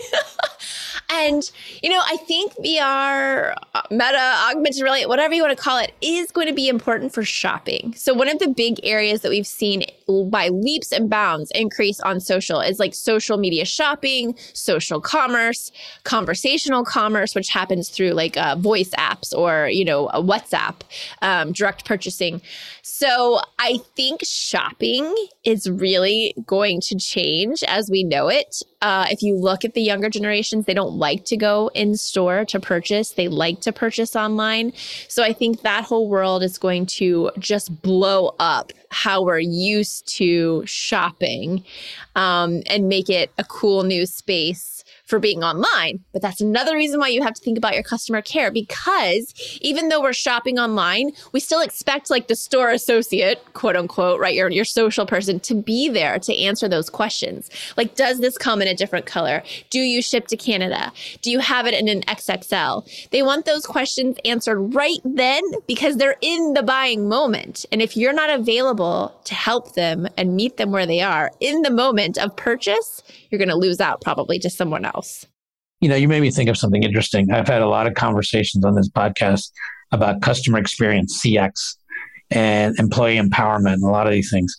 And, 1.09 1.49
you 1.81 1.89
know, 1.89 2.01
I 2.05 2.17
think 2.17 2.53
VR, 2.55 3.55
uh, 3.73 3.81
meta, 3.89 4.35
augmented 4.49 4.81
reality, 4.81 5.05
whatever 5.05 5.33
you 5.33 5.41
want 5.41 5.57
to 5.57 5.61
call 5.61 5.77
it, 5.77 5.93
is 6.01 6.31
going 6.31 6.47
to 6.47 6.53
be 6.53 6.67
important 6.67 7.13
for 7.13 7.23
shopping. 7.23 7.93
So, 7.95 8.13
one 8.13 8.27
of 8.27 8.39
the 8.39 8.49
big 8.49 8.79
areas 8.83 9.21
that 9.21 9.29
we've 9.29 9.47
seen 9.47 9.83
by 10.07 10.49
leaps 10.49 10.91
and 10.91 11.09
bounds 11.09 11.51
increase 11.51 11.99
on 11.99 12.19
social 12.19 12.61
is 12.61 12.79
like 12.79 12.93
social 12.93 13.37
media 13.37 13.65
shopping, 13.65 14.35
social 14.53 15.01
commerce, 15.01 15.71
conversational 16.03 16.85
commerce, 16.85 17.35
which 17.35 17.49
happens 17.49 17.89
through 17.89 18.11
like 18.11 18.37
uh, 18.37 18.55
voice 18.55 18.89
apps 18.97 19.37
or, 19.37 19.67
you 19.67 19.83
know, 19.83 20.07
WhatsApp, 20.13 20.81
um, 21.21 21.51
direct 21.51 21.85
purchasing. 21.85 22.41
So, 22.83 23.39
I 23.59 23.79
think 23.95 24.21
shopping 24.23 25.13
is 25.43 25.69
really 25.69 26.33
going 26.45 26.79
to 26.81 26.95
change 26.95 27.63
as 27.63 27.89
we 27.89 28.03
know 28.03 28.29
it. 28.29 28.61
Uh, 28.81 29.07
if 29.09 29.21
you 29.21 29.35
look 29.35 29.65
at 29.65 29.73
the 29.73 29.81
younger 29.81 30.09
generations, 30.09 30.65
they 30.65 30.73
don't 30.73 30.93
like 30.93 31.25
to 31.25 31.35
go 31.35 31.69
in 31.73 31.95
store 31.97 32.45
to 32.45 32.59
purchase. 32.59 33.11
They 33.11 33.27
like 33.27 33.59
to 33.61 33.73
purchase 33.73 34.15
online. 34.15 34.71
So 35.09 35.23
I 35.23 35.33
think 35.33 35.61
that 35.61 35.83
whole 35.83 36.07
world 36.07 36.43
is 36.43 36.57
going 36.57 36.85
to 36.97 37.31
just 37.39 37.81
blow 37.81 38.35
up 38.39 38.71
how 38.89 39.21
we're 39.23 39.39
used 39.39 40.07
to 40.07 40.63
shopping 40.65 41.63
um, 42.15 42.61
and 42.67 42.87
make 42.89 43.09
it 43.09 43.31
a 43.37 43.43
cool 43.43 43.83
new 43.83 44.05
space 44.05 44.76
for 45.07 45.19
being 45.19 45.43
online. 45.43 46.03
But 46.11 46.21
that's 46.21 46.41
another 46.41 46.75
reason 46.75 46.99
why 46.99 47.07
you 47.07 47.23
have 47.23 47.33
to 47.33 47.41
think 47.41 47.57
about 47.57 47.73
your 47.73 47.83
customer 47.83 48.21
care 48.21 48.51
because 48.51 49.33
even 49.61 49.89
though 49.89 50.01
we're 50.01 50.13
shopping 50.13 50.59
online, 50.59 51.11
we 51.31 51.39
still 51.39 51.61
expect 51.61 52.09
like 52.09 52.27
the 52.27 52.35
store 52.35 52.69
associate, 52.69 53.41
quote 53.53 53.75
unquote, 53.75 54.19
right? 54.19 54.35
Your, 54.35 54.49
your 54.49 54.65
social 54.65 55.05
person 55.05 55.39
to 55.41 55.55
be 55.55 55.89
there 55.89 56.19
to 56.19 56.35
answer 56.35 56.67
those 56.67 56.89
questions. 56.89 57.49
Like, 57.77 57.95
does 57.95 58.19
this 58.19 58.37
come 58.37 58.61
in 58.61 58.67
a 58.67 58.75
different 58.75 59.05
color? 59.05 59.43
Do 59.69 59.79
you 59.79 60.01
ship 60.01 60.27
to 60.27 60.37
Canada? 60.37 60.91
Do 61.21 61.31
you 61.31 61.39
have 61.39 61.65
it 61.65 61.73
in 61.73 61.87
an 61.87 62.01
XXL? 62.01 63.09
They 63.11 63.23
want 63.23 63.45
those 63.45 63.65
questions 63.65 64.17
answered 64.25 64.59
right 64.75 64.99
then 65.05 65.41
because 65.67 65.97
they're 65.97 66.17
in 66.21 66.53
the 66.53 66.63
buying 66.63 67.07
moment. 67.07 67.65
And 67.71 67.81
if 67.81 67.95
you're 67.95 68.13
not 68.13 68.29
available 68.29 69.15
to 69.23 69.33
help 69.33 69.75
them 69.75 70.07
and 70.17 70.35
meet 70.35 70.57
them 70.57 70.71
where 70.71 70.85
they 70.85 71.01
are 71.01 71.31
in 71.39 71.61
the 71.61 71.71
moment 71.71 72.17
of 72.17 72.35
purchase, 72.35 73.03
you're 73.29 73.39
going 73.39 73.49
to 73.49 73.55
lose 73.55 73.79
out 73.79 74.01
probably 74.01 74.39
to 74.39 74.49
someone 74.49 74.85
else. 74.85 75.25
You 75.81 75.89
know, 75.89 75.95
you 75.95 76.07
made 76.07 76.21
me 76.21 76.31
think 76.31 76.49
of 76.49 76.57
something 76.57 76.83
interesting. 76.83 77.31
I've 77.31 77.47
had 77.47 77.61
a 77.61 77.67
lot 77.67 77.87
of 77.87 77.93
conversations 77.93 78.65
on 78.65 78.75
this 78.75 78.89
podcast 78.89 79.51
about 79.91 80.21
customer 80.21 80.57
experience, 80.57 81.21
CX, 81.23 81.75
and 82.31 82.77
employee 82.79 83.17
empowerment, 83.17 83.73
and 83.73 83.83
a 83.83 83.87
lot 83.87 84.07
of 84.07 84.13
these 84.13 84.31
things. 84.31 84.55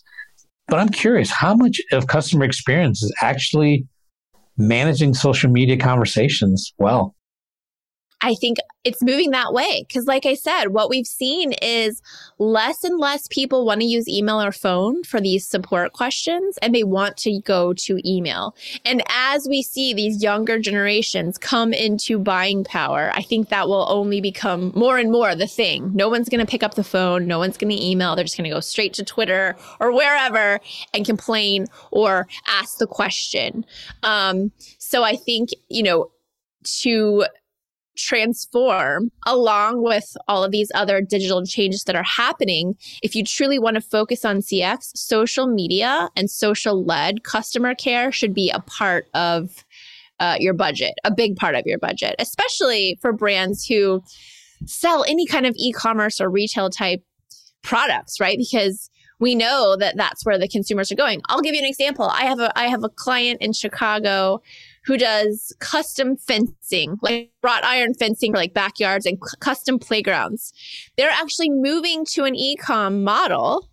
But 0.67 0.79
I'm 0.79 0.89
curious, 0.89 1.29
how 1.29 1.55
much 1.55 1.81
of 1.91 2.07
customer 2.07 2.45
experience 2.45 3.03
is 3.03 3.13
actually 3.21 3.85
managing 4.57 5.13
social 5.13 5.49
media 5.49 5.77
conversations 5.77 6.73
well? 6.77 7.15
I 8.21 8.35
think 8.35 8.57
it's 8.83 9.03
moving 9.03 9.31
that 9.31 9.53
way. 9.53 9.85
Because, 9.87 10.05
like 10.05 10.25
I 10.25 10.33
said, 10.33 10.69
what 10.69 10.89
we've 10.89 11.07
seen 11.07 11.53
is 11.61 12.01
less 12.37 12.83
and 12.83 12.99
less 12.99 13.27
people 13.29 13.65
want 13.65 13.81
to 13.81 13.87
use 13.87 14.07
email 14.07 14.41
or 14.41 14.51
phone 14.51 15.03
for 15.03 15.21
these 15.21 15.47
support 15.47 15.93
questions, 15.93 16.57
and 16.61 16.73
they 16.73 16.83
want 16.83 17.17
to 17.17 17.39
go 17.41 17.73
to 17.73 18.09
email. 18.09 18.55
And 18.85 19.03
as 19.09 19.47
we 19.49 19.61
see 19.61 19.93
these 19.93 20.21
younger 20.21 20.59
generations 20.59 21.37
come 21.37 21.73
into 21.73 22.19
buying 22.19 22.63
power, 22.63 23.11
I 23.13 23.21
think 23.21 23.49
that 23.49 23.67
will 23.67 23.85
only 23.89 24.21
become 24.21 24.71
more 24.75 24.97
and 24.97 25.11
more 25.11 25.35
the 25.35 25.47
thing. 25.47 25.91
No 25.93 26.09
one's 26.09 26.29
going 26.29 26.45
to 26.45 26.49
pick 26.49 26.63
up 26.63 26.75
the 26.75 26.83
phone, 26.83 27.27
no 27.27 27.39
one's 27.39 27.57
going 27.57 27.75
to 27.75 27.85
email. 27.85 28.15
They're 28.15 28.25
just 28.25 28.37
going 28.37 28.49
to 28.49 28.55
go 28.55 28.59
straight 28.59 28.93
to 28.93 29.03
Twitter 29.03 29.55
or 29.79 29.91
wherever 29.91 30.59
and 30.93 31.05
complain 31.05 31.67
or 31.91 32.27
ask 32.47 32.77
the 32.77 32.87
question. 32.87 33.65
Um, 34.03 34.51
so 34.77 35.03
I 35.03 35.15
think, 35.15 35.49
you 35.69 35.83
know, 35.83 36.11
to 36.81 37.25
transform 37.99 39.11
along 39.25 39.83
with 39.83 40.15
all 40.27 40.43
of 40.43 40.51
these 40.51 40.71
other 40.73 41.01
digital 41.01 41.45
changes 41.45 41.83
that 41.83 41.95
are 41.95 42.03
happening. 42.03 42.75
If 43.03 43.15
you 43.15 43.23
truly 43.23 43.59
want 43.59 43.75
to 43.75 43.81
focus 43.81 44.25
on 44.25 44.37
CX, 44.37 44.95
social 44.95 45.47
media 45.47 46.09
and 46.15 46.29
social 46.29 46.83
led 46.83 47.23
customer 47.23 47.75
care 47.75 48.11
should 48.11 48.33
be 48.33 48.49
a 48.49 48.59
part 48.61 49.07
of 49.13 49.63
uh, 50.19 50.35
your 50.39 50.53
budget, 50.53 50.93
a 51.03 51.11
big 51.11 51.35
part 51.35 51.55
of 51.55 51.63
your 51.65 51.79
budget, 51.79 52.15
especially 52.19 52.97
for 53.01 53.13
brands 53.13 53.65
who 53.65 54.03
sell 54.65 55.05
any 55.07 55.25
kind 55.25 55.45
of 55.45 55.53
e 55.57 55.71
commerce 55.71 56.19
or 56.19 56.29
retail 56.29 56.69
type 56.69 57.01
products, 57.61 58.19
right? 58.19 58.37
Because 58.37 58.89
we 59.19 59.35
know 59.35 59.75
that 59.77 59.97
that's 59.97 60.25
where 60.25 60.37
the 60.37 60.47
consumers 60.47 60.91
are 60.91 60.95
going. 60.95 61.21
I'll 61.27 61.41
give 61.41 61.53
you 61.53 61.61
an 61.61 61.67
example. 61.67 62.05
I 62.05 62.23
have 62.23 62.39
a 62.39 62.57
I 62.57 62.67
have 62.67 62.83
a 62.83 62.89
client 62.89 63.41
in 63.41 63.53
Chicago 63.53 64.41
who 64.89 64.97
does 64.97 65.55
custom 65.59 66.17
fencing, 66.17 66.97
like 67.03 67.31
wrought 67.43 67.63
iron 67.63 67.93
fencing 67.93 68.33
for 68.33 68.39
like 68.39 68.55
backyards 68.55 69.05
and 69.05 69.19
c- 69.23 69.37
custom 69.39 69.77
playgrounds. 69.77 70.51
They're 70.97 71.11
actually 71.11 71.51
moving 71.51 72.05
to 72.13 72.23
an 72.23 72.33
e-com 72.35 73.03
model 73.03 73.69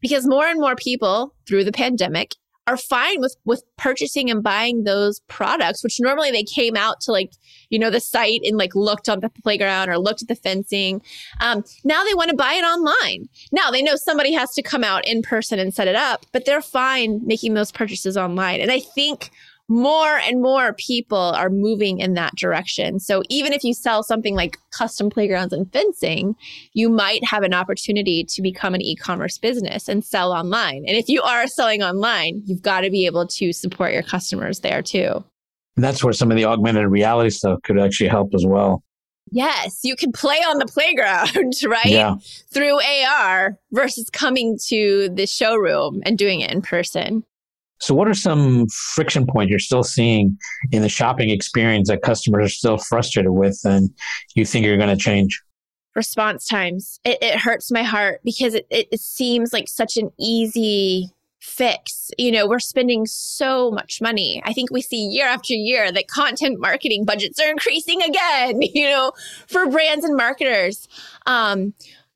because 0.00 0.28
more 0.28 0.46
and 0.46 0.60
more 0.60 0.76
people 0.76 1.34
through 1.48 1.64
the 1.64 1.72
pandemic 1.72 2.36
are 2.68 2.76
fine 2.76 3.20
with 3.20 3.34
with 3.44 3.64
purchasing 3.76 4.30
and 4.30 4.44
buying 4.44 4.84
those 4.84 5.20
products 5.28 5.82
which 5.82 6.00
normally 6.00 6.30
they 6.30 6.44
came 6.44 6.76
out 6.76 6.98
to 7.00 7.12
like 7.12 7.32
you 7.68 7.78
know 7.78 7.90
the 7.90 8.00
site 8.00 8.40
and 8.44 8.56
like 8.56 8.74
looked 8.76 9.08
on 9.08 9.20
the 9.20 9.28
playground 9.28 9.88
or 9.90 9.98
looked 9.98 10.22
at 10.22 10.28
the 10.28 10.36
fencing. 10.36 11.02
Um, 11.40 11.64
now 11.82 12.04
they 12.04 12.14
want 12.14 12.30
to 12.30 12.36
buy 12.36 12.54
it 12.54 12.62
online. 12.62 13.28
Now 13.50 13.72
they 13.72 13.82
know 13.82 13.96
somebody 13.96 14.32
has 14.34 14.52
to 14.54 14.62
come 14.62 14.84
out 14.84 15.04
in 15.04 15.20
person 15.20 15.58
and 15.58 15.74
set 15.74 15.88
it 15.88 15.96
up 15.96 16.26
but 16.30 16.44
they're 16.44 16.62
fine 16.62 17.20
making 17.26 17.54
those 17.54 17.72
purchases 17.72 18.16
online. 18.16 18.60
And 18.60 18.70
i 18.70 18.78
think 18.78 19.32
more 19.68 20.18
and 20.18 20.42
more 20.42 20.74
people 20.74 21.18
are 21.18 21.48
moving 21.48 21.98
in 21.98 22.14
that 22.14 22.34
direction. 22.36 23.00
So 23.00 23.22
even 23.30 23.52
if 23.52 23.64
you 23.64 23.72
sell 23.72 24.02
something 24.02 24.34
like 24.34 24.58
custom 24.76 25.08
playgrounds 25.08 25.54
and 25.54 25.72
fencing, 25.72 26.34
you 26.74 26.90
might 26.90 27.24
have 27.24 27.42
an 27.42 27.54
opportunity 27.54 28.24
to 28.24 28.42
become 28.42 28.74
an 28.74 28.82
e-commerce 28.82 29.38
business 29.38 29.88
and 29.88 30.04
sell 30.04 30.32
online. 30.32 30.84
And 30.86 30.96
if 30.96 31.08
you 31.08 31.22
are 31.22 31.46
selling 31.46 31.82
online, 31.82 32.42
you've 32.44 32.62
got 32.62 32.82
to 32.82 32.90
be 32.90 33.06
able 33.06 33.26
to 33.28 33.52
support 33.52 33.92
your 33.92 34.02
customers 34.02 34.60
there 34.60 34.82
too. 34.82 35.24
And 35.76 35.84
that's 35.84 36.04
where 36.04 36.12
some 36.12 36.30
of 36.30 36.36
the 36.36 36.44
augmented 36.44 36.86
reality 36.88 37.30
stuff 37.30 37.60
could 37.62 37.80
actually 37.80 38.08
help 38.08 38.34
as 38.34 38.44
well. 38.46 38.82
Yes, 39.30 39.80
you 39.82 39.96
can 39.96 40.12
play 40.12 40.36
on 40.36 40.58
the 40.58 40.66
playground, 40.66 41.54
right? 41.66 41.86
Yeah. 41.86 42.16
Through 42.52 42.80
AR 42.80 43.58
versus 43.72 44.08
coming 44.10 44.58
to 44.68 45.08
the 45.12 45.26
showroom 45.26 46.02
and 46.04 46.18
doing 46.18 46.40
it 46.40 46.52
in 46.52 46.62
person. 46.62 47.24
So, 47.80 47.94
what 47.94 48.08
are 48.08 48.14
some 48.14 48.66
friction 48.68 49.26
points 49.26 49.50
you're 49.50 49.58
still 49.58 49.82
seeing 49.82 50.38
in 50.72 50.82
the 50.82 50.88
shopping 50.88 51.30
experience 51.30 51.88
that 51.88 52.02
customers 52.02 52.46
are 52.46 52.54
still 52.54 52.78
frustrated 52.78 53.32
with 53.32 53.60
and 53.64 53.90
you 54.34 54.44
think 54.44 54.64
you're 54.64 54.76
going 54.76 54.96
to 54.96 55.02
change? 55.02 55.42
Response 55.94 56.46
times. 56.46 57.00
It, 57.04 57.18
it 57.22 57.38
hurts 57.38 57.70
my 57.70 57.82
heart 57.82 58.20
because 58.24 58.54
it, 58.54 58.66
it, 58.70 58.88
it 58.90 59.00
seems 59.00 59.52
like 59.52 59.68
such 59.68 59.96
an 59.96 60.10
easy 60.18 61.10
fix. 61.44 62.10
You 62.16 62.32
know, 62.32 62.48
we're 62.48 62.58
spending 62.58 63.06
so 63.06 63.70
much 63.70 64.00
money. 64.00 64.42
I 64.44 64.52
think 64.52 64.70
we 64.70 64.80
see 64.80 65.06
year 65.06 65.26
after 65.26 65.52
year 65.52 65.92
that 65.92 66.08
content 66.08 66.58
marketing 66.58 67.04
budgets 67.04 67.38
are 67.38 67.50
increasing 67.50 68.02
again, 68.02 68.62
you 68.62 68.88
know, 68.88 69.12
for 69.46 69.68
brands 69.68 70.04
and 70.04 70.16
marketers. 70.16 70.88
Um, 71.26 71.74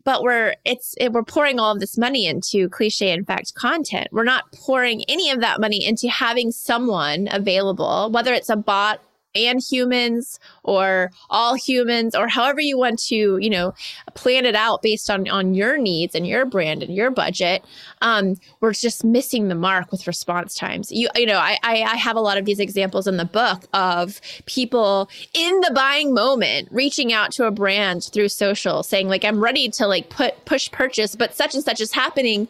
but 0.08 0.22
we're 0.22 0.54
it's 0.64 0.94
it, 0.96 1.12
we're 1.12 1.22
pouring 1.22 1.60
all 1.60 1.70
of 1.70 1.80
this 1.80 1.98
money 1.98 2.24
into 2.24 2.70
cliche 2.70 3.10
in 3.10 3.26
fact 3.26 3.52
content. 3.52 4.08
We're 4.10 4.24
not 4.24 4.50
pouring 4.52 5.04
any 5.06 5.30
of 5.30 5.42
that 5.42 5.60
money 5.60 5.84
into 5.84 6.08
having 6.08 6.50
someone 6.50 7.28
available, 7.30 8.10
whether 8.10 8.32
it's 8.32 8.48
a 8.48 8.56
bot 8.56 9.02
and 9.34 9.60
humans 9.60 10.40
or 10.62 11.10
all 11.30 11.54
humans 11.54 12.14
or 12.14 12.28
however 12.28 12.60
you 12.60 12.78
want 12.78 12.98
to 12.98 13.38
you 13.38 13.50
know 13.50 13.74
plan 14.14 14.44
it 14.44 14.54
out 14.54 14.82
based 14.82 15.10
on 15.10 15.28
on 15.28 15.54
your 15.54 15.78
needs 15.78 16.14
and 16.14 16.26
your 16.26 16.44
brand 16.44 16.82
and 16.82 16.94
your 16.94 17.10
budget 17.10 17.64
um, 18.00 18.36
we're 18.60 18.72
just 18.72 19.04
missing 19.04 19.48
the 19.48 19.54
mark 19.54 19.90
with 19.90 20.06
response 20.06 20.54
times. 20.54 20.92
You 20.92 21.08
you 21.14 21.26
know 21.26 21.38
I, 21.38 21.58
I 21.62 21.82
i 21.82 21.96
have 21.96 22.16
a 22.16 22.20
lot 22.20 22.38
of 22.38 22.44
these 22.44 22.60
examples 22.60 23.06
in 23.06 23.16
the 23.16 23.24
book 23.24 23.64
of 23.72 24.20
people 24.46 25.08
in 25.34 25.60
the 25.60 25.72
buying 25.74 26.14
moment 26.14 26.68
reaching 26.70 27.12
out 27.12 27.32
to 27.32 27.46
a 27.46 27.50
brand 27.50 28.04
through 28.04 28.28
social 28.28 28.82
saying 28.82 29.08
like 29.08 29.24
i'm 29.24 29.42
ready 29.42 29.68
to 29.70 29.86
like 29.86 30.08
put 30.10 30.44
push 30.44 30.70
purchase 30.70 31.14
but 31.16 31.34
such 31.34 31.54
and 31.54 31.64
such 31.64 31.80
is 31.80 31.92
happening 31.92 32.48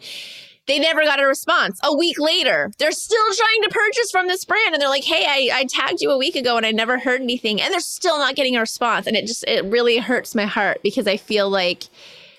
they 0.67 0.79
never 0.79 1.03
got 1.03 1.19
a 1.19 1.25
response. 1.25 1.79
A 1.83 1.95
week 1.95 2.19
later, 2.19 2.71
they're 2.77 2.91
still 2.91 3.25
trying 3.35 3.63
to 3.63 3.69
purchase 3.69 4.11
from 4.11 4.27
this 4.27 4.45
brand. 4.45 4.73
And 4.73 4.81
they're 4.81 4.89
like, 4.89 5.03
hey, 5.03 5.25
I, 5.27 5.59
I 5.59 5.63
tagged 5.65 6.01
you 6.01 6.11
a 6.11 6.17
week 6.17 6.35
ago 6.35 6.57
and 6.57 6.65
I 6.65 6.71
never 6.71 6.99
heard 6.99 7.21
anything. 7.21 7.59
And 7.59 7.73
they're 7.73 7.79
still 7.79 8.19
not 8.19 8.35
getting 8.35 8.55
a 8.55 8.59
response. 8.59 9.07
And 9.07 9.15
it 9.15 9.25
just, 9.25 9.43
it 9.47 9.65
really 9.65 9.97
hurts 9.97 10.35
my 10.35 10.45
heart 10.45 10.81
because 10.83 11.07
I 11.07 11.17
feel 11.17 11.49
like, 11.49 11.85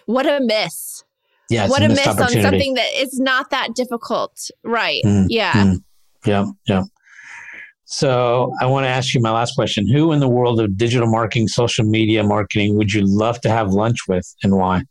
what 0.07 0.27
a 0.27 0.41
miss. 0.41 1.05
Yeah, 1.49 1.69
what 1.69 1.83
a, 1.83 1.87
a 1.87 1.89
miss 1.89 2.07
on 2.07 2.29
something 2.29 2.75
that 2.75 2.89
is 2.97 3.19
not 3.19 3.51
that 3.51 3.75
difficult. 3.75 4.51
Right. 4.63 5.03
Mm, 5.05 5.27
yeah. 5.29 5.53
Mm, 5.53 5.77
yeah. 6.25 6.45
Yeah. 6.67 6.83
So 7.87 8.53
I 8.61 8.67
want 8.67 8.85
to 8.85 8.89
ask 8.89 9.15
you 9.15 9.21
my 9.21 9.33
last 9.33 9.57
question. 9.57 9.89
Who 9.89 10.13
in 10.13 10.21
the 10.21 10.29
world 10.29 10.61
of 10.61 10.77
digital 10.77 11.09
marketing, 11.09 11.49
social 11.49 11.85
media 11.85 12.23
marketing 12.23 12.77
would 12.77 12.93
you 12.93 13.03
love 13.05 13.41
to 13.41 13.51
have 13.51 13.71
lunch 13.71 14.07
with 14.07 14.33
and 14.45 14.57
why? 14.57 14.83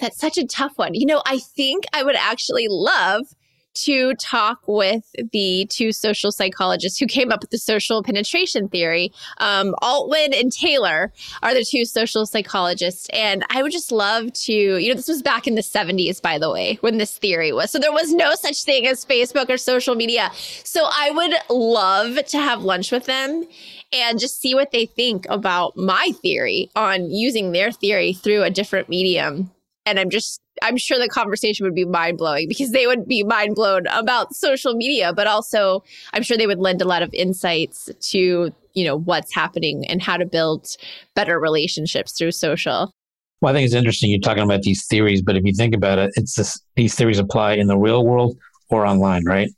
That's 0.00 0.18
such 0.18 0.38
a 0.38 0.46
tough 0.46 0.72
one. 0.76 0.94
You 0.94 1.06
know, 1.06 1.22
I 1.26 1.38
think 1.38 1.84
I 1.92 2.02
would 2.02 2.16
actually 2.16 2.66
love 2.68 3.26
to 3.74 4.14
talk 4.14 4.60
with 4.66 5.04
the 5.32 5.66
two 5.70 5.92
social 5.92 6.32
psychologists 6.32 6.98
who 6.98 7.06
came 7.06 7.30
up 7.30 7.40
with 7.40 7.50
the 7.50 7.58
social 7.58 8.02
penetration 8.02 8.68
theory. 8.68 9.12
Um, 9.38 9.74
and 9.82 10.52
Taylor 10.52 11.12
are 11.42 11.54
the 11.54 11.64
two 11.64 11.84
social 11.84 12.26
psychologists. 12.26 13.08
And 13.10 13.44
I 13.50 13.62
would 13.62 13.72
just 13.72 13.92
love 13.92 14.32
to, 14.32 14.52
you 14.52 14.88
know, 14.88 14.94
this 14.94 15.08
was 15.08 15.22
back 15.22 15.46
in 15.46 15.54
the 15.54 15.62
70s, 15.62 16.20
by 16.20 16.38
the 16.38 16.50
way, 16.50 16.78
when 16.80 16.98
this 16.98 17.16
theory 17.18 17.52
was. 17.52 17.70
So 17.70 17.78
there 17.78 17.92
was 17.92 18.12
no 18.12 18.34
such 18.34 18.64
thing 18.64 18.86
as 18.86 19.04
Facebook 19.04 19.48
or 19.48 19.56
social 19.56 19.94
media. 19.94 20.30
So 20.64 20.88
I 20.90 21.10
would 21.10 21.34
love 21.48 22.24
to 22.26 22.38
have 22.38 22.62
lunch 22.62 22.92
with 22.92 23.06
them 23.06 23.44
and 23.92 24.18
just 24.18 24.40
see 24.40 24.54
what 24.54 24.70
they 24.72 24.86
think 24.86 25.26
about 25.28 25.76
my 25.76 26.12
theory 26.22 26.70
on 26.76 27.10
using 27.10 27.52
their 27.52 27.72
theory 27.72 28.12
through 28.12 28.42
a 28.42 28.50
different 28.50 28.88
medium. 28.88 29.50
And 29.86 29.98
I'm 29.98 30.10
just, 30.10 30.40
I'm 30.62 30.76
sure 30.76 30.98
the 30.98 31.08
conversation 31.08 31.64
would 31.64 31.74
be 31.74 31.84
mind 31.84 32.18
blowing 32.18 32.48
because 32.48 32.70
they 32.70 32.86
would 32.86 33.08
be 33.08 33.24
mind 33.24 33.54
blown 33.54 33.86
about 33.88 34.34
social 34.34 34.74
media, 34.74 35.12
but 35.12 35.26
also 35.26 35.82
I'm 36.12 36.22
sure 36.22 36.36
they 36.36 36.46
would 36.46 36.58
lend 36.58 36.82
a 36.82 36.84
lot 36.84 37.02
of 37.02 37.12
insights 37.14 37.88
to, 38.10 38.52
you 38.74 38.84
know, 38.84 38.98
what's 38.98 39.34
happening 39.34 39.86
and 39.88 40.02
how 40.02 40.16
to 40.16 40.26
build 40.26 40.76
better 41.14 41.40
relationships 41.40 42.12
through 42.16 42.32
social. 42.32 42.92
Well, 43.40 43.52
I 43.52 43.56
think 43.56 43.64
it's 43.64 43.74
interesting 43.74 44.10
you're 44.10 44.20
talking 44.20 44.42
about 44.42 44.62
these 44.62 44.86
theories, 44.86 45.22
but 45.22 45.34
if 45.34 45.44
you 45.44 45.54
think 45.54 45.74
about 45.74 45.98
it, 45.98 46.10
it's 46.14 46.34
this, 46.34 46.60
these 46.76 46.94
theories 46.94 47.18
apply 47.18 47.54
in 47.54 47.66
the 47.66 47.78
real 47.78 48.04
world 48.04 48.36
or 48.68 48.84
online, 48.86 49.24
right? 49.24 49.48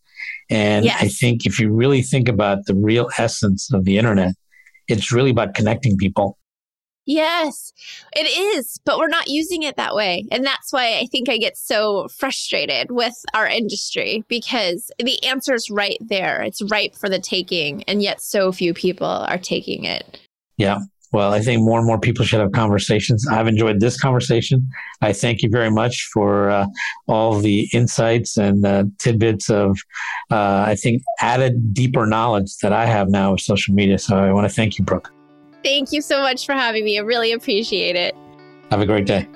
And 0.50 0.84
yes. 0.84 1.02
I 1.02 1.08
think 1.08 1.46
if 1.46 1.58
you 1.58 1.72
really 1.72 2.02
think 2.02 2.28
about 2.28 2.66
the 2.66 2.74
real 2.74 3.10
essence 3.18 3.72
of 3.72 3.84
the 3.84 3.98
internet, 3.98 4.34
it's 4.86 5.10
really 5.10 5.30
about 5.30 5.54
connecting 5.54 5.96
people. 5.96 6.38
Yes, 7.04 7.72
it 8.12 8.26
is, 8.56 8.78
but 8.84 8.98
we're 8.98 9.08
not 9.08 9.26
using 9.26 9.64
it 9.64 9.76
that 9.76 9.94
way. 9.94 10.24
And 10.30 10.44
that's 10.44 10.72
why 10.72 10.98
I 10.98 11.06
think 11.10 11.28
I 11.28 11.36
get 11.36 11.56
so 11.56 12.06
frustrated 12.16 12.92
with 12.92 13.14
our 13.34 13.48
industry 13.48 14.24
because 14.28 14.90
the 14.98 15.22
answer 15.24 15.52
is 15.54 15.68
right 15.68 15.98
there. 16.00 16.42
It's 16.42 16.62
ripe 16.70 16.94
for 16.94 17.08
the 17.08 17.18
taking, 17.18 17.82
and 17.84 18.02
yet 18.02 18.22
so 18.22 18.52
few 18.52 18.72
people 18.72 19.06
are 19.06 19.38
taking 19.38 19.84
it. 19.84 20.20
Yeah. 20.56 20.78
Well, 21.12 21.34
I 21.34 21.40
think 21.40 21.60
more 21.60 21.76
and 21.76 21.86
more 21.86 22.00
people 22.00 22.24
should 22.24 22.40
have 22.40 22.52
conversations. 22.52 23.26
I've 23.28 23.46
enjoyed 23.46 23.80
this 23.80 24.00
conversation. 24.00 24.66
I 25.02 25.12
thank 25.12 25.42
you 25.42 25.50
very 25.50 25.70
much 25.70 26.08
for 26.10 26.48
uh, 26.48 26.66
all 27.06 27.38
the 27.38 27.68
insights 27.74 28.38
and 28.38 28.64
uh, 28.64 28.84
tidbits 28.98 29.50
of, 29.50 29.78
uh, 30.30 30.64
I 30.66 30.74
think, 30.74 31.02
added 31.20 31.74
deeper 31.74 32.06
knowledge 32.06 32.56
that 32.62 32.72
I 32.72 32.86
have 32.86 33.10
now 33.10 33.34
of 33.34 33.42
social 33.42 33.74
media. 33.74 33.98
So 33.98 34.16
I 34.16 34.32
want 34.32 34.48
to 34.48 34.54
thank 34.54 34.78
you, 34.78 34.84
Brooke. 34.84 35.12
Thank 35.62 35.92
you 35.92 36.00
so 36.00 36.22
much 36.22 36.46
for 36.46 36.52
having 36.52 36.84
me. 36.84 36.98
I 36.98 37.02
really 37.02 37.32
appreciate 37.32 37.96
it. 37.96 38.14
Have 38.70 38.80
a 38.80 38.86
great 38.86 39.06
day. 39.06 39.28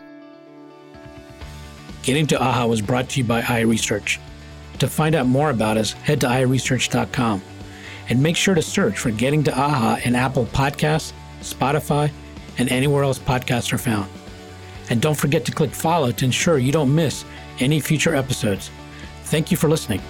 Getting 2.02 2.26
to 2.28 2.40
AHA 2.40 2.66
was 2.66 2.80
brought 2.80 3.08
to 3.10 3.20
you 3.20 3.24
by 3.24 3.42
iResearch. 3.42 4.18
To 4.78 4.88
find 4.88 5.14
out 5.14 5.26
more 5.26 5.50
about 5.50 5.76
us, 5.76 5.92
head 5.92 6.20
to 6.20 6.26
iResearch.com 6.26 7.42
and 8.08 8.22
make 8.22 8.36
sure 8.36 8.54
to 8.54 8.62
search 8.62 8.98
for 8.98 9.10
Getting 9.10 9.42
to 9.44 9.58
AHA 9.58 10.00
in 10.04 10.14
Apple 10.14 10.46
Podcasts 10.46 11.12
Spotify, 11.46 12.10
and 12.58 12.70
anywhere 12.70 13.04
else 13.04 13.18
podcasts 13.18 13.72
are 13.72 13.78
found. 13.78 14.10
And 14.90 15.00
don't 15.00 15.16
forget 15.16 15.44
to 15.46 15.52
click 15.52 15.70
follow 15.70 16.12
to 16.12 16.24
ensure 16.24 16.58
you 16.58 16.72
don't 16.72 16.94
miss 16.94 17.24
any 17.58 17.80
future 17.80 18.14
episodes. 18.14 18.70
Thank 19.24 19.50
you 19.50 19.56
for 19.56 19.68
listening. 19.68 20.00